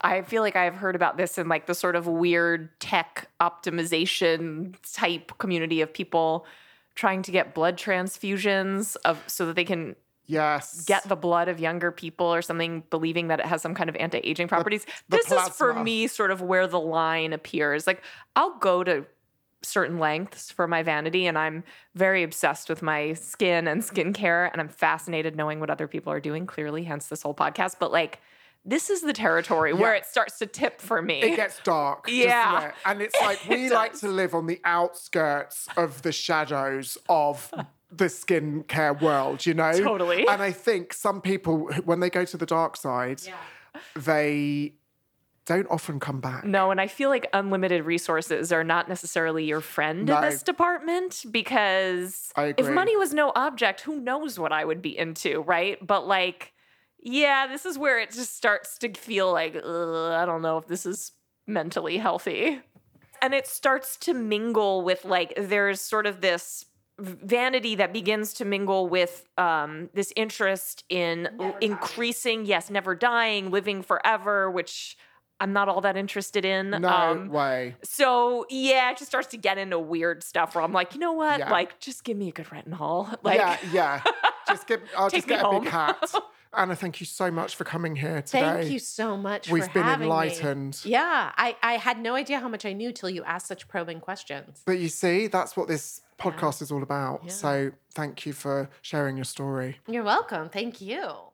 I 0.01 0.21
feel 0.21 0.41
like 0.43 0.55
I've 0.55 0.75
heard 0.75 0.95
about 0.95 1.17
this 1.17 1.37
in 1.37 1.49
like 1.49 1.65
the 1.65 1.73
sort 1.75 1.95
of 1.95 2.05
weird 2.07 2.69
tech 2.79 3.27
optimization 3.41 4.75
type 4.93 5.37
community 5.37 5.81
of 5.81 5.93
people 5.93 6.45
trying 6.95 7.21
to 7.23 7.31
get 7.31 7.53
blood 7.53 7.77
transfusions 7.77 8.95
of 9.05 9.21
so 9.27 9.45
that 9.47 9.55
they 9.55 9.63
can 9.65 9.95
Yes. 10.25 10.85
get 10.85 11.07
the 11.07 11.15
blood 11.15 11.47
of 11.49 11.59
younger 11.59 11.91
people 11.91 12.27
or 12.27 12.41
something 12.41 12.83
believing 12.89 13.27
that 13.27 13.39
it 13.39 13.45
has 13.45 13.61
some 13.61 13.75
kind 13.75 13.89
of 13.89 13.95
anti-aging 13.97 14.47
properties. 14.47 14.85
the 15.09 15.17
this 15.17 15.31
is 15.31 15.49
for 15.49 15.73
me 15.73 16.07
sort 16.07 16.31
of 16.31 16.41
where 16.41 16.67
the 16.67 16.79
line 16.79 17.33
appears. 17.33 17.85
Like 17.85 18.01
I'll 18.35 18.57
go 18.59 18.83
to 18.83 19.05
certain 19.63 19.99
lengths 19.99 20.51
for 20.51 20.67
my 20.67 20.83
vanity 20.83 21.27
and 21.27 21.37
I'm 21.37 21.63
very 21.95 22.23
obsessed 22.23 22.69
with 22.69 22.81
my 22.81 23.13
skin 23.13 23.67
and 23.67 23.81
skincare 23.81 24.49
and 24.51 24.59
I'm 24.59 24.69
fascinated 24.69 25.35
knowing 25.35 25.59
what 25.59 25.69
other 25.69 25.87
people 25.87 26.11
are 26.11 26.19
doing 26.19 26.47
clearly 26.47 26.83
hence 26.83 27.07
this 27.07 27.21
whole 27.21 27.35
podcast 27.35 27.75
but 27.79 27.91
like 27.91 28.19
this 28.65 28.89
is 28.89 29.01
the 29.01 29.13
territory 29.13 29.73
where 29.73 29.95
it 29.95 30.05
starts 30.05 30.37
to 30.39 30.45
tip 30.45 30.81
for 30.81 31.01
me. 31.01 31.21
it 31.21 31.35
gets 31.35 31.59
dark. 31.63 32.05
Yeah. 32.07 32.67
it? 32.67 32.73
And 32.85 33.01
it's 33.01 33.15
like 33.21 33.39
we 33.49 33.67
It 33.67 33.71
like 33.71 33.93
to 33.99 34.07
live 34.07 34.35
on 34.35 34.45
the 34.45 34.61
outskirts 34.63 35.67
of 35.77 36.03
the 36.03 36.11
shadows 36.11 36.97
of 37.09 37.51
the 37.91 38.05
skincare 38.05 38.99
world, 39.01 39.45
you 39.45 39.53
know? 39.53 39.73
Totally. 39.73 40.25
And 40.27 40.41
I 40.41 40.51
think 40.51 40.93
some 40.93 41.21
people, 41.21 41.69
when 41.83 41.99
they 41.99 42.09
go 42.09 42.23
to 42.25 42.37
the 42.37 42.45
dark 42.45 42.77
side, 42.77 43.21
they 43.95 44.73
don't 45.45 45.67
often 45.69 45.99
come 45.99 46.21
back. 46.21 46.45
No, 46.45 46.71
and 46.71 46.79
I 46.79 46.87
feel 46.87 47.09
like 47.09 47.27
unlimited 47.33 47.83
resources 47.83 48.53
are 48.53 48.63
not 48.63 48.87
necessarily 48.87 49.43
your 49.43 49.59
friend 49.59 50.05
No. 50.05 50.17
in 50.17 50.21
this 50.21 50.43
department 50.43 51.25
because 51.29 52.31
if 52.37 52.69
money 52.69 52.95
was 52.95 53.13
no 53.13 53.31
object, 53.35 53.81
who 53.81 53.99
knows 53.99 54.39
what 54.39 54.51
I 54.51 54.63
would 54.63 54.81
be 54.81 54.97
into, 54.97 55.41
right? 55.41 55.77
But 55.85 56.07
like, 56.07 56.53
yeah, 57.03 57.47
this 57.47 57.65
is 57.65 57.77
where 57.77 57.99
it 57.99 58.11
just 58.11 58.37
starts 58.37 58.77
to 58.77 58.93
feel 58.93 59.31
like, 59.31 59.55
I 59.55 60.23
don't 60.25 60.41
know 60.41 60.57
if 60.57 60.67
this 60.67 60.85
is 60.85 61.11
mentally 61.47 61.97
healthy. 61.97 62.61
And 63.23 63.33
it 63.33 63.47
starts 63.47 63.97
to 63.97 64.13
mingle 64.13 64.83
with 64.83 65.03
like, 65.05 65.33
there's 65.37 65.81
sort 65.81 66.05
of 66.05 66.21
this 66.21 66.65
vanity 67.01 67.75
that 67.75 67.91
begins 67.93 68.33
to 68.35 68.45
mingle 68.45 68.87
with 68.87 69.25
um, 69.37 69.89
this 69.93 70.13
interest 70.15 70.83
in 70.89 71.27
l- 71.39 71.55
increasing, 71.61 72.45
yes, 72.45 72.69
never 72.69 72.95
dying, 72.95 73.51
living 73.51 73.81
forever, 73.81 74.49
which 74.51 74.97
I'm 75.39 75.53
not 75.53 75.67
all 75.69 75.81
that 75.81 75.97
interested 75.97 76.45
in. 76.45 76.69
No 76.69 76.87
Um, 76.87 77.29
way. 77.29 77.75
so 77.83 78.45
yeah, 78.49 78.91
it 78.91 78.97
just 78.97 79.09
starts 79.09 79.27
to 79.29 79.37
get 79.37 79.57
into 79.57 79.79
weird 79.79 80.23
stuff 80.23 80.53
where 80.53 80.63
I'm 80.63 80.71
like, 80.73 80.93
you 80.93 80.99
know 80.99 81.13
what? 81.13 81.39
Yeah. 81.39 81.49
Like, 81.51 81.79
just 81.79 82.03
give 82.03 82.15
me 82.15 82.29
a 82.29 82.31
good 82.31 82.45
retinol. 82.47 83.15
Like, 83.23 83.39
yeah, 83.39 83.57
yeah. 83.73 84.01
Just 84.47 84.67
get, 84.67 84.81
I'll 84.97 85.09
Take 85.09 85.25
just 85.25 85.27
me 85.29 85.35
get 85.37 85.45
a 85.45 85.59
big 85.59 85.69
hat. 85.69 86.13
Anna, 86.53 86.75
thank 86.75 86.99
you 86.99 87.05
so 87.05 87.31
much 87.31 87.55
for 87.55 87.63
coming 87.63 87.95
here 87.95 88.21
today. 88.21 88.41
Thank 88.41 88.71
you 88.71 88.77
so 88.79 89.15
much 89.15 89.49
We've 89.49 89.63
for 89.65 89.71
been 89.71 89.83
having 89.83 90.01
me. 90.01 90.05
enlightened. 90.11 90.81
Yeah, 90.83 91.31
I, 91.37 91.55
I 91.63 91.73
had 91.77 91.97
no 91.97 92.13
idea 92.13 92.39
how 92.41 92.49
much 92.49 92.65
I 92.65 92.73
knew 92.73 92.91
till 92.91 93.09
you 93.09 93.23
asked 93.23 93.47
such 93.47 93.69
probing 93.69 94.01
questions. 94.01 94.61
But 94.65 94.77
you 94.79 94.89
see, 94.89 95.27
that's 95.27 95.55
what 95.55 95.69
this 95.69 96.01
podcast 96.21 96.61
is 96.61 96.71
all 96.71 96.83
about. 96.83 97.31
So 97.31 97.71
thank 97.93 98.25
you 98.25 98.33
for 98.33 98.69
sharing 98.81 99.15
your 99.17 99.25
story. 99.25 99.79
You're 99.87 100.03
welcome. 100.03 100.49
Thank 100.49 100.81
you. 100.81 101.31